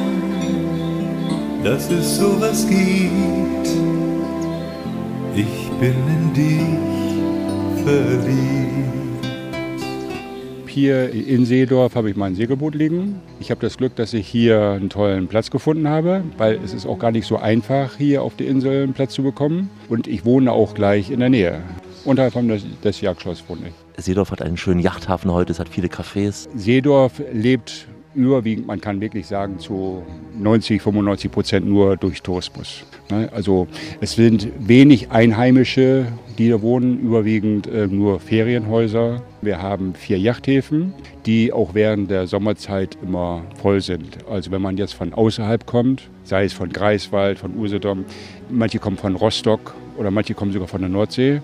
dass 1.64 1.92
es 1.92 2.18
sowas 2.18 2.68
gibt, 2.68 3.68
ich 5.36 5.70
bin 5.80 5.94
in 6.08 6.34
dich 6.34 7.84
verliebt. 7.84 8.58
Hier 10.68 11.12
in 11.12 11.46
Seedorf 11.46 11.96
habe 11.96 12.10
ich 12.12 12.16
mein 12.16 12.36
Segelboot 12.36 12.76
liegen. 12.76 13.20
Ich 13.40 13.50
habe 13.50 13.62
das 13.62 13.78
Glück, 13.78 13.96
dass 13.96 14.14
ich 14.14 14.28
hier 14.28 14.62
einen 14.72 14.90
tollen 14.90 15.28
Platz 15.28 15.50
gefunden 15.50 15.88
habe, 15.88 16.24
weil 16.38 16.60
es 16.64 16.72
ist 16.72 16.86
auch 16.86 17.00
gar 17.00 17.12
nicht 17.12 17.26
so 17.26 17.38
einfach, 17.38 17.96
hier 17.98 18.22
auf 18.22 18.36
der 18.36 18.48
Insel 18.48 18.84
einen 18.84 18.94
Platz 18.94 19.14
zu 19.14 19.24
bekommen. 19.24 19.72
Und 19.90 20.06
ich 20.08 20.24
wohne 20.24 20.52
auch 20.52 20.76
gleich 20.76 21.10
in 21.10 21.20
der 21.20 21.30
Nähe. 21.30 21.64
Unterhalb 22.08 22.34
des, 22.48 22.64
des 22.82 23.02
Jagdschlosses 23.02 23.44
wohne 23.50 23.64
ich. 23.68 24.04
Seedorf 24.06 24.32
hat 24.32 24.42
einen 24.42 24.56
schönen 24.56 24.80
Yachthafen 24.80 25.30
heute, 25.30 25.52
es 25.52 25.60
hat 25.60 25.68
viele 25.68 25.90
Cafés. 25.90 26.48
Seedorf 26.56 27.22
lebt 27.34 27.86
überwiegend, 28.16 28.66
man 28.66 28.80
kann 28.80 29.02
wirklich 29.02 29.28
sagen, 29.28 29.60
zu 29.60 30.04
90, 30.40 30.82
95 30.82 31.30
Prozent 31.30 31.68
nur 31.68 31.98
durch 31.98 32.22
Tourismus. 32.22 32.84
Ne? 33.10 33.30
Also 33.34 33.68
es 34.00 34.14
sind 34.14 34.48
wenig 34.58 35.12
Einheimische, 35.12 36.06
die 36.38 36.46
hier 36.46 36.62
wohnen, 36.62 36.98
überwiegend 37.02 37.68
äh, 37.68 37.88
nur 37.88 38.22
Ferienhäuser. 38.22 39.22
Wir 39.42 39.62
haben 39.62 39.94
vier 39.94 40.18
Yachthäfen, 40.18 40.94
die 41.26 41.52
auch 41.52 41.74
während 41.74 42.10
der 42.10 42.26
Sommerzeit 42.26 42.98
immer 43.04 43.44
voll 43.62 43.82
sind. 43.82 44.20
Also 44.30 44.50
wenn 44.52 44.62
man 44.62 44.78
jetzt 44.78 44.94
von 44.94 45.14
außerhalb 45.14 45.66
kommt, 45.66 46.10
sei 46.24 46.46
es 46.46 46.54
von 46.54 46.70
Greifswald, 46.70 47.38
von 47.38 47.54
Usedom, 47.58 48.06
manche 48.50 48.80
kommen 48.80 48.96
von 48.96 49.16
Rostock 49.16 49.76
oder 49.98 50.10
manche 50.10 50.36
kommen 50.36 50.54
sogar 50.54 50.70
von 50.70 50.80
der 50.80 50.90
Nordsee. 50.90 51.42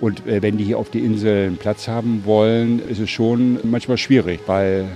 Und 0.00 0.26
äh, 0.26 0.42
wenn 0.42 0.56
die 0.56 0.64
hier 0.64 0.78
auf 0.78 0.90
die 0.90 1.00
Insel 1.00 1.46
einen 1.46 1.56
Platz 1.56 1.88
haben 1.88 2.22
wollen, 2.24 2.80
ist 2.88 3.00
es 3.00 3.10
schon 3.10 3.58
manchmal 3.62 3.98
schwierig, 3.98 4.40
weil 4.46 4.88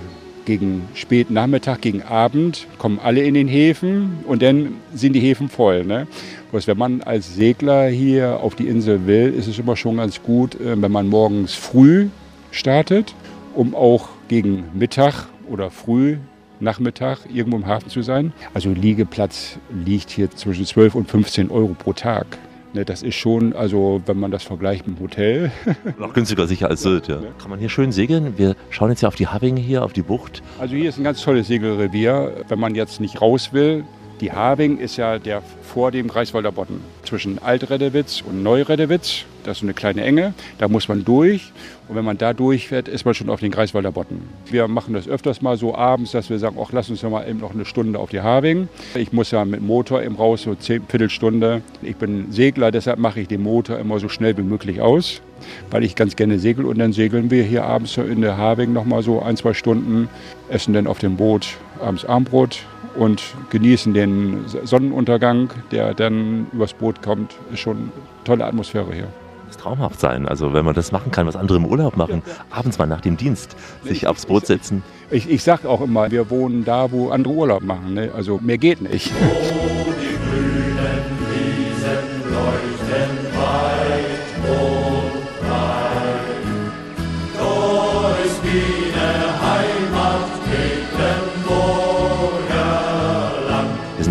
gegen 0.45 0.87
spät 0.93 1.31
Nachmittag, 1.31 1.81
gegen 1.81 2.03
Abend 2.03 2.67
kommen 2.77 2.99
alle 2.99 3.23
in 3.23 3.33
den 3.33 3.47
Häfen 3.47 4.19
und 4.27 4.41
dann 4.41 4.75
sind 4.93 5.13
die 5.13 5.19
Häfen 5.19 5.49
voll. 5.49 5.83
Ne? 5.83 6.07
Bloß 6.51 6.67
wenn 6.67 6.77
man 6.77 7.01
als 7.01 7.35
Segler 7.35 7.87
hier 7.87 8.39
auf 8.39 8.55
die 8.55 8.67
Insel 8.67 9.07
will, 9.07 9.33
ist 9.33 9.47
es 9.47 9.59
immer 9.59 9.75
schon 9.75 9.97
ganz 9.97 10.21
gut, 10.21 10.55
äh, 10.55 10.81
wenn 10.81 10.91
man 10.91 11.07
morgens 11.07 11.53
früh 11.53 12.07
startet, 12.51 13.13
um 13.53 13.75
auch 13.75 14.09
gegen 14.27 14.65
Mittag 14.73 15.27
oder 15.49 15.69
früh 15.71 16.17
Nachmittag 16.59 17.19
irgendwo 17.33 17.57
im 17.57 17.67
Hafen 17.67 17.89
zu 17.89 18.01
sein. 18.01 18.31
Also 18.53 18.69
Liegeplatz 18.69 19.57
liegt 19.69 20.09
hier 20.09 20.31
zwischen 20.31 20.65
12 20.65 20.95
und 20.95 21.09
15 21.09 21.51
Euro 21.51 21.75
pro 21.77 21.93
Tag. 21.93 22.37
Ne, 22.75 22.83
das 22.83 23.03
ist 23.03 23.15
schon, 23.15 23.53
also 23.53 24.01
wenn 24.05 24.19
man 24.19 24.31
das 24.31 24.43
vergleicht 24.43 24.85
mit 24.85 24.97
dem 24.97 25.03
Hotel. 25.03 25.49
Noch 25.97 26.13
günstiger 26.13 26.45
sicher 26.45 26.69
als 26.69 26.81
Sylt, 26.81 27.07
ja. 27.07 27.19
Kann 27.39 27.49
man 27.49 27.57
hier 27.57 27.69
schön 27.69 27.93
segeln? 27.93 28.33
Wir 28.37 28.57
schauen 28.69 28.89
jetzt 28.89 28.99
ja 28.99 29.07
auf 29.07 29.15
die 29.15 29.27
Having 29.27 29.55
hier, 29.55 29.81
auf 29.81 29.93
die 29.93 30.01
Bucht. 30.01 30.43
Also 30.59 30.75
hier 30.75 30.89
ist 30.89 30.97
ein 30.97 31.05
ganz 31.05 31.21
tolles 31.21 31.47
Segelrevier. 31.47 32.43
Wenn 32.49 32.59
man 32.59 32.75
jetzt 32.75 32.99
nicht 32.99 33.21
raus 33.21 33.53
will, 33.53 33.85
die 34.21 34.31
Having 34.31 34.77
ist 34.77 34.95
ja 34.95 35.19
der 35.19 35.41
vor 35.61 35.91
dem 35.91 36.07
Greifswalder 36.07 36.53
Bodden. 36.53 36.79
Zwischen 37.03 37.37
Altredewitz 37.39 38.21
und 38.21 38.43
Neuredewitz. 38.43 39.25
Das 39.43 39.57
ist 39.57 39.63
eine 39.63 39.73
kleine 39.73 40.03
Enge. 40.03 40.33
Da 40.57 40.69
muss 40.69 40.87
man 40.87 41.03
durch. 41.03 41.51
Und 41.89 41.97
wenn 41.97 42.05
man 42.05 42.17
da 42.17 42.33
durchfährt, 42.33 42.87
ist 42.87 43.03
man 43.03 43.13
schon 43.13 43.29
auf 43.29 43.41
den 43.41 43.51
Greifswalder 43.51 43.91
Bodden. 43.91 44.21
Wir 44.49 44.69
machen 44.69 44.93
das 44.93 45.07
öfters 45.07 45.41
mal 45.41 45.57
so 45.57 45.75
abends, 45.75 46.11
dass 46.11 46.29
wir 46.29 46.39
sagen, 46.39 46.57
ach, 46.59 46.71
lass 46.71 46.89
uns 46.89 47.01
ja 47.01 47.09
mal 47.09 47.27
eben 47.27 47.39
noch 47.39 47.53
eine 47.53 47.65
Stunde 47.65 47.99
auf 47.99 48.09
die 48.09 48.21
Having. 48.21 48.69
Ich 48.95 49.11
muss 49.11 49.31
ja 49.31 49.43
mit 49.43 49.61
Motor 49.61 50.01
eben 50.01 50.15
raus, 50.15 50.43
so 50.43 50.55
zehn 50.55 50.83
Viertelstunde. 50.87 51.61
Ich 51.81 51.97
bin 51.97 52.31
Segler, 52.31 52.71
deshalb 52.71 52.97
mache 52.97 53.19
ich 53.19 53.27
den 53.27 53.43
Motor 53.43 53.77
immer 53.79 53.99
so 53.99 54.07
schnell 54.07 54.37
wie 54.37 54.43
möglich 54.43 54.79
aus, 54.79 55.21
weil 55.69 55.83
ich 55.83 55.95
ganz 55.95 56.15
gerne 56.15 56.39
segel. 56.39 56.65
Und 56.65 56.79
dann 56.79 56.93
segeln 56.93 57.29
wir 57.29 57.43
hier 57.43 57.65
abends 57.65 57.97
in 57.97 58.21
der 58.21 58.37
Having 58.37 58.71
noch 58.71 58.85
mal 58.85 59.03
so 59.03 59.21
ein, 59.21 59.35
zwei 59.35 59.53
Stunden, 59.53 60.07
essen 60.49 60.73
dann 60.73 60.87
auf 60.87 60.99
dem 60.99 61.17
Boot 61.17 61.57
abends 61.81 62.05
Armbrot 62.05 62.63
und 62.95 63.23
genießen 63.49 63.93
den 63.93 64.45
Sonnenuntergang, 64.63 65.49
der 65.71 65.93
dann 65.93 66.47
übers 66.53 66.73
Boot 66.73 67.01
kommt. 67.01 67.35
Ist 67.51 67.59
schon 67.59 67.77
eine 67.77 67.89
tolle 68.23 68.45
Atmosphäre 68.45 68.93
hier. 68.93 69.07
Das 69.47 69.57
traumhaft 69.57 69.99
sein, 69.99 70.27
also 70.27 70.53
wenn 70.53 70.65
man 70.65 70.73
das 70.73 70.91
machen 70.91 71.11
kann, 71.11 71.27
was 71.27 71.35
andere 71.35 71.57
im 71.57 71.65
Urlaub 71.65 71.97
machen, 71.97 72.23
abends 72.49 72.79
mal 72.79 72.87
nach 72.87 73.01
dem 73.01 73.15
Dienst 73.15 73.55
sich 73.83 74.07
aufs 74.07 74.25
Boot 74.25 74.47
setzen. 74.47 74.81
Ich, 75.11 75.29
ich 75.29 75.43
sage 75.43 75.69
auch 75.69 75.81
immer, 75.81 76.09
wir 76.09 76.29
wohnen 76.31 76.65
da, 76.65 76.91
wo 76.91 77.09
andere 77.09 77.33
Urlaub 77.33 77.63
machen. 77.63 77.93
Ne? 77.93 78.11
Also 78.15 78.39
mehr 78.41 78.57
geht 78.57 78.81
nicht. 78.81 79.11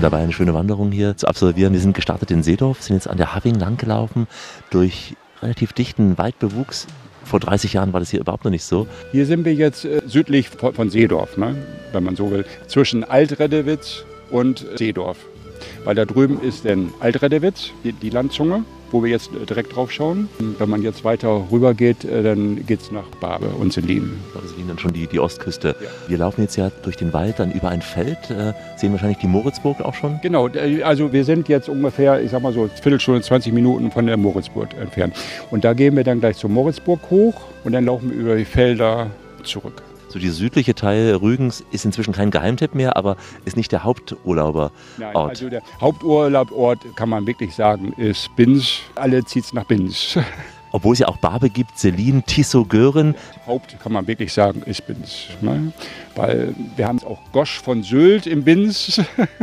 dabei, 0.05 0.23
eine 0.23 0.33
schöne 0.33 0.53
Wanderung 0.53 0.93
hier 0.93 1.17
zu 1.17 1.27
absolvieren. 1.27 1.73
Wir 1.73 1.81
sind 1.81 1.95
gestartet 1.95 2.31
in 2.31 2.43
Seedorf, 2.43 2.83
sind 2.83 2.97
jetzt 2.97 3.09
an 3.09 3.17
der 3.17 3.35
Having 3.35 3.55
langgelaufen 3.55 4.27
durch 4.71 5.17
relativ 5.41 5.73
dichten 5.73 6.19
Waldbewuchs. 6.19 6.87
Vor 7.25 7.41
30 7.41 7.73
Jahren 7.73 7.95
war 7.95 8.01
das 8.01 8.11
hier 8.11 8.21
überhaupt 8.21 8.45
noch 8.45 8.51
nicht 8.51 8.65
so. 8.65 8.87
Hier 9.13 9.25
sind 9.25 9.47
wir 9.47 9.55
jetzt 9.55 9.87
äh, 9.87 10.03
südlich 10.07 10.51
von, 10.51 10.75
von 10.75 10.91
Seedorf, 10.91 11.39
ne? 11.39 11.57
wenn 11.93 12.05
man 12.05 12.17
so 12.17 12.31
will, 12.31 12.45
zwischen 12.67 13.03
Altredewitz 13.03 14.05
und 14.31 14.67
Seedorf. 14.77 15.17
Weil 15.85 15.95
da 15.95 16.05
drüben 16.05 16.41
ist 16.41 16.65
dann 16.65 16.93
Altredewitz, 17.01 17.71
die, 17.85 17.93
die 17.93 18.11
Landzunge, 18.11 18.65
wo 18.91 19.03
wir 19.03 19.11
jetzt 19.11 19.31
äh, 19.35 19.45
direkt 19.45 19.75
drauf 19.75 19.93
schauen. 19.93 20.29
Und 20.39 20.59
wenn 20.59 20.71
man 20.71 20.83
jetzt 20.83 21.05
weiter 21.05 21.47
rüber 21.51 21.75
geht, 21.75 22.05
äh, 22.05 22.23
dann 22.23 22.65
geht 22.65 22.81
es 22.81 22.91
nach 22.91 23.05
Barbe 23.21 23.49
und 23.49 23.73
Selin. 23.73 24.19
Das 24.33 24.45
ist 24.45 24.55
dann 24.67 24.79
schon 24.79 24.93
die, 24.93 25.07
die 25.07 25.21
Ostküste. 25.21 25.77
Wir 26.09 26.17
laufen 26.17 26.43
jetzt 26.43 26.57
ja 26.57 26.71
durch 26.83 26.97
den 26.97 27.13
Wald, 27.13 27.39
dann 27.39 27.53
über 27.53 27.69
ein 27.69 27.83
Feld, 27.83 28.31
äh, 28.31 28.55
sehen 28.77 28.93
wahrscheinlich 28.93 29.19
die 29.19 29.27
Moritzburg 29.27 29.81
auch 29.81 29.95
schon. 29.95 30.21
Genau, 30.23 30.49
also 30.85 31.13
wir 31.13 31.25
sind 31.25 31.49
jetzt 31.49 31.69
ungefähr, 31.69 32.23
ich 32.23 32.31
sag 32.31 32.43
mal 32.43 32.53
so, 32.53 32.63
eine 32.63 32.71
Viertelstunde, 32.71 33.21
20 33.21 33.53
Minuten 33.53 33.91
von 33.91 34.07
der 34.07 34.17
Moritzburg 34.17 34.75
entfernt. 34.81 35.15
Und 35.51 35.65
da 35.65 35.75
gehen 35.75 35.97
wir 35.97 36.05
dann 36.05 36.21
gleich 36.21 36.37
zur 36.37 36.51
Moritzburg 36.51 37.01
hoch 37.11 37.35
und 37.65 37.73
dann 37.73 37.85
laufen 37.85 38.11
wir 38.11 38.17
über 38.17 38.37
die 38.37 38.45
Felder 38.45 39.11
zurück. 39.43 39.83
So 40.15 40.21
dieser 40.21 40.35
südliche 40.35 40.77
Teil 40.77 41.17
Rügens 41.17 41.65
ist 41.73 41.85
inzwischen 41.85 42.13
kein 42.13 42.31
Geheimtipp 42.31 42.77
mehr, 42.77 42.97
aber 42.97 43.17
ist 43.47 43.57
nicht 43.57 43.73
der 43.73 43.83
Haupturlauberort. 43.83 44.73
Nein, 44.97 45.17
also 45.17 45.49
der 45.49 45.61
Haupturlaubort, 45.81 46.79
kann 46.95 47.09
man 47.09 47.27
wirklich 47.27 47.53
sagen, 47.53 47.93
ist 47.95 48.31
Binz. 48.37 48.79
Alle 48.95 49.25
zieht 49.25 49.43
es 49.43 49.53
nach 49.53 49.65
Binz. 49.65 50.17
Obwohl 50.71 50.93
es 50.93 51.01
ja 51.01 51.09
auch 51.09 51.17
Barbe 51.17 51.51
gibt, 51.51 51.77
Selin, 51.77 52.25
Tissot, 52.25 52.69
Gören. 52.69 53.17
Haupt 53.45 53.77
kann 53.81 53.93
man 53.93 54.07
wirklich 54.07 54.33
sagen, 54.33 54.63
ist 54.67 54.87
Binz. 54.87 55.27
Ne? 55.41 55.73
Weil 56.15 56.55
wir 56.77 56.87
haben 56.87 57.03
auch 57.03 57.19
Gosch 57.33 57.61
von 57.61 57.83
Sylt 57.83 58.29
im 58.29 58.45
Binz. 58.45 59.01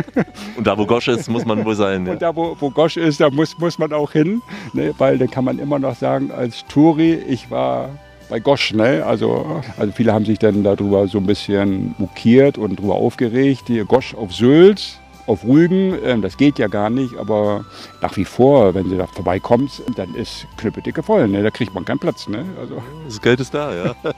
Und 0.56 0.68
da, 0.68 0.78
wo 0.78 0.86
Gosch 0.86 1.10
ist, 1.10 1.30
muss 1.30 1.44
man 1.44 1.66
wohl 1.66 1.76
sein. 1.76 2.06
Ja. 2.06 2.14
Und 2.14 2.22
da, 2.22 2.34
wo, 2.34 2.56
wo 2.58 2.70
Gosch 2.70 2.96
ist, 2.96 3.20
da 3.20 3.30
muss, 3.30 3.58
muss 3.60 3.78
man 3.78 3.92
auch 3.92 4.14
hin. 4.14 4.42
Ne? 4.72 4.94
Weil 4.98 5.18
dann 5.18 5.30
kann 5.30 5.44
man 5.44 5.60
immer 5.60 5.80
noch 5.80 5.98
sagen, 5.98 6.32
als 6.32 6.66
Touri, 6.68 7.16
ich 7.28 7.52
war 7.52 7.90
bei 8.32 8.40
Gosch. 8.40 8.74
Ne? 8.74 9.06
Also, 9.06 9.62
also 9.78 9.92
viele 9.92 10.14
haben 10.14 10.26
sich 10.26 10.40
dann 10.40 10.64
darüber 10.64 11.08
so 11.08 11.20
ein 11.20 11.28
bisschen 11.28 11.94
mokiert 12.00 12.58
und 12.58 12.80
darüber 12.80 12.96
aufgeregt. 12.96 13.64
Hier 13.68 13.86
Gosch 13.86 14.16
auf 14.16 14.34
Sylt. 14.34 15.01
Auf 15.28 15.44
Rügen. 15.44 15.96
Ähm, 16.04 16.22
das 16.22 16.38
geht 16.38 16.60
ja 16.60 16.68
gar 16.68 16.90
nicht, 16.90 17.18
aber 17.18 17.66
nach 18.02 18.16
wie 18.18 18.26
vor, 18.26 18.74
wenn 18.74 18.90
sie 18.90 18.98
da 18.98 19.08
vorbeikommt, 19.08 19.82
dann 19.96 20.14
ist 20.16 20.48
knüppeldicke 20.58 21.04
voll. 21.04 21.28
Ne? 21.28 21.44
Da 21.44 21.52
kriegt 21.52 21.74
man 21.74 21.86
keinen 21.86 22.00
Platz. 22.00 22.28
Ne? 22.28 22.46
Also. 22.60 22.82
Das 23.06 23.22
Geld 23.22 23.40
ist 23.40 23.54
da, 23.54 23.74
ja. 23.74 23.96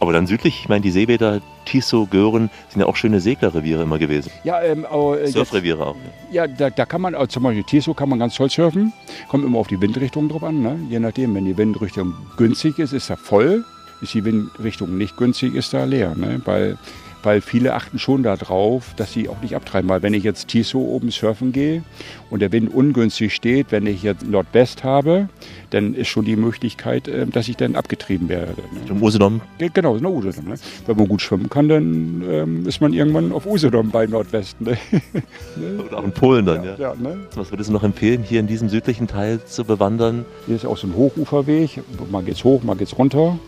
aber 0.00 0.12
dann 0.12 0.26
südlich, 0.26 0.60
ich 0.60 0.68
meine, 0.68 0.80
die 0.80 0.90
Seebäder 0.90 1.40
Tiso, 1.64 2.06
Gören 2.06 2.50
sind 2.68 2.80
ja 2.80 2.86
auch 2.86 2.96
schöne 2.96 3.20
Seglerreviere 3.20 3.82
immer 3.82 3.98
gewesen. 3.98 4.30
Ja, 4.42 4.62
ähm, 4.62 4.86
aber, 4.86 5.20
äh, 5.20 5.28
Surfreviere 5.28 5.86
auch. 5.86 5.96
Ja, 6.32 6.46
da, 6.46 6.70
da 6.70 6.86
kann 6.86 7.02
man, 7.02 7.14
also 7.14 7.26
zum 7.26 7.42
Beispiel 7.42 7.64
Tiso 7.64 7.94
kann 7.94 8.08
man 8.08 8.18
ganz 8.18 8.34
toll 8.34 8.50
surfen. 8.50 8.92
Kommt 9.28 9.44
immer 9.44 9.58
auf 9.58 9.68
die 9.68 9.80
Windrichtung 9.80 10.28
drauf 10.28 10.42
an. 10.42 10.62
Ne? 10.62 10.78
Je 10.88 10.98
nachdem, 10.98 11.34
wenn 11.34 11.44
die 11.44 11.56
Windrichtung 11.56 12.14
günstig 12.36 12.78
ist, 12.78 12.92
ist 12.92 13.10
er 13.10 13.16
voll. 13.16 13.64
Ist 14.00 14.14
die 14.14 14.24
Windrichtung 14.24 14.96
nicht 14.96 15.16
günstig, 15.16 15.54
ist 15.54 15.74
er 15.74 15.86
leer. 15.86 16.14
Ne? 16.16 16.40
Weil 16.44 16.78
weil 17.22 17.40
viele 17.40 17.74
achten 17.74 17.98
schon 17.98 18.22
darauf, 18.22 18.94
dass 18.96 19.12
sie 19.12 19.28
auch 19.28 19.40
nicht 19.42 19.54
abtreiben. 19.54 19.88
Weil 19.88 20.02
wenn 20.02 20.14
ich 20.14 20.24
jetzt 20.24 20.48
Tiso 20.48 20.78
oben 20.78 21.10
surfen 21.10 21.52
gehe 21.52 21.82
und 22.30 22.40
der 22.40 22.52
Wind 22.52 22.72
ungünstig 22.72 23.34
steht, 23.34 23.70
wenn 23.70 23.86
ich 23.86 24.02
jetzt 24.02 24.26
Nordwest 24.26 24.84
habe, 24.84 25.28
dann 25.70 25.94
ist 25.94 26.08
schon 26.08 26.24
die 26.24 26.36
Möglichkeit, 26.36 27.08
äh, 27.08 27.26
dass 27.26 27.48
ich 27.48 27.56
dann 27.56 27.76
abgetrieben 27.76 28.28
werde. 28.28 28.52
Ne? 28.52 28.80
Im 28.88 29.02
Usedom? 29.02 29.40
Genau, 29.58 29.96
in 29.96 30.02
der 30.02 30.10
Usedom. 30.10 30.48
Ne? 30.48 30.54
Wenn 30.86 30.96
man 30.96 31.08
gut 31.08 31.22
schwimmen 31.22 31.50
kann, 31.50 31.68
dann 31.68 32.22
ähm, 32.28 32.66
ist 32.66 32.80
man 32.80 32.92
irgendwann 32.92 33.32
auf 33.32 33.46
Usedom 33.46 33.90
bei 33.90 34.06
Nordwesten. 34.06 34.68
Ne? 35.56 35.82
Oder 35.82 35.98
auch 35.98 36.04
in 36.04 36.12
Polen 36.12 36.46
dann, 36.46 36.64
ja. 36.64 36.74
ja. 36.74 36.78
ja 36.78 36.94
ne? 36.94 37.18
Was 37.34 37.50
würdest 37.50 37.68
du 37.68 37.72
noch 37.72 37.82
empfehlen, 37.82 38.22
hier 38.22 38.40
in 38.40 38.46
diesem 38.46 38.68
südlichen 38.68 39.06
Teil 39.06 39.44
zu 39.44 39.64
bewandern? 39.64 40.24
Hier 40.46 40.56
ist 40.56 40.64
auch 40.64 40.76
so 40.76 40.86
ein 40.86 40.94
Hochuferweg. 40.94 41.82
Mal 42.10 42.22
geht's 42.22 42.44
hoch, 42.44 42.62
mal 42.62 42.76
geht's 42.76 42.96
runter 42.96 43.38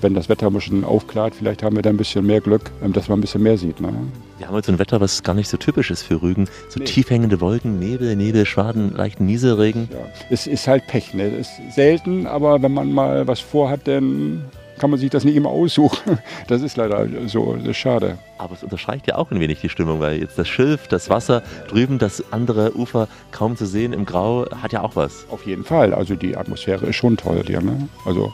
wenn 0.00 0.14
das 0.14 0.28
Wetter 0.28 0.46
ein 0.46 0.52
bisschen 0.52 0.84
aufklart, 0.84 1.34
vielleicht 1.34 1.62
haben 1.62 1.76
wir 1.76 1.82
da 1.82 1.90
ein 1.90 1.96
bisschen 1.96 2.26
mehr 2.26 2.40
Glück, 2.40 2.70
ähm, 2.82 2.92
dass 2.92 3.08
man 3.08 3.18
ein 3.18 3.20
bisschen 3.20 3.42
mehr 3.42 3.58
sieht. 3.58 3.80
Ne? 3.80 3.92
Wir 4.38 4.46
haben 4.46 4.54
heute 4.54 4.66
so 4.66 4.72
ein 4.72 4.78
Wetter, 4.78 5.00
was 5.00 5.22
gar 5.22 5.34
nicht 5.34 5.48
so 5.48 5.56
typisch 5.56 5.90
ist 5.90 6.02
für 6.02 6.20
Rügen. 6.20 6.48
So 6.68 6.78
nee. 6.78 6.84
tief 6.84 7.10
hängende 7.10 7.40
Wolken, 7.40 7.78
Nebel, 7.78 8.16
Nebel, 8.16 8.46
Schwaden, 8.46 8.94
leichten 8.94 9.26
Nieselregen. 9.26 9.88
Ja. 9.92 9.98
Es 10.30 10.46
ist 10.46 10.66
halt 10.68 10.86
Pech. 10.86 11.14
Ne? 11.14 11.24
Es 11.24 11.48
ist 11.58 11.74
selten, 11.74 12.26
aber 12.26 12.62
wenn 12.62 12.72
man 12.72 12.92
mal 12.92 13.26
was 13.26 13.40
vorhat, 13.40 13.86
dann 13.86 14.44
kann 14.78 14.90
man 14.90 14.98
sich 14.98 15.10
das 15.10 15.24
nicht 15.24 15.36
immer 15.36 15.50
aussuchen. 15.50 16.18
Das 16.48 16.62
ist 16.62 16.76
leider 16.76 17.06
so, 17.26 17.54
das 17.54 17.66
ist 17.66 17.76
schade. 17.76 18.18
Aber 18.38 18.54
es 18.54 18.62
unterstreicht 18.62 19.06
ja 19.06 19.16
auch 19.16 19.30
ein 19.30 19.40
wenig 19.40 19.60
die 19.60 19.68
Stimmung, 19.68 20.00
weil 20.00 20.20
jetzt 20.20 20.38
das 20.38 20.48
Schilf, 20.48 20.88
das 20.88 21.08
Wasser 21.08 21.42
drüben, 21.68 21.98
das 21.98 22.22
andere 22.32 22.76
Ufer 22.76 23.08
kaum 23.30 23.56
zu 23.56 23.66
sehen 23.66 23.92
im 23.92 24.04
Grau, 24.04 24.46
hat 24.62 24.72
ja 24.72 24.82
auch 24.82 24.96
was. 24.96 25.26
Auf 25.30 25.46
jeden 25.46 25.64
Fall. 25.64 25.94
Also 25.94 26.16
die 26.16 26.36
Atmosphäre 26.36 26.86
ist 26.86 26.96
schon 26.96 27.16
toll 27.16 27.42
hier. 27.46 27.62
Ne? 27.62 27.88
Also 28.04 28.32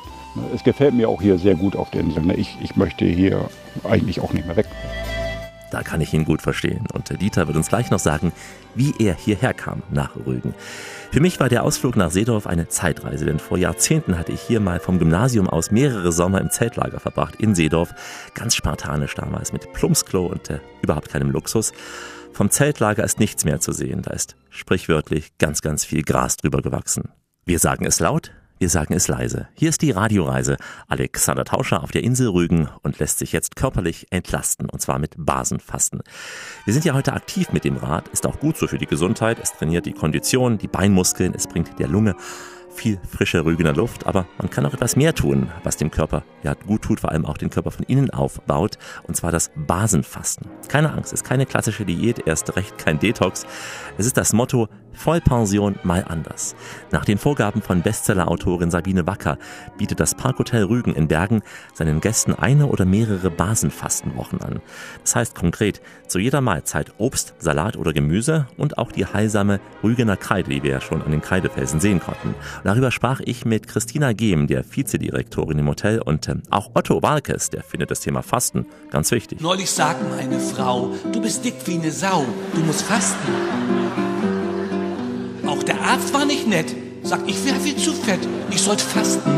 es 0.55 0.65
gefällt 0.65 0.95
mir 0.95 1.09
auch 1.09 1.21
hier 1.21 1.39
sehr 1.39 1.55
gut 1.55 1.77
auf 1.77 1.91
der 1.91 2.03
Insel. 2.03 2.39
Ich, 2.39 2.57
ich 2.63 2.77
möchte 2.77 3.05
hier 3.05 3.49
eigentlich 3.85 4.21
auch 4.21 4.33
nicht 4.33 4.47
mehr 4.47 4.57
weg. 4.57 4.67
Da 5.71 5.83
kann 5.83 6.01
ich 6.01 6.13
ihn 6.13 6.25
gut 6.25 6.43
verstehen. 6.43 6.87
Und 6.93 7.21
Dieter 7.21 7.47
wird 7.47 7.57
uns 7.57 7.69
gleich 7.69 7.91
noch 7.91 8.01
sagen, 8.01 8.33
wie 8.75 8.93
er 8.99 9.15
hierher 9.15 9.55
kam 9.55 9.83
nach 9.91 10.17
Rügen. 10.27 10.55
Für 11.13 11.21
mich 11.21 11.39
war 11.39 11.49
der 11.49 11.63
Ausflug 11.63 11.97
nach 11.97 12.11
Seedorf 12.11 12.47
eine 12.47 12.69
Zeitreise, 12.69 13.25
denn 13.25 13.39
vor 13.39 13.57
Jahrzehnten 13.57 14.19
hatte 14.19 14.33
ich 14.33 14.41
hier 14.41 14.61
mal 14.61 14.81
vom 14.81 14.99
Gymnasium 14.99 15.49
aus 15.49 15.71
mehrere 15.71 16.13
Sommer 16.13 16.41
im 16.41 16.51
Zeltlager 16.51 16.99
verbracht 16.99 17.37
in 17.37 17.55
Seedorf. 17.55 17.95
Ganz 18.35 18.57
spartanisch 18.57 19.15
damals 19.15 19.53
mit 19.53 19.73
Plumpsklo 19.73 20.27
und 20.27 20.51
äh, 20.51 20.59
überhaupt 20.83 21.09
keinem 21.09 21.31
Luxus. 21.31 21.73
Vom 22.33 22.51
Zeltlager 22.51 23.05
ist 23.05 23.21
nichts 23.21 23.45
mehr 23.45 23.61
zu 23.61 23.73
sehen. 23.73 24.03
Da 24.03 24.13
ist 24.13 24.37
sprichwörtlich 24.51 25.37
ganz, 25.39 25.63
ganz 25.63 25.85
viel 25.85 26.03
Gras 26.03 26.37
drüber 26.37 26.63
gewachsen. 26.63 27.11
Wir 27.45 27.59
sagen 27.59 27.87
es 27.87 28.01
laut, 28.01 28.33
wir 28.61 28.69
sagen 28.69 28.93
es 28.93 29.09
leise. 29.09 29.49
Hier 29.55 29.71
ist 29.71 29.81
die 29.81 29.91
Radioreise. 29.91 30.59
Alexander 30.87 31.47
Tauscher 31.47 31.83
auf 31.83 31.93
der 31.93 32.05
Insel 32.05 32.29
Rügen 32.29 32.69
und 32.83 32.99
lässt 32.99 33.19
sich 33.19 33.33
jetzt 33.33 33.57
körperlich 33.57 34.07
entlasten, 34.11 34.69
und 34.69 34.83
zwar 34.83 34.99
mit 34.99 35.15
Basenfasten. 35.17 36.03
Wir 36.67 36.75
sind 36.75 36.85
ja 36.85 36.93
heute 36.93 37.15
aktiv 37.15 37.53
mit 37.53 37.65
dem 37.65 37.79
Rad, 37.79 38.09
ist 38.09 38.27
auch 38.27 38.39
gut 38.39 38.59
so 38.59 38.69
für 38.69 38.77
die 38.77 38.87
Gesundheit. 38.87 39.39
Es 39.43 39.55
trainiert 39.55 39.87
die 39.87 39.95
Kondition, 39.95 40.59
die 40.59 40.69
Beinmuskeln, 40.69 41.33
es 41.35 41.47
bringt 41.47 41.79
der 41.79 41.89
Lunge 41.89 42.15
viel 42.71 43.01
frische 43.09 43.45
Rügener 43.45 43.75
Luft, 43.75 44.07
aber 44.07 44.27
man 44.39 44.49
kann 44.49 44.65
auch 44.65 44.75
etwas 44.75 44.95
mehr 44.95 45.15
tun, 45.15 45.51
was 45.65 45.77
dem 45.77 45.91
Körper 45.91 46.23
ja 46.43 46.55
gut 46.55 46.83
tut, 46.83 47.01
vor 47.01 47.11
allem 47.11 47.27
auch 47.27 47.37
den 47.37 47.51
Körper 47.51 47.71
von 47.71 47.85
innen 47.85 48.11
aufbaut, 48.11 48.79
und 49.05 49.17
zwar 49.17 49.33
das 49.33 49.51
Basenfasten. 49.57 50.49
Keine 50.69 50.93
Angst, 50.93 51.13
es 51.13 51.23
ist 51.23 51.29
keine 51.29 51.47
klassische 51.47 51.85
Diät, 51.85 52.27
erst 52.27 52.57
recht 52.57 52.79
kein 52.79 52.99
Detox. 52.99 53.45
Es 53.99 54.07
ist 54.07 54.17
das 54.17 54.33
Motto 54.33 54.69
Vollpension 55.01 55.77
mal 55.83 56.05
anders. 56.07 56.55
Nach 56.91 57.07
den 57.07 57.17
Vorgaben 57.17 57.63
von 57.63 57.81
Bestsellerautorin 57.81 58.71
Sabine 58.71 59.07
Wacker 59.07 59.39
bietet 59.79 59.99
das 59.99 60.15
Parkhotel 60.15 60.65
Rügen 60.65 60.95
in 60.95 61.09
Bergen 61.09 61.43
seinen 61.73 62.03
Gästen 62.03 62.35
eine 62.35 62.67
oder 62.67 62.85
mehrere 62.85 63.31
Basenfastenwochen 63.31 64.43
an. 64.43 64.61
Das 65.03 65.17
heißt 65.17 65.35
konkret, 65.35 65.81
zu 66.07 66.19
jeder 66.19 66.43
Mahlzeit 66.43 66.93
Obst, 66.99 67.35
Salat 67.39 67.79
oder 67.79 67.95
Gemüse 67.95 68.47
und 68.59 68.77
auch 68.77 68.93
die 68.93 69.07
heilsame 69.07 69.61
Rügener 69.83 70.19
Kreide, 70.19 70.51
die 70.51 70.63
wir 70.63 70.71
ja 70.71 70.81
schon 70.83 71.01
an 71.03 71.13
den 71.13 71.23
Kreidefelsen 71.23 71.81
sehen 71.81 72.01
konnten. 72.01 72.35
Darüber 72.65 72.91
sprach 72.91 73.21
ich 73.25 73.47
mit 73.47 73.69
Christina 73.69 74.13
Gehm, 74.13 74.49
der 74.49 74.65
Vizedirektorin 74.71 75.59
im 75.59 75.69
Hotel 75.69 76.01
und 76.03 76.29
äh, 76.29 76.35
auch 76.51 76.73
Otto 76.75 77.03
Walkes, 77.03 77.49
der 77.49 77.63
findet 77.63 77.91
das 77.91 78.01
Thema 78.01 78.23
Fasten 78.23 78.67
ganz 78.91 79.11
wichtig. 79.13 79.41
Neulich 79.41 79.71
sagt 79.71 80.01
meine 80.11 80.39
Frau, 80.41 80.95
du 81.11 81.23
bist 81.23 81.43
dick 81.45 81.55
wie 81.65 81.79
eine 81.79 81.91
Sau, 81.91 82.27
du 82.55 82.61
musst 82.61 82.83
fasten. 82.83 84.10
Auch 85.61 85.65
der 85.65 85.83
Arzt 85.83 86.15
war 86.15 86.25
nicht 86.25 86.49
nett. 86.49 86.75
Sagt, 87.03 87.29
ich 87.29 87.45
wäre 87.45 87.61
viel 87.61 87.77
zu 87.77 87.93
fett. 87.93 88.21
Ich 88.51 88.63
sollte 88.63 88.83
fasten. 88.83 89.31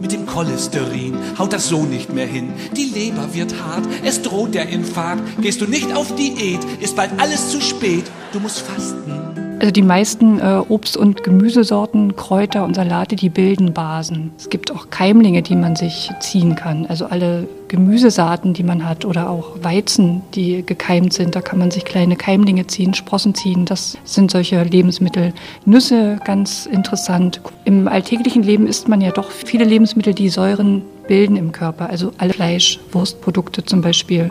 Mit 0.00 0.10
dem 0.10 0.26
Cholesterin 0.26 1.16
haut 1.38 1.52
das 1.52 1.68
so 1.68 1.84
nicht 1.84 2.12
mehr 2.12 2.26
hin. 2.26 2.52
Die 2.76 2.86
Leber 2.86 3.32
wird 3.32 3.54
hart, 3.62 3.86
es 4.02 4.20
droht 4.20 4.54
der 4.54 4.70
Infarkt. 4.70 5.22
Gehst 5.40 5.60
du 5.60 5.66
nicht 5.66 5.94
auf 5.94 6.16
Diät, 6.16 6.58
ist 6.80 6.96
bald 6.96 7.12
alles 7.18 7.52
zu 7.52 7.60
spät. 7.60 8.06
Du 8.32 8.40
musst 8.40 8.58
fasten. 8.58 9.37
Also 9.60 9.72
die 9.72 9.82
meisten 9.82 10.38
äh, 10.38 10.62
Obst- 10.68 10.96
und 10.96 11.24
Gemüsesorten, 11.24 12.14
Kräuter 12.14 12.64
und 12.64 12.74
Salate, 12.74 13.16
die 13.16 13.28
bilden 13.28 13.72
Basen. 13.72 14.30
Es 14.38 14.50
gibt 14.50 14.70
auch 14.70 14.88
Keimlinge, 14.90 15.42
die 15.42 15.56
man 15.56 15.74
sich 15.74 16.10
ziehen 16.20 16.54
kann. 16.54 16.86
Also 16.86 17.06
alle 17.06 17.48
Gemüsesaaten, 17.66 18.54
die 18.54 18.62
man 18.62 18.88
hat 18.88 19.04
oder 19.04 19.28
auch 19.28 19.56
Weizen, 19.62 20.22
die 20.34 20.64
gekeimt 20.64 21.12
sind, 21.12 21.34
da 21.34 21.40
kann 21.40 21.58
man 21.58 21.72
sich 21.72 21.84
kleine 21.84 22.14
Keimlinge 22.14 22.68
ziehen, 22.68 22.94
Sprossen 22.94 23.34
ziehen. 23.34 23.64
Das 23.64 23.98
sind 24.04 24.30
solche 24.30 24.62
Lebensmittel. 24.62 25.32
Nüsse, 25.64 26.20
ganz 26.24 26.66
interessant. 26.66 27.40
Im 27.64 27.88
alltäglichen 27.88 28.44
Leben 28.44 28.68
isst 28.68 28.86
man 28.86 29.00
ja 29.00 29.10
doch 29.10 29.32
viele 29.32 29.64
Lebensmittel, 29.64 30.14
die 30.14 30.28
Säuren 30.28 30.82
bilden 31.08 31.36
im 31.36 31.50
Körper. 31.50 31.90
Also 31.90 32.12
alle 32.18 32.32
Fleisch, 32.32 32.78
Wurstprodukte 32.92 33.64
zum 33.64 33.80
Beispiel, 33.80 34.30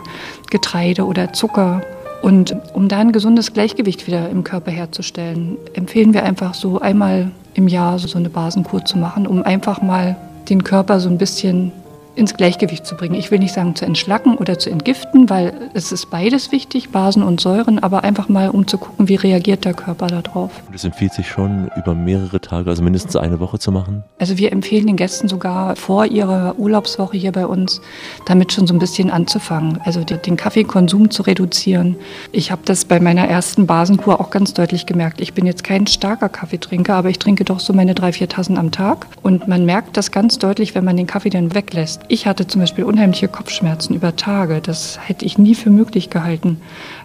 Getreide 0.50 1.04
oder 1.04 1.34
Zucker 1.34 1.82
und 2.22 2.56
um 2.74 2.88
da 2.88 2.98
ein 2.98 3.12
gesundes 3.12 3.52
Gleichgewicht 3.52 4.06
wieder 4.06 4.28
im 4.28 4.44
Körper 4.44 4.70
herzustellen, 4.70 5.56
empfehlen 5.74 6.12
wir 6.14 6.24
einfach 6.24 6.54
so 6.54 6.80
einmal 6.80 7.30
im 7.54 7.68
Jahr 7.68 7.98
so 7.98 8.18
eine 8.18 8.28
Basenkur 8.28 8.84
zu 8.84 8.98
machen, 8.98 9.26
um 9.26 9.42
einfach 9.42 9.82
mal 9.82 10.16
den 10.48 10.64
Körper 10.64 11.00
so 11.00 11.08
ein 11.08 11.18
bisschen 11.18 11.72
ins 12.18 12.34
Gleichgewicht 12.34 12.84
zu 12.84 12.96
bringen. 12.96 13.14
Ich 13.14 13.30
will 13.30 13.38
nicht 13.38 13.54
sagen 13.54 13.76
zu 13.76 13.84
entschlacken 13.84 14.36
oder 14.36 14.58
zu 14.58 14.70
entgiften, 14.70 15.30
weil 15.30 15.70
es 15.72 15.92
ist 15.92 16.10
beides 16.10 16.50
wichtig, 16.50 16.90
Basen 16.90 17.22
und 17.22 17.40
Säuren, 17.40 17.78
aber 17.78 18.02
einfach 18.02 18.28
mal 18.28 18.50
um 18.50 18.66
zu 18.66 18.76
gucken, 18.76 19.08
wie 19.08 19.14
reagiert 19.14 19.64
der 19.64 19.74
Körper 19.74 20.08
darauf. 20.08 20.50
Und 20.66 20.74
es 20.74 20.84
empfiehlt 20.84 21.12
sich 21.12 21.28
schon 21.28 21.70
über 21.76 21.94
mehrere 21.94 22.40
Tage, 22.40 22.68
also 22.68 22.82
mindestens 22.82 23.14
eine 23.16 23.38
Woche 23.38 23.58
zu 23.58 23.70
machen? 23.70 24.02
Also 24.18 24.36
wir 24.36 24.50
empfehlen 24.50 24.88
den 24.88 24.96
Gästen 24.96 25.28
sogar 25.28 25.76
vor 25.76 26.06
ihrer 26.06 26.58
Urlaubswoche 26.58 27.16
hier 27.16 27.30
bei 27.30 27.46
uns, 27.46 27.80
damit 28.26 28.52
schon 28.52 28.66
so 28.66 28.74
ein 28.74 28.80
bisschen 28.80 29.10
anzufangen, 29.10 29.80
also 29.84 30.02
den 30.02 30.36
Kaffeekonsum 30.36 31.10
zu 31.10 31.22
reduzieren. 31.22 31.96
Ich 32.32 32.50
habe 32.50 32.62
das 32.64 32.84
bei 32.84 32.98
meiner 32.98 33.28
ersten 33.28 33.66
Basenkur 33.66 34.20
auch 34.20 34.30
ganz 34.30 34.54
deutlich 34.54 34.86
gemerkt. 34.86 35.20
Ich 35.20 35.34
bin 35.34 35.46
jetzt 35.46 35.62
kein 35.62 35.86
starker 35.86 36.28
Kaffeetrinker, 36.28 36.94
aber 36.94 37.10
ich 37.10 37.20
trinke 37.20 37.44
doch 37.44 37.60
so 37.60 37.72
meine 37.72 37.94
drei, 37.94 38.12
vier 38.12 38.28
Tassen 38.28 38.58
am 38.58 38.72
Tag 38.72 39.06
und 39.22 39.46
man 39.46 39.64
merkt 39.64 39.96
das 39.96 40.10
ganz 40.10 40.38
deutlich, 40.38 40.74
wenn 40.74 40.84
man 40.84 40.96
den 40.96 41.06
Kaffee 41.06 41.30
dann 41.30 41.54
weglässt. 41.54 42.07
Ich 42.10 42.26
hatte 42.26 42.46
zum 42.46 42.62
Beispiel 42.62 42.84
unheimliche 42.84 43.28
Kopfschmerzen 43.28 43.94
über 43.94 44.16
Tage. 44.16 44.62
Das 44.62 44.98
hätte 45.06 45.26
ich 45.26 45.36
nie 45.36 45.54
für 45.54 45.68
möglich 45.68 46.08
gehalten. 46.08 46.58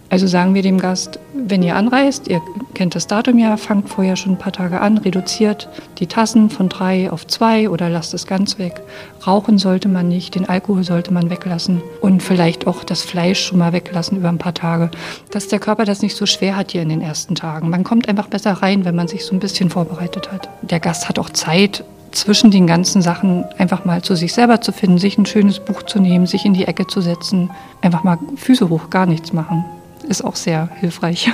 Also 0.10 0.28
sagen 0.28 0.54
wir 0.54 0.62
dem 0.62 0.80
Gast, 0.80 1.20
wenn 1.34 1.64
ihr 1.64 1.76
anreist, 1.76 2.28
ihr 2.28 2.40
kennt 2.74 2.94
das 2.94 3.08
Datum 3.08 3.40
ja, 3.40 3.58
fangt 3.58 3.90
vorher 3.90 4.16
schon 4.16 4.34
ein 4.34 4.38
paar 4.38 4.54
Tage 4.54 4.80
an, 4.80 5.00
reduziert 5.00 5.70
die 5.98 6.08
Tassen 6.08 6.50
von 6.50 6.70
drei 6.70 7.12
auf 7.12 7.26
zwei 7.26 7.68
oder 7.68 7.90
lasst 7.90 8.14
es 8.14 8.28
ganz 8.28 8.60
weg. 8.60 8.82
Rauchen 9.26 9.58
sollte 9.58 9.90
man 9.90 10.08
nicht, 10.08 10.36
den 10.36 10.48
Alkohol 10.48 10.84
sollte 10.84 11.12
man 11.12 11.30
weglassen 11.32 11.82
und 12.00 12.22
vielleicht 12.22 12.68
auch 12.68 12.84
das 12.84 13.02
Fleisch 13.02 13.44
schon 13.44 13.58
mal 13.58 13.74
weglassen 13.74 14.18
über 14.18 14.30
ein 14.30 14.38
paar 14.38 14.54
Tage, 14.54 14.92
dass 15.32 15.48
der 15.48 15.60
Körper 15.60 15.84
das 15.84 16.02
nicht 16.02 16.16
so 16.16 16.28
schwer 16.28 16.56
hat 16.56 16.72
hier 16.72 16.84
in 16.84 16.90
den 16.90 17.02
ersten 17.02 17.34
Tagen. 17.34 17.70
Man 17.70 17.84
kommt 17.84 18.08
einfach 18.08 18.28
besser 18.28 18.52
rein, 18.52 18.86
wenn 18.86 18.96
man 18.96 19.08
sich 19.08 19.26
so 19.26 19.36
ein 19.36 19.40
bisschen 19.40 19.70
vorbereitet 19.72 20.32
hat. 20.32 20.48
Der 20.62 20.80
Gast 20.80 21.10
hat 21.10 21.18
auch 21.18 21.32
Zeit, 21.32 21.84
zwischen 22.16 22.52
den 22.52 22.68
ganzen 22.68 23.02
Sachen 23.02 23.46
einfach 23.58 23.86
mal 23.86 24.02
zu 24.02 24.16
sich 24.16 24.34
selber 24.34 24.62
zu 24.62 24.72
finden, 24.72 24.98
sich 24.98 25.18
ein 25.18 25.26
schönes 25.26 25.60
Buch 25.60 25.84
zu 25.84 26.00
nehmen, 26.00 26.26
sich 26.26 26.46
in 26.46 26.54
die 26.54 26.66
Ecke 26.66 26.88
zu 26.88 27.02
setzen, 27.02 27.50
einfach 27.82 28.04
mal 28.04 28.18
Füße 28.36 28.70
hoch, 28.70 28.90
gar 28.90 29.06
nichts 29.06 29.34
machen, 29.34 29.66
ist 30.08 30.24
auch 30.24 30.36
sehr 30.36 30.70
hilfreich. 30.80 31.32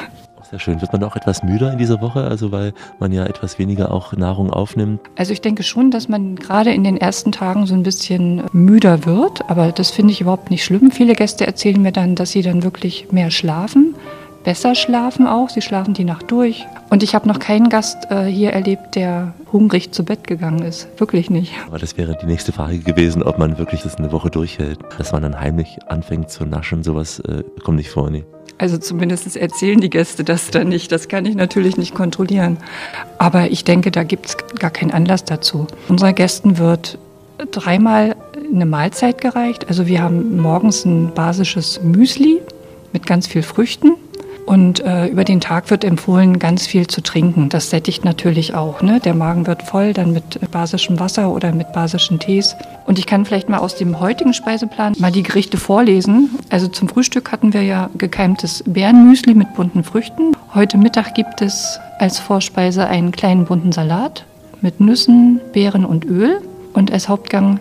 Sehr 0.49 0.57
schön. 0.57 0.81
Wird 0.81 0.91
man 0.91 1.03
auch 1.03 1.15
etwas 1.15 1.43
müder 1.43 1.71
in 1.71 1.77
dieser 1.77 2.01
Woche, 2.01 2.23
also 2.23 2.51
weil 2.51 2.73
man 2.97 3.11
ja 3.11 3.23
etwas 3.23 3.59
weniger 3.59 3.91
auch 3.93 4.13
Nahrung 4.13 4.49
aufnimmt? 4.49 4.99
Also 5.15 5.31
ich 5.31 5.41
denke 5.41 5.61
schon, 5.61 5.91
dass 5.91 6.09
man 6.09 6.37
gerade 6.37 6.73
in 6.73 6.83
den 6.83 6.97
ersten 6.97 7.31
Tagen 7.31 7.67
so 7.67 7.75
ein 7.75 7.83
bisschen 7.83 8.41
müder 8.51 9.05
wird, 9.05 9.47
aber 9.47 9.71
das 9.71 9.91
finde 9.91 10.11
ich 10.11 10.21
überhaupt 10.21 10.49
nicht 10.49 10.65
schlimm. 10.65 10.89
Viele 10.89 11.13
Gäste 11.13 11.45
erzählen 11.45 11.79
mir 11.79 11.91
dann, 11.91 12.15
dass 12.15 12.31
sie 12.31 12.41
dann 12.41 12.63
wirklich 12.63 13.11
mehr 13.11 13.29
schlafen, 13.29 13.93
besser 14.43 14.75
schlafen 14.75 15.27
auch. 15.27 15.49
Sie 15.49 15.61
schlafen 15.61 15.93
die 15.93 16.03
Nacht 16.03 16.31
durch. 16.31 16.65
Und 16.89 17.03
ich 17.03 17.15
habe 17.15 17.27
noch 17.27 17.39
keinen 17.39 17.69
Gast 17.69 18.09
äh, 18.09 18.25
hier 18.25 18.51
erlebt, 18.51 18.95
der 18.95 19.33
hungrig 19.51 19.91
zu 19.91 20.03
Bett 20.03 20.25
gegangen 20.25 20.63
ist. 20.63 20.87
Wirklich 20.97 21.29
nicht. 21.29 21.53
Aber 21.67 21.77
das 21.77 21.97
wäre 21.97 22.17
die 22.21 22.25
nächste 22.25 22.51
Frage 22.51 22.79
gewesen, 22.79 23.23
ob 23.23 23.37
man 23.37 23.57
wirklich 23.57 23.81
das 23.81 23.95
eine 23.95 24.11
Woche 24.11 24.29
durchhält. 24.29 24.79
Dass 24.97 25.11
man 25.11 25.21
dann 25.21 25.39
heimlich 25.39 25.77
anfängt 25.87 26.29
zu 26.29 26.45
naschen, 26.45 26.83
sowas 26.83 27.19
äh, 27.19 27.43
kommt 27.63 27.77
nicht 27.77 27.89
vor, 27.89 28.09
nee. 28.09 28.23
Also 28.57 28.77
zumindest 28.77 29.37
erzählen 29.37 29.79
die 29.79 29.89
Gäste 29.89 30.25
das 30.25 30.51
dann 30.51 30.67
nicht. 30.67 30.91
Das 30.91 31.07
kann 31.07 31.25
ich 31.25 31.35
natürlich 31.35 31.77
nicht 31.77 31.95
kontrollieren. 31.95 32.57
Aber 33.17 33.49
ich 33.51 33.63
denke, 33.63 33.89
da 33.89 34.03
gibt 34.03 34.25
es 34.25 34.37
gar 34.59 34.69
keinen 34.69 34.91
Anlass 34.91 35.23
dazu. 35.23 35.65
Unseren 35.87 36.13
Gästen 36.13 36.57
wird 36.57 36.97
dreimal 37.51 38.17
eine 38.53 38.65
Mahlzeit 38.65 39.21
gereicht. 39.21 39.69
Also 39.69 39.87
wir 39.87 40.01
haben 40.01 40.41
morgens 40.41 40.83
ein 40.83 41.13
basisches 41.13 41.81
Müsli 41.81 42.41
mit 42.91 43.05
ganz 43.05 43.27
viel 43.27 43.43
Früchten. 43.43 43.93
Und 44.49 44.79
äh, 44.79 45.05
über 45.05 45.25
den 45.25 45.41
Tag 45.41 45.69
wird 45.69 45.83
empfohlen, 45.83 46.39
ganz 46.39 46.65
viel 46.65 46.87
zu 46.87 47.01
trinken. 47.01 47.49
Das 47.49 47.69
sättigt 47.69 48.03
natürlich 48.03 48.55
auch. 48.55 48.81
Ne? 48.81 48.99
Der 48.99 49.13
Magen 49.13 49.45
wird 49.45 49.61
voll, 49.61 49.93
dann 49.93 50.11
mit 50.11 50.39
basischem 50.49 50.99
Wasser 50.99 51.31
oder 51.31 51.51
mit 51.51 51.71
basischen 51.71 52.17
Tees. 52.17 52.55
Und 52.87 52.97
ich 52.97 53.05
kann 53.05 53.25
vielleicht 53.25 53.47
mal 53.47 53.59
aus 53.59 53.75
dem 53.75 53.99
heutigen 53.99 54.33
Speiseplan 54.33 54.95
mal 54.97 55.11
die 55.11 55.21
Gerichte 55.21 55.57
vorlesen. 55.57 56.31
Also 56.49 56.67
zum 56.67 56.89
Frühstück 56.89 57.31
hatten 57.31 57.53
wir 57.53 57.61
ja 57.61 57.91
gekeimtes 57.95 58.63
Beerenmüsli 58.65 59.35
mit 59.35 59.53
bunten 59.53 59.83
Früchten. 59.83 60.35
Heute 60.55 60.79
Mittag 60.79 61.13
gibt 61.13 61.43
es 61.43 61.79
als 61.99 62.17
Vorspeise 62.17 62.87
einen 62.87 63.11
kleinen 63.11 63.45
bunten 63.45 63.71
Salat 63.71 64.25
mit 64.61 64.79
Nüssen, 64.79 65.41
Beeren 65.53 65.85
und 65.85 66.05
Öl. 66.05 66.41
Und 66.73 66.91
als 66.91 67.07
Hauptgang 67.07 67.59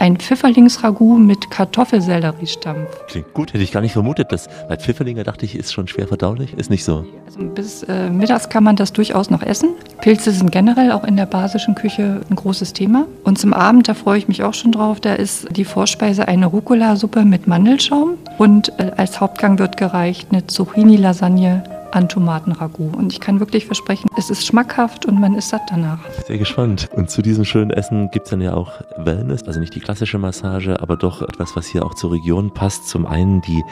ein 0.00 0.16
Pfifferlingsragout 0.16 1.18
mit 1.18 1.50
Kartoffelsellerie-Stampf. 1.50 3.06
Klingt 3.06 3.34
gut, 3.34 3.52
hätte 3.52 3.62
ich 3.62 3.70
gar 3.70 3.82
nicht 3.82 3.92
vermutet. 3.92 4.32
Das, 4.32 4.48
bei 4.66 4.76
Pfifferlinger 4.76 5.24
dachte 5.24 5.44
ich, 5.44 5.54
ist 5.54 5.74
schon 5.74 5.88
schwer 5.88 6.08
verdaulich. 6.08 6.54
Ist 6.54 6.70
nicht 6.70 6.84
so. 6.84 7.04
Also 7.26 7.40
bis 7.40 7.82
äh, 7.82 8.08
mittags 8.08 8.48
kann 8.48 8.64
man 8.64 8.76
das 8.76 8.94
durchaus 8.94 9.28
noch 9.28 9.42
essen. 9.42 9.74
Pilze 10.00 10.30
sind 10.30 10.50
generell 10.52 10.90
auch 10.92 11.04
in 11.04 11.16
der 11.16 11.26
basischen 11.26 11.74
Küche 11.74 12.22
ein 12.30 12.34
großes 12.34 12.72
Thema. 12.72 13.06
Und 13.24 13.38
zum 13.38 13.52
Abend, 13.52 13.88
da 13.88 13.94
freue 13.94 14.16
ich 14.16 14.26
mich 14.26 14.42
auch 14.42 14.54
schon 14.54 14.72
drauf, 14.72 15.00
da 15.00 15.12
ist 15.12 15.54
die 15.54 15.66
Vorspeise 15.66 16.26
eine 16.26 16.46
Rucola-Suppe 16.46 17.26
mit 17.26 17.46
Mandelschaum. 17.46 18.14
Und 18.38 18.72
äh, 18.80 18.92
als 18.96 19.20
Hauptgang 19.20 19.58
wird 19.58 19.76
gereicht 19.76 20.28
eine 20.32 20.46
Zucchini-Lasagne 20.46 21.62
an 21.92 22.08
Tomatenragout. 22.08 22.96
Und 22.96 23.12
ich 23.12 23.20
kann 23.20 23.40
wirklich 23.40 23.66
versprechen, 23.66 24.08
es 24.16 24.30
ist 24.30 24.46
schmackhaft 24.46 25.06
und 25.06 25.20
man 25.20 25.34
ist 25.34 25.50
satt 25.50 25.62
danach. 25.68 25.98
Sehr 26.26 26.38
gespannt. 26.38 26.88
Und 26.94 27.10
zu 27.10 27.22
diesem 27.22 27.44
schönen 27.44 27.70
Essen 27.70 28.10
gibt 28.10 28.26
es 28.26 28.30
dann 28.30 28.40
ja 28.40 28.54
auch 28.54 28.72
Wellness, 28.98 29.44
also 29.44 29.60
nicht 29.60 29.74
die 29.74 29.80
klassische 29.80 30.18
Massage, 30.18 30.80
aber 30.80 30.96
doch 30.96 31.22
etwas, 31.22 31.56
was 31.56 31.66
hier 31.66 31.84
auch 31.84 31.94
zur 31.94 32.12
Region 32.12 32.52
passt. 32.52 32.88
Zum 32.88 33.06
einen 33.06 33.40
die 33.42 33.62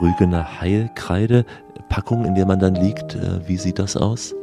Rügener 0.00 0.60
Heilkreide. 0.60 1.44
Packung, 1.88 2.24
in 2.24 2.34
der 2.34 2.46
man 2.46 2.58
dann 2.58 2.74
liegt. 2.74 3.14
Äh, 3.14 3.46
wie 3.46 3.56
sieht 3.56 3.78
das 3.78 3.96
aus? 3.96 4.34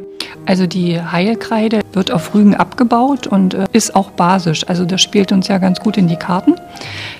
Also 0.46 0.68
die 0.68 1.02
Heilkreide 1.02 1.82
wird 1.94 2.12
auf 2.12 2.34
Rügen 2.34 2.56
abgebaut 2.56 3.28
und 3.28 3.54
äh, 3.54 3.66
ist 3.72 3.96
auch 3.96 4.12
basisch. 4.12 4.68
Also 4.68 4.86
das 4.86 5.02
spielt 5.02 5.32
uns 5.32 5.48
ja 5.48 5.58
ganz 5.58 5.80
gut 5.80 5.98
in 5.98 6.08
die 6.08 6.16
Karten. 6.16 6.56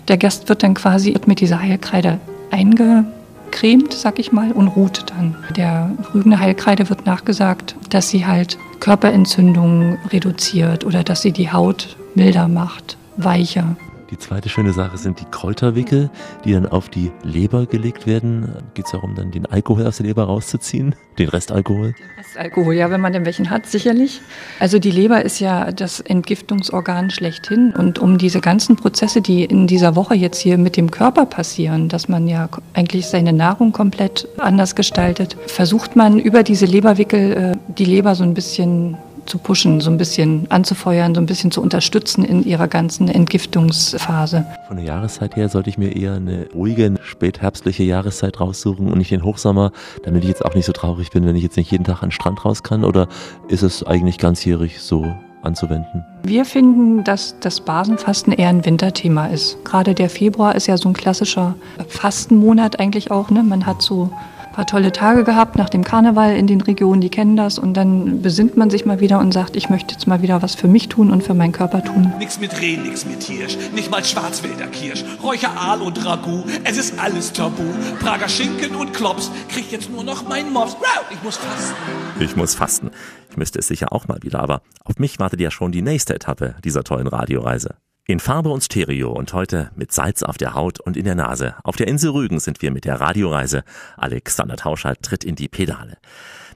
Der 0.08 0.18
Gast 0.18 0.50
wird 0.50 0.64
dann 0.64 0.74
quasi 0.74 1.16
mit 1.26 1.40
dieser 1.40 1.62
Heilkreide 1.62 2.20
einge 2.52 3.06
cremt, 3.54 3.94
sag 3.94 4.20
ich 4.20 4.32
mal, 4.32 4.52
und 4.52 4.68
ruht 4.68 5.06
dann. 5.12 5.36
Der 5.56 5.92
Rügener 6.14 6.40
Heilkreide 6.40 6.90
wird 6.90 7.06
nachgesagt, 7.06 7.76
dass 7.90 8.10
sie 8.10 8.26
halt 8.26 8.58
Körperentzündungen 8.82 10.00
reduziert 10.12 10.86
oder 10.86 11.04
dass 11.04 11.22
sie 11.22 11.32
die 11.32 11.52
Haut 11.52 11.96
milder 12.16 12.48
macht, 12.50 12.98
weicher. 13.16 13.78
Die 14.14 14.20
zweite 14.20 14.48
schöne 14.48 14.74
Sache 14.74 14.96
sind 15.00 15.20
die 15.20 15.26
Kräuterwickel, 15.26 16.12
die 16.46 16.54
dann 16.54 16.68
auf 16.68 16.88
die 16.88 17.12
Leber 17.24 17.66
gelegt 17.66 18.06
werden. 18.06 18.48
Geht 18.76 18.86
es 18.86 18.92
darum, 18.92 19.16
dann 19.16 19.32
den 19.32 19.48
Alkohol 19.48 19.88
aus 19.88 19.98
der 19.98 20.06
Leber 20.06 20.26
rauszuziehen? 20.26 20.94
Den 21.18 21.30
Restalkohol? 21.30 21.94
Den 21.94 22.06
Restalkohol, 22.20 22.76
ja, 22.76 22.92
wenn 22.92 23.02
man 23.02 23.12
denn 23.12 23.26
welchen 23.26 23.50
hat, 23.50 23.66
sicherlich. 23.66 24.22
Also 24.60 24.78
die 24.78 24.92
Leber 24.92 25.26
ist 25.26 25.40
ja 25.40 25.72
das 25.72 26.00
Entgiftungsorgan 26.00 27.10
schlechthin. 27.10 27.74
Und 27.76 27.98
um 27.98 28.20
diese 28.20 28.40
ganzen 28.40 28.76
Prozesse, 28.76 29.20
die 29.20 29.46
in 29.46 29.66
dieser 29.66 29.96
Woche 29.96 30.14
jetzt 30.14 30.38
hier 30.38 30.60
mit 30.60 30.78
dem 30.78 30.92
Körper 30.92 31.26
passieren, 31.26 31.90
dass 31.90 32.08
man 32.08 32.28
ja 32.28 32.50
eigentlich 32.76 33.08
seine 33.08 33.34
Nahrung 33.34 33.72
komplett 33.72 34.28
anders 34.38 34.76
gestaltet, 34.76 35.38
versucht 35.48 35.96
man 35.96 36.20
über 36.20 36.44
diese 36.44 36.68
Leberwickel 36.68 37.34
äh, 37.34 37.58
die 37.68 37.86
Leber 37.86 38.14
so 38.14 38.24
ein 38.24 38.36
bisschen 38.36 38.96
zu 39.26 39.38
pushen, 39.38 39.82
so 39.82 39.90
ein 39.90 39.98
bisschen 39.98 40.48
anzufeuern, 40.50 41.16
so 41.16 41.22
ein 41.22 41.26
bisschen 41.26 41.52
zu 41.52 41.62
unterstützen 41.62 42.24
in 42.24 42.44
ihrer 42.44 42.68
ganzen 42.68 43.08
Entgiftungsphase. 43.08 44.46
Von 44.68 44.78
der 44.78 44.86
Jahreszeit 44.86 45.36
her 45.36 45.50
sollte 45.50 45.70
ich 45.70 45.78
mir 45.78 45.96
eher 45.96 46.14
eine 46.14 46.48
ruhige, 46.54 46.96
spätherbstliche 47.04 47.84
Jahreszeit 47.84 48.40
raussuchen 48.40 48.92
und 48.92 48.98
nicht 48.98 49.12
den 49.12 49.24
Hochsommer, 49.24 49.72
damit 50.04 50.24
ich 50.24 50.30
jetzt 50.30 50.46
auch 50.46 50.56
nicht 50.56 50.66
so 50.66 50.74
traurig 50.74 51.12
bin, 51.12 51.26
wenn 51.26 51.36
ich 51.36 51.44
jetzt 51.44 51.58
nicht 51.58 51.72
jeden 51.72 51.84
Tag 51.84 52.04
an 52.04 52.10
den 52.10 52.12
Strand 52.12 52.44
raus 52.46 52.64
kann? 52.64 52.84
Oder 52.84 53.08
ist 53.48 53.64
es 53.64 53.84
eigentlich 53.84 54.18
ganzjährig 54.18 54.82
so 54.82 55.06
anzuwenden? 55.42 56.06
Wir 56.24 56.46
finden, 56.46 57.04
dass 57.04 57.36
das 57.40 57.62
Basenfasten 57.62 58.34
eher 58.34 58.50
ein 58.50 58.66
Winterthema 58.66 59.28
ist. 59.28 59.64
Gerade 59.66 59.94
der 59.94 60.10
Februar 60.10 60.56
ist 60.56 60.68
ja 60.68 60.78
so 60.78 60.90
ein 60.90 60.94
klassischer 60.94 61.56
Fastenmonat 61.88 62.80
eigentlich 62.80 63.12
auch. 63.12 63.30
Ne? 63.30 63.44
Man 63.44 63.66
hat 63.66 63.82
so 63.82 64.10
paar 64.54 64.66
tolle 64.66 64.92
Tage 64.92 65.24
gehabt 65.24 65.58
nach 65.58 65.68
dem 65.68 65.84
Karneval 65.84 66.36
in 66.38 66.48
den 66.48 66.62
Regionen, 66.62 67.02
die 67.02 67.10
kennen 67.10 67.36
das. 67.36 67.60
Und 67.60 67.74
dann 67.74 68.22
besinnt 68.22 68.56
man 68.56 68.70
sich 68.70 68.86
mal 68.86 69.02
wieder 69.02 69.20
und 69.20 69.34
sagt, 69.34 69.56
ich 69.58 69.70
möchte 69.70 69.94
jetzt 69.94 70.08
mal 70.08 70.22
wieder 70.22 70.42
was 70.42 70.56
für 70.56 70.70
mich 70.70 70.88
tun 70.88 71.12
und 71.12 71.24
für 71.24 71.34
meinen 71.34 71.52
Körper 71.52 71.84
tun. 71.84 72.14
Nix 72.20 72.40
mit 72.40 72.62
Reh, 72.62 72.78
nix 72.78 73.06
mit 73.06 73.24
Hirsch, 73.24 73.58
nicht 73.76 73.92
mal 73.92 74.04
Schwarzwälder 74.04 74.68
Kirsch, 74.68 75.04
Räucheraal 75.22 75.82
und 75.82 76.06
Ragout, 76.06 76.46
es 76.64 76.78
ist 76.78 77.00
alles 77.00 77.34
tabu. 77.34 77.64
Prager 78.00 78.30
Schinken 78.30 78.76
und 78.76 78.94
Klops, 78.94 79.32
krieg 79.50 79.72
jetzt 79.72 79.90
nur 79.90 80.04
noch 80.04 80.28
meinen 80.30 80.54
Mops. 80.54 80.78
Ich 81.12 81.22
muss 81.24 81.38
fasten. 81.38 81.76
Ich 82.20 82.36
muss 82.36 82.56
fasten. 82.56 82.92
Ich 83.32 83.38
müsste 83.38 83.60
es 83.60 83.68
sicher 83.68 83.92
auch 83.92 84.08
mal 84.08 84.20
wieder, 84.22 84.40
aber 84.40 84.62
auf 84.86 85.00
mich 85.00 85.20
wartet 85.20 85.42
ja 85.42 85.50
schon 85.50 85.72
die 85.72 85.82
nächste 85.82 86.14
Etappe 86.14 86.56
dieser 86.64 86.84
tollen 86.84 87.08
Radioreise. 87.08 87.76
In 88.06 88.20
Farbe 88.20 88.50
und 88.50 88.62
Stereo 88.62 89.14
und 89.14 89.32
heute 89.32 89.72
mit 89.78 89.94
Salz 89.94 90.24
auf 90.24 90.38
der 90.38 90.54
Haut 90.54 90.82
und 90.82 90.98
in 90.98 91.06
der 91.06 91.16
Nase. 91.16 91.56
Auf 91.64 91.78
der 91.78 91.88
Insel 91.88 92.12
Rügen 92.12 92.42
sind 92.42 92.62
wir 92.62 92.70
mit 92.70 92.84
der 92.84 93.00
Radioreise. 93.00 93.64
Alexander 93.96 94.58
Tauscher 94.58 94.98
tritt 95.02 95.24
in 95.24 95.36
die 95.36 95.48
Pedale. 95.48 95.96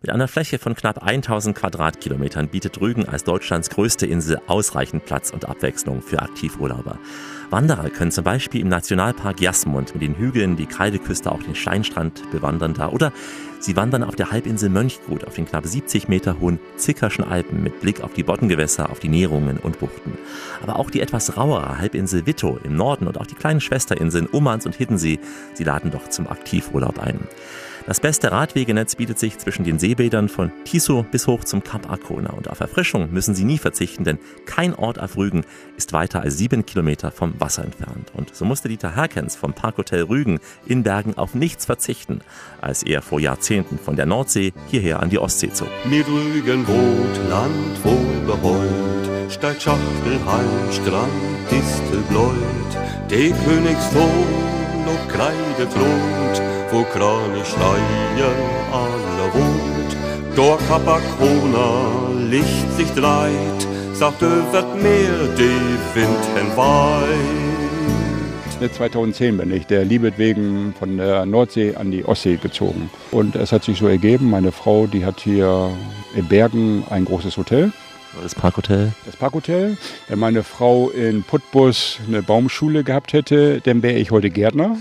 Mit 0.02 0.12
einer 0.12 0.28
Fläche 0.28 0.60
von 0.60 0.76
knapp 0.76 1.02
1000 1.02 1.58
Quadratkilometern 1.58 2.50
bietet 2.50 2.82
Rügen 2.82 3.08
als 3.08 3.24
Deutschlands 3.24 3.70
größte 3.70 4.06
Insel 4.06 4.42
ausreichend 4.48 5.06
Platz 5.06 5.32
und 5.32 5.46
Abwechslung 5.46 6.02
für 6.02 6.22
Aktivurlauber. 6.22 7.00
Wanderer 7.50 7.90
können 7.92 8.12
zum 8.12 8.26
Beispiel 8.26 8.60
im 8.60 8.68
Nationalpark 8.68 9.40
Jasmund 9.40 9.94
mit 9.94 10.04
den 10.04 10.18
Hügeln 10.18 10.58
die 10.58 10.66
Kreideküste 10.66 11.32
auf 11.32 11.44
den 11.44 11.56
Steinstrand 11.56 12.30
bewandern 12.30 12.74
da 12.74 12.90
oder 12.90 13.14
sie 13.60 13.76
wandern 13.76 14.04
auf 14.04 14.16
der 14.16 14.32
Halbinsel 14.32 14.70
Mönchgut 14.70 15.26
auf 15.26 15.36
den 15.36 15.46
knapp 15.46 15.66
70 15.66 16.08
Meter 16.08 16.40
hohen 16.40 16.60
Zickerschen 16.78 17.24
Alpen 17.24 17.64
mit 17.64 17.82
Blick 17.82 18.02
auf 18.02 18.14
die 18.14 18.24
Bottengewässer, 18.24 18.90
auf 18.90 19.00
die 19.00 19.10
Näherungen 19.10 19.58
und 19.58 19.80
Buchten. 19.80 20.18
Aber 20.62 20.78
auch 20.78 20.90
die 20.90 21.02
etwas 21.02 21.38
rauere 21.38 21.78
Halbinsel 21.78 22.26
Wittow 22.26 22.60
im 22.64 22.76
Norden 22.76 23.08
und 23.08 23.20
auch 23.20 23.28
die 23.28 23.36
kleinen 23.36 23.62
Schwesterinseln 23.62 24.28
Ummanns 24.28 24.66
und 24.66 24.76
Hiddensee, 24.76 25.20
sie 25.54 25.64
laden 25.64 25.92
doch 25.92 26.10
zum 26.10 26.28
Aktivurlaub 26.28 27.00
ein. 27.00 27.20
Das 27.88 28.02
beste 28.02 28.34
Radwegenetz 28.34 28.96
bietet 28.96 29.18
sich 29.18 29.38
zwischen 29.38 29.64
den 29.64 29.80
Seebädern 29.80 30.28
von 30.28 30.52
Tiso 30.66 31.06
bis 31.10 31.26
hoch 31.26 31.46
zum 31.46 31.64
Kap 31.64 31.90
Arkona. 31.90 32.32
Und 32.32 32.50
auf 32.50 32.60
Erfrischung 32.60 33.14
müssen 33.14 33.34
Sie 33.34 33.46
nie 33.46 33.58
verzichten, 33.58 34.04
denn 34.04 34.20
kein 34.46 34.76
Ort 34.76 35.00
auf 35.00 35.16
Rügen 35.16 35.46
ist 35.78 35.94
weiter 35.94 36.20
als 36.20 36.38
sieben 36.38 36.66
Kilometer 36.66 37.12
vom 37.12 37.40
Wasser 37.40 37.64
entfernt. 37.64 38.12
Und 38.14 38.36
so 38.36 38.44
musste 38.44 38.68
Dieter 38.68 38.94
Herkens 38.94 39.38
vom 39.38 39.54
Parkhotel 39.54 40.04
Rügen 40.04 40.42
in 40.66 40.84
Bergen 40.84 41.18
auf 41.18 41.34
nichts 41.34 41.64
verzichten, 41.66 42.20
als 42.60 42.84
er 42.84 43.02
vor 43.02 43.22
Jahrzehnten 43.22 43.80
von 43.80 43.96
der 43.96 44.06
Nordsee 44.06 44.52
hierher 44.68 45.02
an 45.02 45.10
die 45.10 45.20
Ostsee 45.20 45.54
zog. 45.54 45.70
Mit 45.86 46.06
Rügen 46.10 46.68
wohnt 46.68 47.30
Land 47.30 47.86
wohlbeheult, 47.86 49.32
statt 49.32 49.62
Schachtelheim, 49.62 50.72
Strand, 50.74 51.10
Distelbläut, 51.50 53.10
der 53.10 53.30
Königsthron 53.46 54.58
noch 54.86 55.08
Kreide 55.08 55.70
thront, 55.70 56.47
wo 56.72 56.84
Kranichsteien 56.84 58.38
alle 58.72 59.34
wohnt. 59.34 59.96
Dor 60.36 60.58
Kapakona 60.68 62.08
Licht 62.30 62.72
sich 62.76 62.92
dreit, 62.94 63.68
sagt 63.94 64.22
wird 64.22 64.76
mir 64.76 65.30
die 65.38 65.78
Wind 65.96 66.58
weit. 66.58 67.58
2010 68.74 69.38
bin 69.38 69.52
ich 69.52 69.68
der 69.68 69.86
Liebe 69.86 70.12
wegen 70.18 70.74
von 70.78 70.98
der 70.98 71.26
Nordsee 71.26 71.76
an 71.76 71.92
die 71.92 72.04
Ostsee 72.04 72.38
gezogen. 72.38 72.90
Und 73.12 73.36
es 73.36 73.52
hat 73.52 73.64
sich 73.64 73.78
so 73.78 73.88
ergeben, 73.88 74.32
meine 74.32 74.52
Frau, 74.52 74.88
die 74.88 75.06
hat 75.06 75.20
hier 75.20 75.70
in 76.16 76.28
Bergen 76.28 76.84
ein 76.90 77.06
großes 77.06 77.38
Hotel 77.38 77.72
Das 78.22 78.36
Parkhotel? 78.36 78.94
Das 79.06 79.16
Parkhotel. 79.16 79.78
Wenn 80.08 80.20
meine 80.20 80.44
Frau 80.44 80.90
in 80.90 81.24
Putbus 81.24 82.00
eine 82.08 82.24
Baumschule 82.24 82.84
gehabt 82.84 83.14
hätte, 83.14 83.62
dann 83.62 83.84
wäre 83.84 83.98
ich 83.98 84.12
heute 84.12 84.30
Gärtner. 84.30 84.78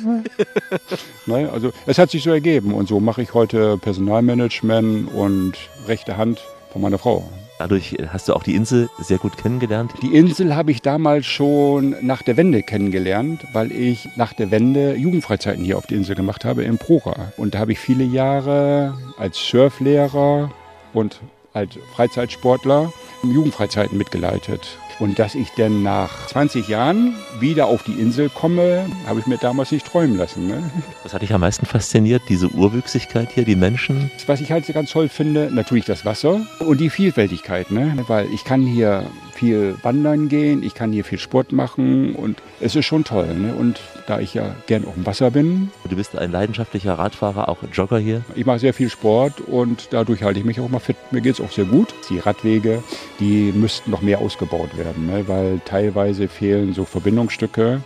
ne? 1.27 1.51
Also 1.53 1.73
es 1.87 1.99
hat 1.99 2.11
sich 2.11 2.23
so 2.23 2.31
ergeben 2.31 2.73
und 2.73 2.89
so 2.89 3.01
mache 3.01 3.23
ich 3.23 3.35
heute 3.35 3.79
Personalmanagement 3.79 5.13
und 5.13 5.55
rechte 5.87 6.17
Hand 6.17 6.41
von 6.73 6.83
meiner 6.83 6.99
Frau. 6.99 7.29
Dadurch 7.59 7.97
hast 8.09 8.29
du 8.29 8.35
auch 8.35 8.43
die 8.43 8.55
Insel 8.55 8.91
sehr 8.99 9.17
gut 9.19 9.39
kennengelernt. 9.39 9.93
Die 10.03 10.15
Insel 10.15 10.55
habe 10.55 10.71
ich 10.71 10.83
damals 10.83 11.25
schon 11.25 11.97
nach 12.03 12.23
der 12.23 12.37
Wende 12.37 12.63
kennengelernt, 12.63 13.47
weil 13.55 13.73
ich 13.73 14.09
nach 14.17 14.35
der 14.35 14.51
Wende 14.51 14.95
Jugendfreizeiten 14.95 15.65
hier 15.65 15.79
auf 15.79 15.87
der 15.87 15.97
Insel 15.97 16.17
gemacht 16.17 16.45
habe 16.45 16.65
in 16.65 16.77
Prora. 16.77 17.33
Und 17.39 17.55
da 17.55 17.61
habe 17.61 17.73
ich 17.73 17.79
viele 17.79 18.05
Jahre 18.05 18.99
als 19.17 19.39
Surflehrer 19.39 20.51
und 20.93 21.21
als 21.57 21.79
Freizeitsportler 21.95 22.93
Jugendfreizeiten 23.23 23.97
mitgeleitet. 23.97 24.79
Und 24.99 25.19
dass 25.19 25.35
ich 25.35 25.51
dann 25.57 25.83
nach 25.83 26.27
20 26.29 26.69
Jahren 26.69 27.15
wieder 27.39 27.67
auf 27.67 27.83
die 27.83 27.93
Insel 27.93 28.31
komme, 28.31 28.87
habe 29.07 29.21
ich 29.21 29.27
mir 29.27 29.37
damals 29.37 29.71
nicht 29.71 29.87
träumen 29.87 30.17
lassen. 30.17 30.47
Ne? 30.47 30.71
Was 31.03 31.13
hat 31.13 31.23
dich 31.23 31.35
am 31.35 31.43
meisten 31.43 31.67
fasziniert? 31.67 32.23
Diese 32.29 32.49
Urwüchsigkeit 32.49 33.31
hier, 33.33 33.45
die 33.45 33.57
Menschen? 33.57 34.11
Was 34.27 34.41
ich 34.41 34.53
halt 34.53 34.67
ganz 34.73 34.91
toll 34.91 35.09
finde, 35.09 35.51
natürlich 35.53 35.85
das 35.85 36.05
Wasser 36.05 36.47
und 36.61 36.81
die 36.81 36.89
Vielfältigkeit. 36.89 37.71
Ne? 37.71 37.95
Weil 38.07 38.27
ich 38.33 38.45
kann 38.45 38.63
hier 38.63 39.05
viel 39.35 39.77
wandern 39.83 40.29
gehen, 40.29 40.63
ich 40.63 40.75
kann 40.75 40.93
hier 40.93 41.05
viel 41.05 41.19
Sport 41.19 41.53
machen 41.53 42.15
und 42.15 42.41
es 42.61 42.75
ist 42.75 42.87
schon 42.87 43.05
toll. 43.05 43.35
Ne? 43.35 43.55
Und 43.55 43.81
da 44.07 44.21
ich 44.21 44.35
ja 44.35 44.55
gern 44.67 44.85
auf 44.85 44.95
dem 44.95 45.07
Wasser 45.07 45.31
bin. 45.31 45.71
Du 45.89 45.97
bist 45.97 46.17
ein 46.17 46.31
leidenschaftlicher 46.31 46.95
Radfahrer, 46.95 47.49
auch 47.49 47.59
Jogger 47.73 47.99
hier? 47.99 48.23
Ich 48.35 48.47
mache 48.47 48.59
sehr 48.59 48.75
viel 48.75 48.89
Sport 48.89 49.41
und 49.41 49.89
dadurch 49.91 50.23
halte 50.23 50.39
ich 50.39 50.45
mich 50.45 50.61
auch 50.61 50.69
mal 50.69 50.79
fit. 50.79 50.97
Mir 51.11 51.21
geht 51.21 51.35
es 51.35 51.41
auch 51.41 51.53
sehr 51.53 51.65
gut. 51.65 51.95
Die 52.11 52.19
Radwege, 52.19 52.83
die 53.21 53.53
müssten 53.53 53.91
noch 53.91 54.03
mehr 54.03 54.21
ausgebaut 54.21 54.77
werden, 54.77 55.07
ne? 55.07 55.29
weil 55.29 55.61
teilweise 55.65 56.29
fehlen 56.29 56.73
so 56.73 56.85
Verbindungsstücke, 56.85 57.83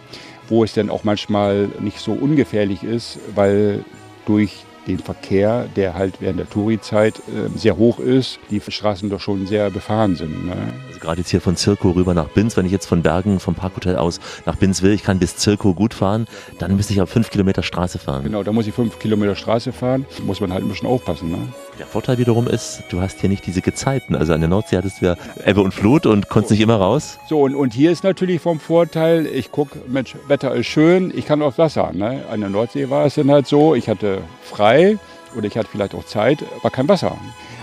wo 0.49 0.64
es 0.64 0.75
dann 0.75 0.91
auch 0.91 1.05
manchmal 1.05 1.68
nicht 1.81 1.99
so 1.99 2.12
ungefährlich 2.12 2.83
ist, 2.83 3.18
weil 3.35 3.85
durch 4.27 4.64
den 4.91 4.99
Verkehr, 4.99 5.66
der 5.76 5.95
halt 5.95 6.20
während 6.20 6.38
der 6.38 6.49
Touri-Zeit 6.49 7.18
äh, 7.18 7.57
sehr 7.57 7.76
hoch 7.76 7.99
ist, 7.99 8.38
die 8.51 8.61
Straßen 8.61 9.09
doch 9.11 9.20
schon 9.20 9.47
sehr 9.47 9.70
befahren 9.70 10.16
sind. 10.16 10.47
Ne? 10.47 10.55
Also 10.88 11.01
gerade 11.01 11.20
jetzt 11.20 11.30
hier 11.30 11.41
von 11.41 11.57
Zirko 11.57 11.91
rüber 11.91 12.14
nach 12.14 12.28
Binz, 12.28 12.57
wenn 12.57 12.66
ich 12.66 12.72
jetzt 12.72 12.86
von 12.86 13.03
Bergen 13.03 13.41
vom 13.41 13.55
Parkhotel 13.55 13.97
aus 13.97 14.20
nach 14.47 14.57
Binz 14.57 14.82
will, 14.82 14.93
ich 14.93 15.03
kann 15.03 15.18
bis 15.18 15.36
Zirko 15.36 15.74
gut 15.74 15.95
fahren, 15.95 16.26
dann 16.59 16.76
müsste 16.76 16.93
ich 16.93 17.01
auf 17.01 17.11
fünf 17.11 17.30
Kilometer 17.30 17.62
Straße 17.62 17.99
fahren. 17.99 18.24
Genau, 18.24 18.43
da 18.43 18.53
muss 18.53 18.66
ich 18.66 18.74
fünf 18.74 18.99
Kilometer 18.99 19.34
Straße 19.34 19.72
fahren, 19.72 20.07
muss 20.24 20.41
man 20.41 20.53
halt 20.53 20.64
ein 20.64 20.68
bisschen 20.68 20.88
aufpassen. 20.88 21.30
Ne? 21.30 21.38
Der 21.81 21.87
Vorteil 21.87 22.18
wiederum 22.18 22.47
ist, 22.47 22.83
du 22.91 23.01
hast 23.01 23.20
hier 23.20 23.31
nicht 23.31 23.47
diese 23.47 23.62
Gezeiten. 23.62 24.14
Also 24.14 24.35
an 24.35 24.41
der 24.41 24.51
Nordsee 24.51 24.76
hattest 24.76 25.01
du 25.01 25.07
ja 25.07 25.16
Ebbe 25.47 25.62
und 25.62 25.72
Flut 25.72 26.05
und 26.05 26.28
konntest 26.28 26.51
nicht 26.51 26.61
immer 26.61 26.76
raus. 26.76 27.18
So, 27.26 27.41
und, 27.41 27.55
und 27.55 27.72
hier 27.72 27.91
ist 27.91 28.05
natürlich 28.05 28.43
vom 28.43 28.61
Vorteil, 28.61 29.24
ich 29.24 29.51
gucke, 29.51 29.78
Mensch, 29.89 30.14
Wetter 30.28 30.55
ist 30.55 30.66
schön, 30.66 31.11
ich 31.16 31.24
kann 31.24 31.41
aufs 31.41 31.57
Wasser. 31.57 31.91
Ne? 31.95 32.22
An 32.31 32.41
der 32.41 32.51
Nordsee 32.51 32.91
war 32.91 33.07
es 33.07 33.14
dann 33.14 33.31
halt 33.31 33.47
so, 33.47 33.74
ich 33.74 33.89
hatte 33.89 34.20
frei 34.43 34.99
oder 35.35 35.47
ich 35.47 35.57
hatte 35.57 35.68
vielleicht 35.72 35.95
auch 35.95 36.05
Zeit, 36.05 36.45
aber 36.59 36.68
kein 36.68 36.87
Wasser. 36.87 37.16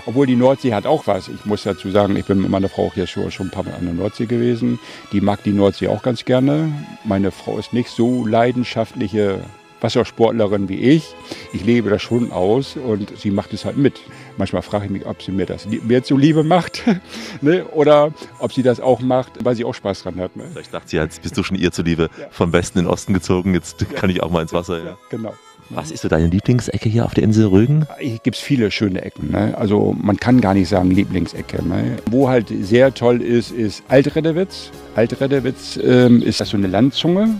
Obwohl 0.07 0.25
die 0.25 0.35
Nordsee 0.35 0.73
hat 0.73 0.87
auch 0.87 1.05
was. 1.05 1.27
Ich 1.27 1.45
muss 1.45 1.61
dazu 1.61 1.91
sagen, 1.91 2.15
ich 2.15 2.25
bin 2.25 2.41
mit 2.41 2.49
meiner 2.49 2.69
Frau 2.69 2.91
hier 2.95 3.05
schon, 3.05 3.29
schon 3.29 3.47
ein 3.47 3.51
paar 3.51 3.65
Mal 3.65 3.75
an 3.75 3.85
der 3.85 3.93
Nordsee 3.93 4.25
gewesen. 4.25 4.79
Die 5.11 5.21
mag 5.21 5.43
die 5.43 5.51
Nordsee 5.51 5.89
auch 5.89 6.01
ganz 6.01 6.25
gerne. 6.25 6.71
Meine 7.03 7.29
Frau 7.29 7.59
ist 7.59 7.71
nicht 7.71 7.91
so 7.91 8.25
leidenschaftliche 8.25 9.41
Wassersportlerin 9.81 10.69
wie 10.69 10.79
ich. 10.79 11.15
Ich 11.53 11.63
lebe 11.63 11.89
das 11.89 12.01
schon 12.01 12.31
aus 12.31 12.75
und 12.75 13.17
sie 13.17 13.31
macht 13.31 13.53
es 13.53 13.65
halt 13.65 13.77
mit. 13.77 13.99
Manchmal 14.37 14.61
frage 14.61 14.85
ich 14.85 14.91
mich, 14.91 15.05
ob 15.05 15.21
sie 15.21 15.31
mir 15.31 15.45
das 15.45 15.65
mehr 15.65 16.03
zuliebe 16.03 16.43
macht 16.43 16.83
ne? 17.41 17.65
oder 17.65 18.11
ob 18.39 18.53
sie 18.53 18.63
das 18.63 18.79
auch 18.79 19.01
macht, 19.01 19.43
weil 19.43 19.55
sie 19.55 19.65
auch 19.65 19.73
Spaß 19.73 20.03
dran 20.03 20.19
hat. 20.19 20.35
Ne? 20.35 20.45
Vielleicht 20.51 20.71
sagt 20.71 20.89
sie, 20.89 20.97
jetzt 20.97 21.21
bist 21.21 21.37
du 21.37 21.43
schon 21.43 21.57
ihr 21.57 21.71
zuliebe 21.71 22.09
ja. 22.19 22.27
vom 22.31 22.53
Westen 22.53 22.79
in 22.79 22.85
den 22.85 22.91
Osten 22.91 23.13
gezogen, 23.13 23.53
jetzt 23.53 23.81
ja. 23.81 23.87
kann 23.87 24.09
ich 24.09 24.21
auch 24.21 24.29
mal 24.29 24.41
ins 24.41 24.53
Wasser. 24.53 24.83
Ja. 24.83 24.97
Genau. 25.09 25.33
Was 25.69 25.91
ist 25.91 26.01
so 26.01 26.07
deine 26.07 26.27
Lieblingsecke 26.27 26.87
hier 26.87 27.03
auf 27.03 27.13
der 27.13 27.25
Insel 27.25 27.47
Rügen? 27.47 27.85
Hier 27.99 28.19
gibt 28.19 28.37
es 28.37 28.41
viele 28.41 28.71
schöne 28.71 29.01
Ecken. 29.01 29.31
Ne? 29.31 29.53
Also 29.57 29.93
man 29.99 30.17
kann 30.17 30.39
gar 30.39 30.53
nicht 30.53 30.69
sagen 30.69 30.91
Lieblingsecke. 30.91 31.61
Ne? 31.61 31.97
Wo 32.09 32.29
halt 32.29 32.53
sehr 32.61 32.93
toll 32.93 33.21
ist, 33.21 33.51
ist 33.51 33.83
Altredewitz. 33.89 34.71
Altredewitz 34.95 35.77
ähm, 35.83 36.21
ist 36.21 36.39
das 36.39 36.49
so 36.49 36.57
eine 36.57 36.67
Landzunge, 36.67 37.35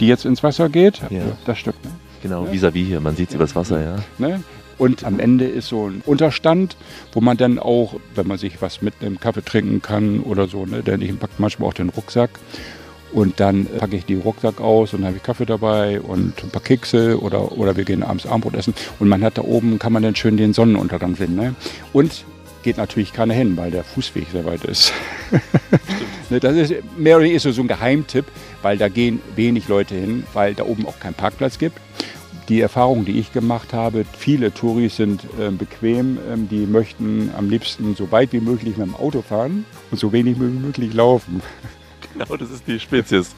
die 0.00 0.06
jetzt 0.06 0.24
ins 0.24 0.42
Wasser 0.42 0.68
geht. 0.68 1.00
Ja. 1.10 1.22
Das 1.44 1.58
Stück. 1.58 1.76
Ne? 1.84 1.90
Genau, 2.22 2.44
vis-à-vis 2.44 2.82
-vis 2.82 2.86
hier. 2.86 3.00
Man 3.00 3.16
sieht 3.16 3.28
es 3.28 3.34
ja. 3.34 3.38
übers 3.38 3.54
Wasser, 3.54 3.82
ja. 3.82 3.96
Ne? 4.18 4.42
Und 4.78 5.04
am 5.04 5.20
Ende 5.20 5.44
ist 5.44 5.68
so 5.68 5.88
ein 5.88 6.02
Unterstand, 6.06 6.76
wo 7.12 7.20
man 7.20 7.36
dann 7.36 7.58
auch, 7.58 7.94
wenn 8.14 8.26
man 8.26 8.38
sich 8.38 8.60
was 8.60 8.82
mit 8.82 8.94
einem 9.00 9.20
Kaffee 9.20 9.44
trinken 9.44 9.80
kann 9.82 10.20
oder 10.20 10.48
so, 10.48 10.66
ne, 10.66 10.82
denn 10.82 11.00
ich 11.02 11.16
packe 11.18 11.34
manchmal 11.38 11.68
auch 11.68 11.74
den 11.74 11.90
Rucksack. 11.90 12.30
Und 13.12 13.40
dann 13.40 13.66
packe 13.66 13.94
ich 13.96 14.06
den 14.06 14.22
Rucksack 14.22 14.60
aus 14.60 14.94
und 14.94 15.02
dann 15.02 15.08
habe 15.08 15.18
ich 15.18 15.22
Kaffee 15.22 15.44
dabei 15.44 16.00
und 16.00 16.42
ein 16.42 16.50
paar 16.50 16.62
Kekse 16.62 17.20
oder, 17.20 17.52
oder 17.52 17.76
wir 17.76 17.84
gehen 17.84 18.02
abends 18.02 18.26
Abendbrot 18.26 18.54
essen. 18.54 18.74
Und 18.98 19.08
man 19.08 19.22
hat 19.22 19.36
da 19.36 19.42
oben, 19.42 19.78
kann 19.78 19.92
man 19.92 20.02
dann 20.02 20.16
schön 20.16 20.38
den 20.38 20.54
Sonnenuntergang 20.54 21.14
sehen. 21.14 21.36
Ne? 21.36 21.54
Und 21.92 22.24
geht 22.62 22.78
natürlich 22.78 23.12
keiner 23.12 23.34
hin, 23.34 23.56
weil 23.56 23.70
der 23.70 23.84
Fußweg 23.84 24.28
sehr 24.32 24.44
weit 24.44 24.64
ist. 24.64 24.92
Ne, 26.30 26.40
das 26.40 26.56
ist 26.56 26.74
mehr 26.96 27.16
oder 27.16 27.26
weniger 27.26 27.52
so 27.52 27.60
ein 27.60 27.68
Geheimtipp, 27.68 28.24
weil 28.62 28.78
da 28.78 28.88
gehen 28.88 29.20
wenig 29.36 29.68
Leute 29.68 29.94
hin, 29.94 30.24
weil 30.32 30.54
da 30.54 30.64
oben 30.64 30.86
auch 30.86 30.98
keinen 30.98 31.14
Parkplatz 31.14 31.58
gibt. 31.58 31.78
Die 32.48 32.60
Erfahrung, 32.60 33.04
die 33.04 33.18
ich 33.18 33.32
gemacht 33.32 33.72
habe, 33.72 34.04
viele 34.18 34.52
Touris 34.52 34.96
sind 34.96 35.24
äh, 35.38 35.50
bequem, 35.50 36.18
ähm, 36.30 36.48
die 36.48 36.66
möchten 36.66 37.30
am 37.36 37.48
liebsten 37.48 37.94
so 37.94 38.10
weit 38.10 38.32
wie 38.32 38.40
möglich 38.40 38.76
mit 38.76 38.86
dem 38.86 38.96
Auto 38.96 39.22
fahren 39.22 39.64
und 39.90 39.98
so 39.98 40.12
wenig 40.12 40.40
wie 40.40 40.44
möglich 40.44 40.92
laufen. 40.92 41.42
Genau, 42.12 42.36
das 42.36 42.50
ist 42.50 42.66
die 42.66 42.78
Spezies. 42.78 43.34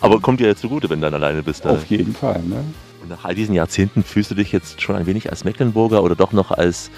Aber 0.00 0.18
kommt 0.18 0.40
dir 0.40 0.48
jetzt 0.48 0.62
zugute, 0.62 0.90
wenn 0.90 1.00
du 1.00 1.06
dann 1.06 1.22
alleine 1.22 1.40
bist. 1.44 1.64
Auf 1.64 1.84
jeden 1.86 2.14
Fall. 2.14 2.42
Ne? 2.42 2.64
Und 3.00 3.10
nach 3.10 3.24
all 3.24 3.34
diesen 3.34 3.54
Jahrzehnten 3.54 4.02
fühlst 4.02 4.30
du 4.30 4.34
dich 4.34 4.50
jetzt 4.50 4.82
schon 4.82 4.96
ein 4.96 5.06
wenig 5.06 5.30
als 5.30 5.44
Mecklenburger 5.44 6.02
oder 6.02 6.16
doch 6.16 6.32
noch 6.32 6.50
als 6.50 6.90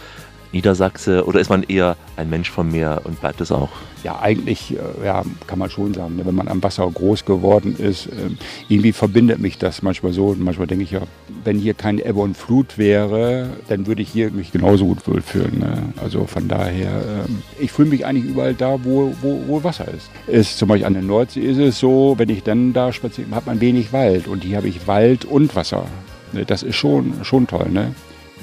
Niedersachse 0.53 1.25
oder 1.27 1.41
ist 1.41 1.51
man 1.51 1.63
eher 1.63 1.97
ein 2.17 2.31
Mensch 2.31 2.51
vom 2.51 2.71
Meer 2.71 3.03
und 3.05 3.21
bleibt 3.21 3.41
es 3.41 3.53
auch? 3.53 3.71
Ja, 4.03 4.21
eigentlich 4.21 4.75
äh, 4.75 5.05
ja, 5.05 5.23
kann 5.47 5.59
man 5.59 5.71
schon 5.71 5.93
sagen, 5.95 6.17
ne, 6.17 6.27
wenn 6.27 6.35
man 6.35 6.49
am 6.49 6.63
Wasser 6.63 6.91
groß 6.91 7.25
geworden 7.25 7.77
ist, 7.79 8.07
ähm, 8.07 8.39
irgendwie 8.69 8.93
verbindet 8.93 9.41
mich 9.41 9.59
das 9.59 9.83
manchmal 9.83 10.13
so. 10.13 10.29
Und 10.29 10.41
manchmal 10.41 10.67
denke 10.67 10.85
ich 10.85 10.91
ja, 10.93 11.03
wenn 11.45 11.59
hier 11.59 11.75
keine 11.75 12.05
Ebbe 12.05 12.21
und 12.21 12.37
Flut 12.37 12.79
wäre, 12.79 13.51
dann 13.69 13.87
würde 13.87 14.03
ich 14.03 14.09
hier 14.09 14.31
mich 14.31 14.53
genauso 14.53 14.87
gut 14.87 15.07
wohlfühlen. 15.07 15.59
Ne? 15.59 15.83
Also 16.03 16.27
von 16.27 16.49
daher, 16.49 17.25
ähm, 17.29 17.43
ich 17.59 17.73
fühle 17.73 17.91
mich 17.91 18.07
eigentlich 18.07 18.25
überall 18.25 18.55
da, 18.55 18.83
wo, 18.83 19.15
wo, 19.21 19.43
wo 19.47 19.65
Wasser 19.65 19.87
ist. 19.89 20.11
ist. 20.27 20.59
Zum 20.59 20.69
Beispiel 20.69 20.87
an 20.87 20.95
der 20.95 21.03
Nordsee 21.03 21.41
ist 21.41 21.59
es 21.59 21.79
so, 21.79 22.15
wenn 22.17 22.31
ich 22.31 22.43
dann 22.43 22.73
da 22.73 22.93
spaziere, 22.93 23.31
hat 23.33 23.47
man 23.47 23.61
wenig 23.61 23.93
Wald. 23.93 24.29
Und 24.29 24.45
hier 24.45 24.57
habe 24.57 24.69
ich 24.69 24.87
Wald 24.87 25.25
und 25.25 25.55
Wasser. 25.55 25.87
Ne, 26.33 26.45
das 26.47 26.63
ist 26.63 26.77
schon, 26.77 27.25
schon 27.25 27.47
toll. 27.47 27.69
Ne? 27.71 27.95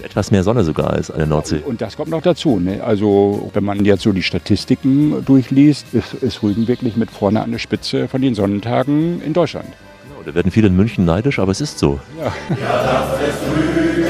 Etwas 0.03 0.31
mehr 0.31 0.43
Sonne 0.43 0.63
sogar 0.63 0.91
als 0.91 1.11
an 1.11 1.17
der 1.17 1.27
Nordsee. 1.27 1.61
Und 1.65 1.81
das 1.81 1.97
kommt 1.97 2.09
noch 2.09 2.21
dazu. 2.21 2.59
Ne? 2.59 2.83
Also 2.83 3.49
wenn 3.53 3.63
man 3.63 3.83
jetzt 3.85 4.03
so 4.03 4.11
die 4.11 4.23
Statistiken 4.23 5.23
durchliest, 5.25 5.93
ist, 5.93 6.13
ist 6.15 6.43
Rügen 6.43 6.67
wirklich 6.67 6.95
mit 6.95 7.11
vorne 7.11 7.41
an 7.41 7.51
der 7.51 7.59
Spitze 7.59 8.07
von 8.07 8.21
den 8.21 8.35
Sonnentagen 8.35 9.21
in 9.21 9.33
Deutschland. 9.33 9.67
Genau, 10.07 10.21
da 10.25 10.35
werden 10.35 10.51
viele 10.51 10.67
in 10.67 10.75
München 10.75 11.05
neidisch, 11.05 11.39
aber 11.39 11.51
es 11.51 11.61
ist 11.61 11.79
so. 11.79 11.99
Ja, 12.17 12.25
ja 12.49 12.83
das 12.83 13.29
ist 13.29 13.41
Rügen, 13.49 14.07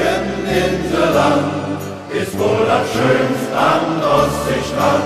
Inselland, 0.48 1.80
ist 2.12 2.38
wohl 2.38 2.66
das 2.66 2.86
schönste 2.92 3.56
am 3.56 3.98
Ostseestrand. 4.02 5.04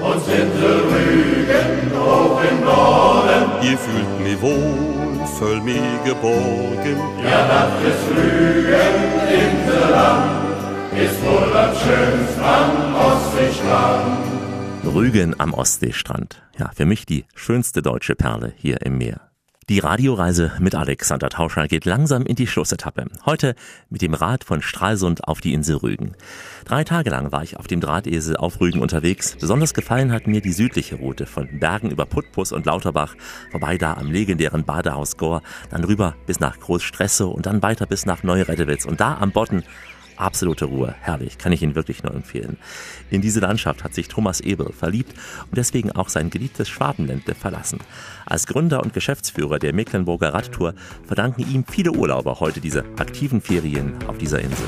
Und 0.00 0.22
Insel 0.28 0.82
Rügen 0.92 1.92
hoch 1.98 2.40
im 2.48 2.64
Norden. 2.64 3.62
Ihr 3.62 3.78
fühlt 3.78 4.20
mich 4.22 4.40
wohl, 4.40 4.95
mich 5.40 6.04
geborgen. 6.04 6.96
Ja, 7.22 7.46
das 7.46 7.72
ist 7.90 8.08
Rügen, 8.10 8.96
Inselland, 9.28 10.56
ist 10.96 11.22
wohl 11.22 11.50
das 11.52 11.78
schönste 11.82 12.42
am 12.42 12.94
Ostseestrand. 12.94 14.26
Rügen 14.94 15.38
am 15.38 15.52
Ostseestrand. 15.52 16.42
Ja, 16.58 16.70
für 16.74 16.86
mich 16.86 17.04
die 17.04 17.26
schönste 17.34 17.82
deutsche 17.82 18.14
Perle 18.14 18.54
hier 18.56 18.80
im 18.82 18.98
Meer. 18.98 19.25
Die 19.68 19.80
Radioreise 19.80 20.52
mit 20.60 20.76
Alexander 20.76 21.28
Tauscher 21.28 21.66
geht 21.66 21.86
langsam 21.86 22.24
in 22.24 22.36
die 22.36 22.46
Schlussetappe. 22.46 23.06
Heute 23.24 23.56
mit 23.90 24.00
dem 24.00 24.14
Rad 24.14 24.44
von 24.44 24.62
Stralsund 24.62 25.26
auf 25.26 25.40
die 25.40 25.54
Insel 25.54 25.78
Rügen. 25.78 26.14
Drei 26.64 26.84
Tage 26.84 27.10
lang 27.10 27.32
war 27.32 27.42
ich 27.42 27.56
auf 27.56 27.66
dem 27.66 27.80
Drahtesel 27.80 28.36
auf 28.36 28.60
Rügen 28.60 28.80
unterwegs. 28.80 29.36
Besonders 29.40 29.74
gefallen 29.74 30.12
hat 30.12 30.28
mir 30.28 30.40
die 30.40 30.52
südliche 30.52 30.94
Route 30.94 31.26
von 31.26 31.58
Bergen 31.58 31.90
über 31.90 32.06
Putbus 32.06 32.52
und 32.52 32.64
Lauterbach, 32.64 33.16
vorbei 33.50 33.76
da 33.76 33.94
am 33.94 34.12
legendären 34.12 34.64
Badehaus 34.64 35.16
Gor, 35.16 35.42
dann 35.68 35.82
rüber 35.82 36.14
bis 36.26 36.38
nach 36.38 36.60
Großstressow 36.60 37.34
und 37.34 37.46
dann 37.46 37.60
weiter 37.60 37.86
bis 37.86 38.06
nach 38.06 38.22
Neuredewitz 38.22 38.84
und 38.84 39.00
da 39.00 39.18
am 39.18 39.32
Bodden 39.32 39.64
absolute 40.16 40.66
Ruhe. 40.66 40.94
Herrlich, 41.00 41.38
kann 41.38 41.52
ich 41.52 41.62
Ihnen 41.62 41.74
wirklich 41.74 42.02
nur 42.02 42.14
empfehlen. 42.14 42.56
In 43.10 43.20
diese 43.20 43.40
Landschaft 43.40 43.84
hat 43.84 43.94
sich 43.94 44.08
Thomas 44.08 44.40
Ebel 44.40 44.72
verliebt 44.72 45.12
und 45.50 45.56
deswegen 45.56 45.92
auch 45.92 46.08
sein 46.08 46.30
geliebtes 46.30 46.68
Schwabenländle 46.68 47.34
verlassen. 47.34 47.78
Als 48.24 48.46
Gründer 48.46 48.82
und 48.82 48.92
Geschäftsführer 48.92 49.58
der 49.58 49.72
Mecklenburger 49.72 50.34
Radtour 50.34 50.74
verdanken 51.06 51.42
ihm 51.50 51.64
viele 51.64 51.92
Urlauber 51.92 52.40
heute 52.40 52.60
diese 52.60 52.84
aktiven 52.98 53.40
Ferien 53.40 53.94
auf 54.08 54.18
dieser 54.18 54.40
Insel. 54.40 54.66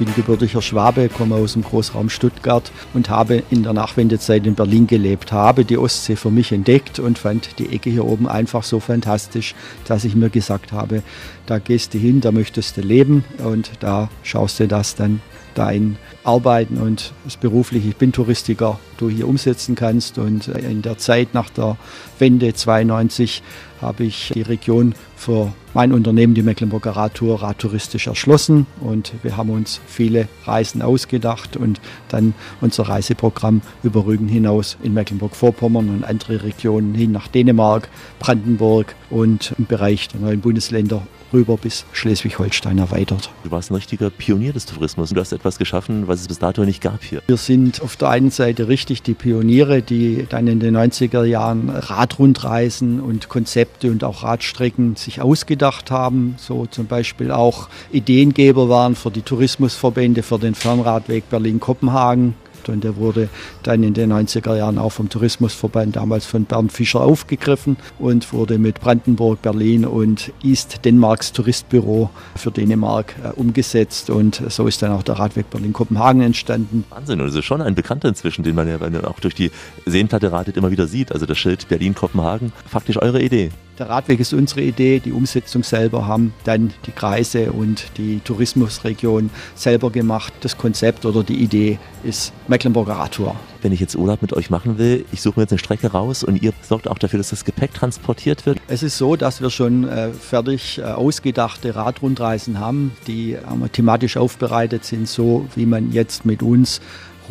Bin 0.00 0.14
gebürtiger 0.14 0.62
Schwabe, 0.62 1.10
komme 1.10 1.34
aus 1.34 1.52
dem 1.52 1.62
Großraum 1.62 2.08
Stuttgart 2.08 2.72
und 2.94 3.10
habe 3.10 3.42
in 3.50 3.62
der 3.62 3.74
Nachwendezeit 3.74 4.46
in 4.46 4.54
Berlin 4.54 4.86
gelebt, 4.86 5.30
habe 5.30 5.66
die 5.66 5.76
Ostsee 5.76 6.16
für 6.16 6.30
mich 6.30 6.52
entdeckt 6.52 6.98
und 6.98 7.18
fand 7.18 7.58
die 7.58 7.68
Ecke 7.68 7.90
hier 7.90 8.06
oben 8.06 8.26
einfach 8.26 8.62
so 8.62 8.80
fantastisch, 8.80 9.54
dass 9.84 10.04
ich 10.04 10.16
mir 10.16 10.30
gesagt 10.30 10.72
habe, 10.72 11.02
da 11.44 11.58
gehst 11.58 11.92
du 11.92 11.98
hin, 11.98 12.22
da 12.22 12.32
möchtest 12.32 12.78
du 12.78 12.80
leben 12.80 13.24
und 13.44 13.70
da 13.80 14.08
schaust 14.22 14.58
du 14.60 14.66
das 14.66 14.94
dann 14.94 15.20
dein 15.54 15.96
Arbeiten 16.24 16.76
und 16.76 17.12
das 17.24 17.36
berufliche, 17.36 17.88
ich 17.88 17.96
bin 17.96 18.12
Touristiker, 18.12 18.78
du 18.98 19.08
hier 19.08 19.26
umsetzen 19.26 19.74
kannst. 19.74 20.18
Und 20.18 20.48
in 20.48 20.82
der 20.82 20.98
Zeit 20.98 21.34
nach 21.34 21.50
der 21.50 21.76
Wende 22.18 22.52
92 22.52 23.42
habe 23.80 24.04
ich 24.04 24.30
die 24.34 24.42
Region 24.42 24.94
für 25.16 25.52
mein 25.72 25.92
Unternehmen, 25.92 26.34
die 26.34 26.42
Mecklenburger 26.42 26.92
Radtour, 26.92 27.42
radtouristisch 27.42 28.06
erschlossen. 28.06 28.66
Und 28.80 29.12
wir 29.22 29.36
haben 29.36 29.50
uns 29.50 29.80
viele 29.86 30.28
Reisen 30.44 30.82
ausgedacht 30.82 31.56
und 31.56 31.80
dann 32.08 32.34
unser 32.60 32.88
Reiseprogramm 32.88 33.62
über 33.82 34.04
Rügen 34.04 34.28
hinaus 34.28 34.76
in 34.82 34.94
Mecklenburg-Vorpommern 34.94 35.88
und 35.88 36.04
andere 36.04 36.42
Regionen 36.42 36.94
hin 36.94 37.12
nach 37.12 37.28
Dänemark, 37.28 37.88
Brandenburg 38.18 38.94
und 39.08 39.54
im 39.58 39.66
Bereich 39.66 40.08
der 40.08 40.20
neuen 40.20 40.40
Bundesländer 40.40 41.02
rüber 41.32 41.56
bis 41.56 41.84
Schleswig-Holstein 41.92 42.78
erweitert. 42.78 43.30
Du 43.44 43.50
warst 43.50 43.70
ein 43.70 43.74
richtiger 43.74 44.10
Pionier 44.10 44.52
des 44.52 44.66
Tourismus. 44.66 45.10
Du 45.10 45.20
hast 45.20 45.32
etwas 45.32 45.58
geschaffen, 45.58 46.08
was 46.08 46.20
es 46.20 46.28
bis 46.28 46.38
dato 46.38 46.64
nicht 46.64 46.82
gab 46.82 47.02
hier. 47.02 47.22
Wir 47.26 47.36
sind 47.36 47.82
auf 47.82 47.96
der 47.96 48.10
einen 48.10 48.30
Seite 48.30 48.68
richtig 48.68 49.02
die 49.02 49.14
Pioniere, 49.14 49.82
die 49.82 50.26
dann 50.28 50.46
in 50.46 50.60
den 50.60 50.76
90er 50.76 51.24
Jahren 51.24 51.70
Radrundreisen 51.70 53.00
und 53.00 53.28
Konzepte 53.28 53.90
und 53.90 54.04
auch 54.04 54.22
Radstrecken 54.22 54.96
sich 54.96 55.20
ausgedacht 55.20 55.90
haben. 55.90 56.34
So 56.38 56.66
zum 56.66 56.86
Beispiel 56.86 57.30
auch 57.30 57.68
Ideengeber 57.92 58.68
waren 58.68 58.94
für 58.94 59.10
die 59.10 59.22
Tourismusverbände, 59.22 60.22
für 60.22 60.38
den 60.38 60.54
Fernradweg 60.54 61.28
Berlin-Kopenhagen 61.30 62.34
und 62.68 62.84
der 62.84 62.96
wurde 62.96 63.28
dann 63.62 63.82
in 63.82 63.94
den 63.94 64.12
90er 64.12 64.56
Jahren 64.56 64.78
auch 64.78 64.90
vom 64.90 65.08
Tourismusverband 65.08 65.96
damals 65.96 66.26
von 66.26 66.44
Bernd 66.44 66.72
Fischer 66.72 67.00
aufgegriffen 67.00 67.76
und 67.98 68.32
wurde 68.32 68.58
mit 68.58 68.80
Brandenburg, 68.80 69.42
Berlin 69.42 69.84
und 69.84 70.32
East 70.42 70.84
Dänemarks 70.84 71.32
Touristbüro 71.32 72.10
für 72.36 72.50
Dänemark 72.50 73.14
äh, 73.22 73.28
umgesetzt 73.38 74.10
und 74.10 74.42
so 74.48 74.66
ist 74.66 74.82
dann 74.82 74.92
auch 74.92 75.02
der 75.02 75.18
Radweg 75.18 75.50
Berlin-Kopenhagen 75.50 76.22
entstanden. 76.22 76.84
Wahnsinn, 76.90 77.20
und 77.20 77.34
ist 77.34 77.44
schon 77.44 77.62
ein 77.62 77.74
Bekannter 77.74 78.08
inzwischen, 78.08 78.42
den 78.42 78.54
man 78.54 78.68
ja 78.68 78.78
auch 79.04 79.20
durch 79.20 79.34
die 79.34 79.50
Seenplatte 79.86 80.32
ratet 80.32 80.56
immer 80.56 80.70
wieder 80.70 80.86
sieht. 80.86 81.12
Also 81.12 81.26
das 81.26 81.38
Schild 81.38 81.68
Berlin-Kopenhagen, 81.68 82.52
faktisch 82.66 83.00
eure 83.00 83.20
Idee. 83.22 83.50
Der 83.80 83.88
Radweg 83.88 84.20
ist 84.20 84.34
unsere 84.34 84.60
Idee, 84.60 85.00
die 85.00 85.10
Umsetzung 85.10 85.62
selber 85.62 86.06
haben 86.06 86.34
dann 86.44 86.70
die 86.84 86.90
Kreise 86.90 87.50
und 87.50 87.86
die 87.96 88.20
Tourismusregion 88.22 89.30
selber 89.54 89.90
gemacht. 89.90 90.34
Das 90.42 90.58
Konzept 90.58 91.06
oder 91.06 91.24
die 91.24 91.36
Idee 91.36 91.78
ist 92.04 92.34
Mecklenburger 92.46 92.92
Radtour. 92.92 93.36
Wenn 93.62 93.72
ich 93.72 93.80
jetzt 93.80 93.96
Urlaub 93.96 94.20
mit 94.20 94.34
euch 94.34 94.50
machen 94.50 94.76
will, 94.76 95.06
ich 95.12 95.22
suche 95.22 95.40
mir 95.40 95.44
jetzt 95.44 95.52
eine 95.52 95.60
Strecke 95.60 95.92
raus 95.92 96.22
und 96.22 96.42
ihr 96.42 96.52
sorgt 96.60 96.88
auch 96.88 96.98
dafür, 96.98 97.16
dass 97.16 97.30
das 97.30 97.46
Gepäck 97.46 97.72
transportiert 97.72 98.44
wird? 98.44 98.58
Es 98.68 98.82
ist 98.82 98.98
so, 98.98 99.16
dass 99.16 99.40
wir 99.40 99.48
schon 99.48 99.88
äh, 99.88 100.10
fertig 100.10 100.76
äh, 100.76 100.82
ausgedachte 100.82 101.74
Radrundreisen 101.74 102.60
haben, 102.60 102.92
die 103.06 103.32
äh, 103.32 103.68
thematisch 103.72 104.18
aufbereitet 104.18 104.84
sind, 104.84 105.08
so 105.08 105.46
wie 105.54 105.64
man 105.64 105.90
jetzt 105.90 106.26
mit 106.26 106.42
uns 106.42 106.82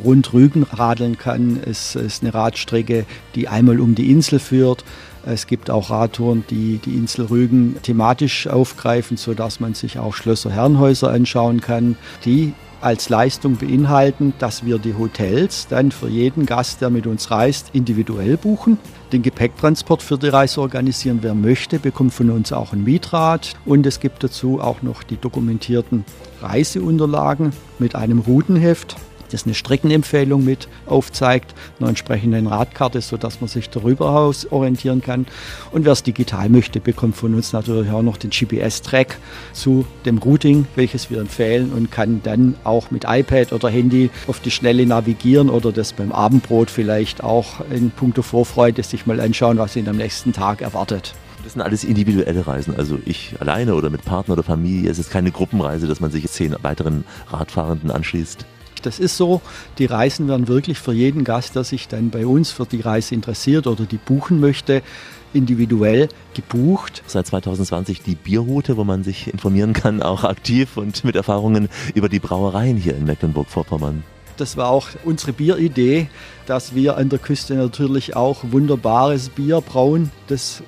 rund 0.04 0.34
Rügen 0.34 0.64
radeln 0.64 1.18
kann. 1.18 1.60
Es 1.64 1.96
ist 1.96 2.24
eine 2.24 2.34
Radstrecke, 2.34 3.06
die 3.36 3.48
einmal 3.48 3.80
um 3.80 3.96
die 3.96 4.12
Insel 4.12 4.40
führt. 4.40 4.84
Es 5.26 5.48
gibt 5.48 5.70
auch 5.70 5.90
Radtouren, 5.90 6.44
die 6.50 6.80
die 6.84 6.96
Insel 6.96 7.26
Rügen 7.26 7.76
thematisch 7.84 8.48
aufgreifen, 8.48 9.18
sodass 9.18 9.60
man 9.60 9.74
sich 9.74 10.00
auch 10.00 10.14
Schlösser 10.14 10.50
Herrenhäuser 10.50 11.12
anschauen 11.12 11.62
kann, 11.62 11.98
die 12.26 12.54
als 12.82 13.10
Leistung 13.10 13.58
beinhalten, 13.58 14.34
dass 14.40 14.66
wir 14.66 14.78
die 14.78 14.96
Hotels 14.96 15.68
dann 15.68 15.92
für 15.92 16.08
jeden 16.08 16.46
Gast, 16.46 16.82
der 16.82 16.90
mit 16.90 17.08
uns 17.08 17.30
reist, 17.30 17.72
individuell 17.74 18.38
buchen, 18.38 18.78
den 19.12 19.22
Gepäcktransport 19.22 20.02
für 20.02 20.18
die 20.18 20.30
Reise 20.30 20.62
organisieren. 20.62 21.20
Wer 21.22 21.34
möchte, 21.34 21.80
bekommt 21.80 22.14
von 22.14 22.30
uns 22.30 22.54
auch 22.54 22.74
ein 22.74 22.84
Mietrad 22.84 23.56
und 23.66 23.86
es 23.86 24.00
gibt 24.00 24.24
dazu 24.24 24.62
auch 24.62 24.82
noch 24.82 25.04
die 25.04 25.18
dokumentierten 25.18 26.06
Reiseunterlagen 26.42 27.52
mit 27.80 27.96
einem 27.96 28.20
Routenheft 28.20 28.96
das 29.32 29.46
eine 29.46 29.54
Streckenempfehlung 29.54 30.44
mit 30.44 30.68
aufzeigt, 30.86 31.54
einer 31.80 31.90
entsprechenden 31.90 32.48
Radkarte, 32.48 33.02
sodass 33.02 33.42
man 33.42 33.48
sich 33.48 33.70
darüber 33.70 34.12
aus 34.12 34.52
orientieren 34.52 35.02
kann. 35.02 35.26
Und 35.72 35.86
wer 35.86 35.94
es 35.94 36.04
digital 36.04 36.50
möchte, 36.50 36.80
bekommt 36.80 37.16
von 37.16 37.34
uns 37.36 37.54
natürlich 37.54 37.92
auch 37.92 38.02
noch 38.02 38.18
den 38.18 38.32
GPS-Track 38.32 39.18
zu 39.54 39.86
dem 40.06 40.18
Routing, 40.18 40.68
welches 40.76 41.10
wir 41.10 41.20
empfehlen 41.20 41.72
und 41.72 41.92
kann 41.92 42.22
dann 42.24 42.56
auch 42.64 42.92
mit 42.92 43.06
iPad 43.08 43.54
oder 43.54 43.70
Handy 43.70 44.10
auf 44.28 44.40
die 44.40 44.52
Schnelle 44.52 44.86
navigieren 44.86 45.50
oder 45.50 45.72
das 45.72 45.94
beim 45.94 46.12
Abendbrot 46.12 46.70
vielleicht 46.70 47.24
auch 47.24 47.62
in 47.72 47.92
puncto 47.92 48.22
Vorfreude 48.22 48.84
sich 48.84 49.06
mal 49.06 49.20
anschauen, 49.20 49.58
was 49.58 49.76
ihn 49.76 49.88
am 49.88 49.98
nächsten 49.98 50.34
Tag 50.34 50.62
erwartet. 50.62 51.14
Das 51.44 51.54
sind 51.54 51.62
alles 51.62 51.84
individuelle 51.84 52.46
Reisen. 52.46 52.76
Also 52.76 53.00
ich 53.06 53.34
alleine 53.40 53.76
oder 53.76 53.90
mit 53.90 54.04
Partner 54.04 54.34
oder 54.34 54.44
Familie. 54.44 54.92
Es 54.92 55.00
ist 55.00 55.10
keine 55.10 55.32
Gruppenreise, 55.32 55.88
dass 55.88 56.00
man 56.00 56.12
sich 56.12 56.28
zehn 56.28 56.56
weiteren 56.62 57.06
Radfahrenden 57.32 57.92
anschließt. 57.92 58.46
Das 58.86 59.00
ist 59.00 59.18
so. 59.18 59.42
Die 59.78 59.86
Reisen 59.86 60.28
werden 60.28 60.48
wirklich 60.48 60.80
für 60.80 60.94
jeden 60.94 61.24
Gast, 61.24 61.56
der 61.56 61.64
sich 61.64 61.88
dann 61.88 62.10
bei 62.10 62.26
uns 62.26 62.52
für 62.52 62.66
die 62.66 62.82
Reise 62.82 63.16
interessiert 63.16 63.68
oder 63.68 63.86
die 63.86 63.98
buchen 63.98 64.40
möchte, 64.40 64.82
individuell 65.34 66.10
gebucht. 66.34 67.04
Seit 67.06 67.28
2020 67.28 68.02
die 68.02 68.16
Bierroute, 68.16 68.78
wo 68.78 68.84
man 68.84 69.04
sich 69.04 69.32
informieren 69.32 69.74
kann, 69.74 70.02
auch 70.02 70.24
aktiv 70.24 70.78
und 70.78 71.04
mit 71.04 71.16
Erfahrungen 71.16 71.70
über 71.94 72.10
die 72.10 72.20
Brauereien 72.20 72.78
hier 72.78 72.96
in 72.96 73.06
Mecklenburg-Vorpommern. 73.06 74.04
Das 74.38 74.56
war 74.56 74.70
auch 74.70 74.88
unsere 75.04 75.34
Bieridee, 75.34 76.08
dass 76.46 76.74
wir 76.74 76.96
an 76.98 77.10
der 77.10 77.20
Küste 77.20 77.56
natürlich 77.56 78.16
auch 78.16 78.40
wunderbares 78.52 79.30
Bier 79.30 79.62
brauen, 79.62 80.12
das 80.28 80.64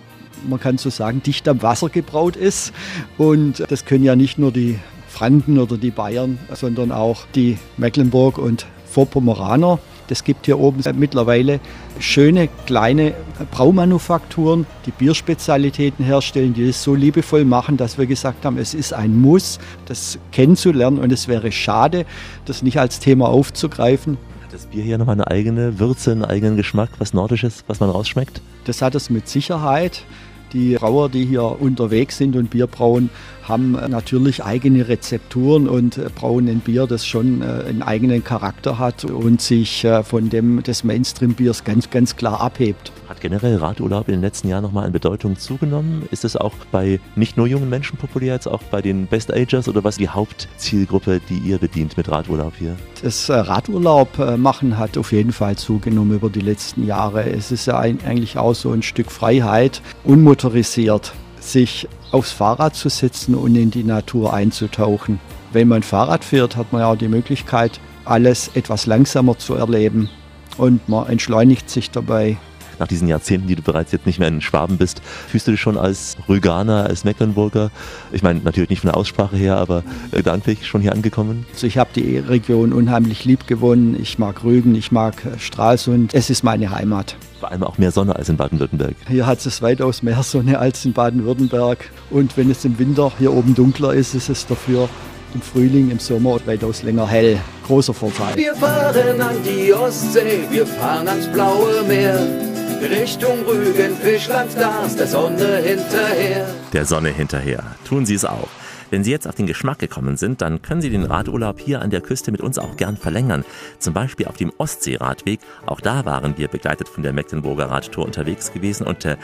man 0.48 0.60
kann 0.60 0.78
so 0.78 0.90
sagen, 0.90 1.22
dicht 1.24 1.48
am 1.48 1.62
Wasser 1.62 1.90
gebraut 1.90 2.36
ist. 2.36 2.74
Und 3.18 3.64
das 3.70 3.86
können 3.86 4.04
ja 4.04 4.16
nicht 4.16 4.38
nur 4.38 4.52
die 4.52 4.80
Franken 5.12 5.60
oder 5.60 5.78
die 5.78 5.92
Bayern, 5.92 6.40
sondern 6.54 6.92
auch 6.92 7.26
die 7.36 7.58
Mecklenburg 7.78 8.38
und 8.38 8.66
Vorpommeraner. 8.86 9.80
Es 10.10 10.26
gibt 10.26 10.46
hier 10.46 10.60
oben 10.60 10.82
mittlerweile 11.00 11.62
schöne 11.98 12.50
kleine 12.66 13.14
Braumanufakturen, 13.50 14.66
die 14.86 14.92
Bierspezialitäten 14.92 16.04
herstellen, 16.04 16.54
die 16.54 16.68
es 16.68 16.84
so 16.84 16.96
liebevoll 16.96 17.46
machen, 17.46 17.78
dass 17.78 17.98
wir 17.98 18.06
gesagt 18.08 18.44
haben, 18.44 18.58
es 18.58 18.74
ist 18.74 18.94
ein 18.94 19.18
Muss, 19.18 19.58
das 19.86 20.20
kennenzulernen 20.34 21.00
und 21.00 21.14
es 21.14 21.30
wäre 21.30 21.54
schade, 21.54 22.06
das 22.44 22.62
nicht 22.62 22.78
als 22.78 23.00
Thema 23.00 23.30
aufzugreifen. 23.30 24.18
Hat 24.44 24.54
das 24.54 24.66
Bier 24.66 24.84
hier 24.84 24.98
nochmal 24.98 25.16
eine 25.16 25.28
eigene 25.28 25.80
Würze, 25.80 26.12
einen 26.12 26.26
eigenen 26.26 26.58
Geschmack, 26.58 26.90
was 26.98 27.14
Nordisches, 27.14 27.64
was 27.68 27.80
man 27.80 27.90
rausschmeckt? 27.90 28.42
Das 28.66 28.82
hat 28.82 28.96
es 28.96 29.10
mit 29.10 29.30
Sicherheit. 29.30 30.04
Die 30.52 30.76
Brauer, 30.76 31.08
die 31.08 31.26
hier 31.26 31.62
unterwegs 31.62 32.18
sind 32.18 32.36
und 32.36 32.50
Bier 32.50 32.68
brauen, 32.68 33.10
haben 33.52 33.74
natürlich 33.74 34.44
eigene 34.44 34.88
Rezepturen 34.88 35.68
und 35.68 36.00
brauen 36.16 36.48
ein 36.48 36.62
Bier, 36.62 36.88
das 36.88 37.06
schon 37.06 37.42
äh, 37.42 37.66
einen 37.68 37.82
eigenen 37.82 38.24
Charakter 38.24 38.80
hat 38.80 39.04
und 39.04 39.42
sich 39.42 39.84
äh, 39.84 40.04
von 40.04 40.30
dem 40.30 40.64
des 40.64 40.86
Mainstream-Biers 40.86 41.66
ganz, 41.66 41.90
ganz 41.90 42.16
klar 42.16 42.40
abhebt. 42.40 42.94
Hat 43.10 43.20
generell 43.20 43.58
Radurlaub 43.58 44.08
in 44.08 44.16
den 44.16 44.22
letzten 44.22 44.48
Jahren 44.48 44.64
nochmal 44.64 44.86
an 44.86 44.94
Bedeutung 44.94 45.38
zugenommen? 45.38 46.08
Ist 46.12 46.24
es 46.24 46.38
auch 46.38 46.54
bei 46.72 47.02
nicht 47.18 47.36
nur 47.36 47.46
jungen 47.46 47.70
Menschen 47.70 47.98
populär, 47.98 48.36
jetzt 48.36 48.48
auch 48.48 48.64
bei 48.64 48.82
den 48.82 49.06
Best 49.06 49.34
Agers 49.34 49.68
oder 49.68 49.84
was 49.84 49.98
die 49.98 50.08
Hauptzielgruppe, 50.08 51.20
die 51.30 51.40
ihr 51.40 51.58
bedient 51.58 51.98
mit 51.98 52.10
Radurlaub 52.10 52.54
hier? 52.58 52.78
Das 53.04 53.28
äh, 53.28 53.34
Radurlaub 53.34 54.38
machen 54.38 54.78
hat 54.78 54.98
auf 54.98 55.12
jeden 55.12 55.34
Fall 55.34 55.58
zugenommen 55.58 56.16
über 56.16 56.30
die 56.30 56.40
letzten 56.40 56.86
Jahre. 56.86 57.30
Es 57.30 57.52
ist 57.52 57.66
ja 57.66 57.78
eigentlich 57.78 58.38
auch 58.38 58.56
so 58.56 58.72
ein 58.72 58.82
Stück 58.82 59.12
Freiheit, 59.12 59.82
unmotorisiert 60.06 61.12
sich 61.44 61.88
aufs 62.12 62.32
Fahrrad 62.32 62.76
zu 62.76 62.90
setzen 62.90 63.36
und 63.36 63.56
in 63.56 63.72
die 63.72 63.84
Natur 63.84 64.34
einzutauchen. 64.34 65.20
Wenn 65.52 65.68
man 65.68 65.84
Fahrrad 65.84 66.24
fährt, 66.24 66.56
hat 66.56 66.72
man 66.72 66.82
ja 66.82 66.88
auch 66.92 66.98
die 66.98 67.08
Möglichkeit, 67.08 67.80
alles 68.06 68.52
etwas 68.56 68.86
langsamer 68.86 69.38
zu 69.38 69.56
erleben 69.56 70.10
und 70.58 70.88
man 70.88 71.08
entschleunigt 71.08 71.70
sich 71.70 71.92
dabei. 71.92 72.38
Nach 72.82 72.88
diesen 72.88 73.08
Jahrzehnten, 73.08 73.48
die 73.48 73.56
du 73.56 73.62
bereits 73.62 73.92
jetzt 73.92 74.08
nicht 74.08 74.18
mehr 74.18 74.28
in 74.28 74.42
Schwaben 74.42 74.78
bist, 74.78 75.04
fühlst 75.28 75.46
du 75.46 75.52
dich 75.52 75.62
schon 75.62 75.78
als 75.78 76.18
Rüganer, 76.28 76.86
als 76.88 77.04
Mecklenburger? 77.04 77.70
Ich 78.12 78.24
meine, 78.24 78.40
natürlich 78.40 78.72
nicht 78.72 78.80
von 78.80 78.88
der 78.88 78.98
Aussprache 78.98 79.38
her, 79.38 79.58
aber 79.58 79.84
gedanklich 80.12 80.66
schon 80.66 80.82
hier 80.82 80.92
angekommen? 80.92 81.46
Also 81.54 81.68
ich 81.68 81.78
habe 81.78 81.92
die 81.96 82.18
Region 82.18 82.74
unheimlich 82.74 83.24
lieb 83.24 83.46
gewonnen. 83.46 83.96
Ich 84.02 84.18
mag 84.18 84.44
Rügen, 84.44 84.74
ich 84.74 84.92
mag 84.92 85.14
Stralsund. 85.38 86.16
Es 86.16 86.32
ist 86.32 86.44
meine 86.44 86.72
Heimat 86.72 87.16
vor 87.40 87.52
allem 87.52 87.64
auch 87.64 87.80
mehr 87.80 87.92
Sonne 87.92 88.16
als 88.16 88.30
in 88.30 88.38
Baden-Württemberg. 88.38 88.96
Hier 89.08 89.26
hat 89.26 89.44
es 89.44 89.64
weitaus 89.64 90.04
mehr 90.04 90.22
Sonne 90.22 90.60
als 90.60 90.86
in 90.86 90.94
Baden-Württemberg. 90.94 91.90
Und 92.12 92.38
wenn 92.38 92.52
es 92.52 92.64
im 92.66 92.78
Winter 92.78 93.12
hier 93.18 93.34
oben 93.34 93.56
dunkler 93.56 93.94
ist, 93.94 94.14
ist 94.14 94.30
es 94.30 94.46
dafür 94.46 94.88
im 95.34 95.42
Frühling, 95.42 95.90
im 95.90 95.98
Sommer 95.98 96.38
weitaus 96.46 96.84
länger 96.84 97.08
hell. 97.08 97.40
Großer 97.66 97.96
Vorteil. 97.96 98.36
Wir 98.36 98.54
fahren 98.56 99.20
an 99.22 99.36
die 99.44 99.74
Ostsee, 99.74 100.44
wir 100.52 100.68
fahren 100.68 101.08
ans 101.08 101.28
blaue 101.28 101.82
Meer. 101.88 102.51
Richtung 102.82 103.44
Rügen, 103.46 103.96
Fischland, 103.96 104.52
ist 104.86 105.00
der 105.00 105.08
Sonne 105.08 105.58
hinterher. 105.58 106.48
Der 106.74 106.86
Sonne 106.86 107.10
hinterher. 107.10 107.64
Tun 107.86 108.06
Sie 108.06 108.16
es 108.16 108.26
auch. 108.26 108.50
Wenn 108.90 109.06
Sie 109.06 109.12
jetzt 109.12 109.26
auf 109.26 109.36
den 109.36 109.48
Geschmack 109.48 109.80
gekommen 109.80 110.18
sind, 110.18 110.42
dann 110.42 110.62
können 110.62 110.82
Sie 110.82 110.90
den 110.90 111.06
Radurlaub 111.06 111.62
hier 111.62 111.82
an 111.82 111.92
der 111.92 112.02
Küste 112.02 112.32
mit 112.32 112.42
uns 112.42 112.60
auch 112.60 112.76
gern 112.76 112.98
verlängern. 112.98 113.46
Zum 113.80 113.94
Beispiel 113.94 114.28
auf 114.28 114.36
dem 114.36 114.52
Ostseeradweg. 114.58 115.40
Auch 115.66 115.80
da 115.80 116.04
waren 116.04 116.38
wir 116.38 116.50
begleitet 116.50 116.90
von 116.90 117.02
der 117.02 117.14
Mecklenburger 117.14 117.72
Radtour 117.72 118.04
unterwegs 118.04 118.52
gewesen 118.52 118.86
und 118.86 119.06
äh, 119.06 119.16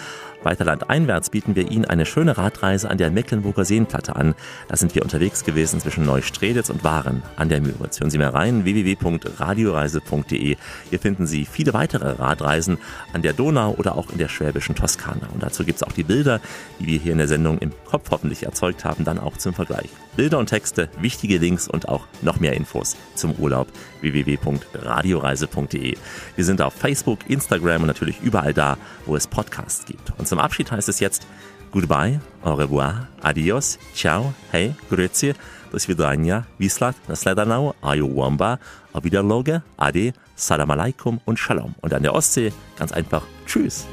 weiter 0.44 0.66
landeinwärts 0.66 1.30
bieten 1.30 1.56
wir 1.56 1.70
Ihnen 1.70 1.86
eine 1.86 2.06
schöne 2.06 2.38
Radreise 2.38 2.90
an 2.90 2.98
der 2.98 3.12
Mecklenburger 3.12 3.66
Seenplatte 3.66 4.16
an. 4.16 4.36
Da 4.68 4.78
sind 4.78 4.96
wir 4.96 5.04
unterwegs 5.04 5.44
gewesen 5.44 5.80
zwischen 5.80 6.06
Neustrelitz 6.06 6.70
und 6.70 6.84
Waren 6.84 7.24
an 7.36 7.50
der 7.50 7.62
Müritz. 7.62 8.00
Hören 8.00 8.10
Sie 8.10 8.18
mal 8.18 8.30
rein, 8.30 8.64
www.radioreise.de. 8.64 10.58
Hier 10.90 11.00
finden 11.00 11.28
Sie 11.28 11.46
viele 11.46 11.74
weitere 11.74 12.12
Radreisen 12.12 12.78
an 13.14 13.22
der 13.22 13.34
Donau 13.34 13.76
oder 13.78 13.96
auch 13.96 14.12
in 14.12 14.18
der 14.18 14.30
schwäbischen 14.30 14.76
Toskana. 14.76 15.28
Und 15.34 15.44
dazu 15.44 15.64
gibt 15.64 15.78
es 15.78 15.84
auch 15.84 15.92
die 15.92 16.04
Bilder, 16.04 16.40
die 16.80 16.88
wir 16.88 17.00
hier 17.00 17.12
in 17.12 17.18
der 17.18 17.28
Sendung 17.28 17.58
im 17.60 17.72
Kopf 17.86 18.12
hoffentlich 18.12 18.44
erzeugt 18.44 18.86
haben, 18.86 19.04
dann 19.04 19.20
auch 19.20 19.38
zum 19.38 19.54
Vergleich. 19.54 19.90
Bilder 20.18 20.40
und 20.40 20.48
Texte, 20.48 20.90
wichtige 21.00 21.38
Links 21.38 21.68
und 21.68 21.88
auch 21.88 22.06
noch 22.22 22.40
mehr 22.40 22.54
Infos 22.54 22.98
zum 23.16 23.34
Urlaub 23.34 23.68
www.radioreise.de. 24.02 25.96
Wir 26.36 26.46
sind 26.46 26.62
auf 26.62 26.74
Facebook, 26.74 27.20
Instagram 27.30 27.84
und 27.84 27.88
natürlich 27.88 28.20
überall 28.22 28.54
da, 28.54 28.78
wo 29.06 29.16
es 29.16 29.28
Podcasts 29.28 29.86
gibt. 29.86 30.12
Und 30.18 30.28
zum 30.28 30.40
Abschied 30.40 30.72
heißt 30.72 30.90
es 30.90 31.00
jetzt 31.00 31.28
Goodbye, 31.72 32.20
au 32.44 32.56
revoir, 32.56 33.08
adios, 33.22 33.78
ciao, 33.94 34.34
hey, 34.52 34.74
grüezi, 34.90 35.34
do 35.72 35.78
svidania, 35.78 36.48
wislat, 36.58 36.96
nasledanau, 37.08 37.76
ayuwamba, 37.82 38.60
auf 38.94 39.04
Wiederloge, 39.04 39.62
ade, 39.78 40.14
salam 40.36 40.72
alaikum 40.72 41.20
und 41.26 41.38
shalom. 41.38 41.76
Und 41.82 41.94
an 41.94 42.04
der 42.04 42.14
Ostsee 42.14 42.54
ganz 42.78 42.92
einfach 42.92 43.24
Tschüss. 43.46 43.86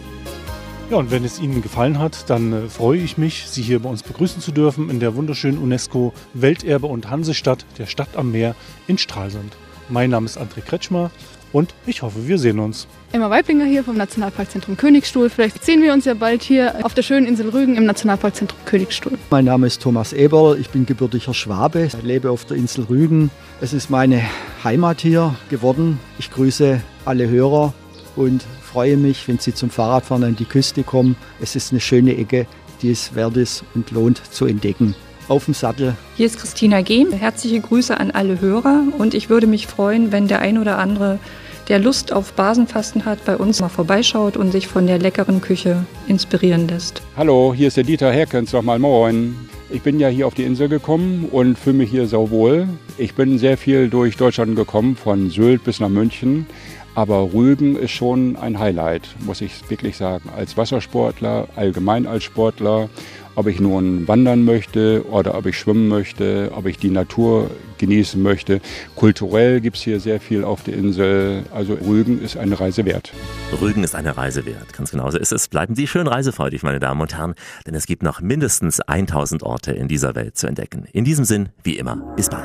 Ja, 0.90 0.98
und 0.98 1.10
wenn 1.10 1.24
es 1.24 1.40
Ihnen 1.40 1.62
gefallen 1.62 1.98
hat, 1.98 2.28
dann 2.28 2.52
äh, 2.52 2.68
freue 2.68 2.98
ich 2.98 3.16
mich, 3.16 3.46
Sie 3.48 3.62
hier 3.62 3.80
bei 3.80 3.88
uns 3.88 4.02
begrüßen 4.02 4.42
zu 4.42 4.52
dürfen 4.52 4.90
in 4.90 5.00
der 5.00 5.16
wunderschönen 5.16 5.56
UNESCO 5.58 6.12
Welterbe 6.34 6.86
und 6.86 7.08
Hansestadt, 7.08 7.64
der 7.78 7.86
Stadt 7.86 8.10
am 8.16 8.32
Meer 8.32 8.54
in 8.86 8.98
Stralsund. 8.98 9.56
Mein 9.88 10.10
Name 10.10 10.26
ist 10.26 10.38
André 10.38 10.60
Kretschmer 10.60 11.10
und 11.52 11.74
ich 11.86 12.02
hoffe, 12.02 12.28
wir 12.28 12.38
sehen 12.38 12.58
uns. 12.58 12.86
Emma 13.12 13.30
Weiblinger 13.30 13.64
hier 13.64 13.82
vom 13.82 13.96
Nationalparkzentrum 13.96 14.76
Königstuhl. 14.76 15.30
Vielleicht 15.30 15.64
sehen 15.64 15.82
wir 15.82 15.94
uns 15.94 16.04
ja 16.04 16.12
bald 16.12 16.42
hier 16.42 16.84
auf 16.84 16.92
der 16.92 17.02
schönen 17.02 17.26
Insel 17.26 17.48
Rügen 17.48 17.76
im 17.76 17.86
Nationalparkzentrum 17.86 18.58
Königstuhl. 18.66 19.16
Mein 19.30 19.46
Name 19.46 19.66
ist 19.66 19.80
Thomas 19.80 20.12
Eberl, 20.12 20.58
ich 20.60 20.68
bin 20.68 20.84
gebürtiger 20.84 21.32
Schwabe, 21.32 21.86
ich 21.86 22.02
lebe 22.02 22.30
auf 22.30 22.44
der 22.44 22.58
Insel 22.58 22.84
Rügen. 22.84 23.30
Es 23.62 23.72
ist 23.72 23.88
meine 23.88 24.20
Heimat 24.62 25.00
hier 25.00 25.34
geworden. 25.48 25.98
Ich 26.18 26.30
grüße 26.30 26.82
alle 27.06 27.28
Hörer 27.28 27.72
und 28.16 28.44
freue 28.74 28.96
mich, 28.96 29.28
wenn 29.28 29.38
Sie 29.38 29.54
zum 29.54 29.70
Fahrradfahren 29.70 30.24
an 30.24 30.34
die 30.34 30.46
Küste 30.46 30.82
kommen. 30.82 31.14
Es 31.40 31.54
ist 31.54 31.70
eine 31.70 31.78
schöne 31.78 32.16
Ecke, 32.16 32.44
die 32.82 32.90
es 32.90 33.14
wert 33.14 33.36
ist 33.36 33.62
und 33.76 33.92
lohnt 33.92 34.20
zu 34.32 34.46
entdecken. 34.46 34.96
Auf 35.28 35.44
dem 35.44 35.54
Sattel. 35.54 35.94
Hier 36.16 36.26
ist 36.26 36.40
Christina 36.40 36.82
Gehm. 36.82 37.12
Herzliche 37.12 37.60
Grüße 37.60 37.96
an 37.96 38.10
alle 38.10 38.40
Hörer 38.40 38.82
und 38.98 39.14
ich 39.14 39.30
würde 39.30 39.46
mich 39.46 39.68
freuen, 39.68 40.10
wenn 40.10 40.26
der 40.26 40.40
ein 40.40 40.58
oder 40.58 40.78
andere, 40.78 41.20
der 41.68 41.78
Lust 41.78 42.12
auf 42.12 42.32
Basenfasten 42.32 43.04
hat, 43.04 43.24
bei 43.24 43.36
uns 43.36 43.60
mal 43.60 43.68
vorbeischaut 43.68 44.36
und 44.36 44.50
sich 44.50 44.66
von 44.66 44.88
der 44.88 44.98
leckeren 44.98 45.40
Küche 45.40 45.86
inspirieren 46.08 46.66
lässt. 46.66 47.00
Hallo, 47.16 47.54
hier 47.56 47.68
ist 47.68 47.76
der 47.76 47.84
Dieter 47.84 48.10
Herkens, 48.10 48.52
nochmal 48.52 48.80
moin. 48.80 49.36
Ich 49.70 49.82
bin 49.82 50.00
ja 50.00 50.08
hier 50.08 50.26
auf 50.26 50.34
die 50.34 50.42
Insel 50.42 50.68
gekommen 50.68 51.28
und 51.30 51.58
fühle 51.58 51.76
mich 51.78 51.90
hier 51.90 52.08
sauwohl. 52.08 52.68
Ich 52.98 53.14
bin 53.14 53.38
sehr 53.38 53.56
viel 53.56 53.88
durch 53.88 54.16
Deutschland 54.16 54.56
gekommen, 54.56 54.96
von 54.96 55.30
Sylt 55.30 55.62
bis 55.62 55.78
nach 55.78 55.88
München. 55.88 56.46
Aber 56.94 57.32
Rügen 57.32 57.76
ist 57.76 57.90
schon 57.90 58.36
ein 58.36 58.58
Highlight, 58.58 59.02
muss 59.20 59.40
ich 59.40 59.68
wirklich 59.68 59.96
sagen. 59.96 60.30
Als 60.36 60.56
Wassersportler, 60.56 61.48
allgemein 61.56 62.06
als 62.06 62.24
Sportler, 62.24 62.88
ob 63.36 63.48
ich 63.48 63.60
nun 63.60 64.06
wandern 64.06 64.44
möchte 64.44 65.04
oder 65.10 65.36
ob 65.36 65.46
ich 65.46 65.58
schwimmen 65.58 65.88
möchte, 65.88 66.52
ob 66.54 66.66
ich 66.66 66.78
die 66.78 66.90
Natur 66.90 67.50
genießen 67.78 68.22
möchte. 68.22 68.60
Kulturell 68.94 69.60
gibt 69.60 69.76
es 69.76 69.82
hier 69.82 69.98
sehr 69.98 70.20
viel 70.20 70.44
auf 70.44 70.62
der 70.62 70.74
Insel. 70.74 71.42
Also 71.52 71.74
Rügen 71.74 72.22
ist 72.22 72.36
eine 72.36 72.58
Reise 72.60 72.84
wert. 72.84 73.12
Rügen 73.60 73.82
ist 73.82 73.94
eine 73.94 74.16
Reise 74.16 74.46
wert, 74.46 74.72
ganz 74.72 74.90
genau 74.90 75.10
so 75.10 75.18
ist 75.18 75.32
es. 75.32 75.48
Bleiben 75.48 75.74
Sie 75.74 75.86
schön 75.86 76.06
reisefreudig, 76.06 76.62
meine 76.62 76.78
Damen 76.78 77.00
und 77.00 77.16
Herren, 77.16 77.34
denn 77.66 77.74
es 77.74 77.86
gibt 77.86 78.02
noch 78.02 78.20
mindestens 78.20 78.80
1000 78.80 79.42
Orte 79.42 79.72
in 79.72 79.88
dieser 79.88 80.14
Welt 80.14 80.36
zu 80.36 80.46
entdecken. 80.46 80.84
In 80.92 81.04
diesem 81.04 81.24
Sinn, 81.24 81.48
wie 81.62 81.76
immer, 81.76 81.96
bis 82.16 82.30
bald. 82.30 82.44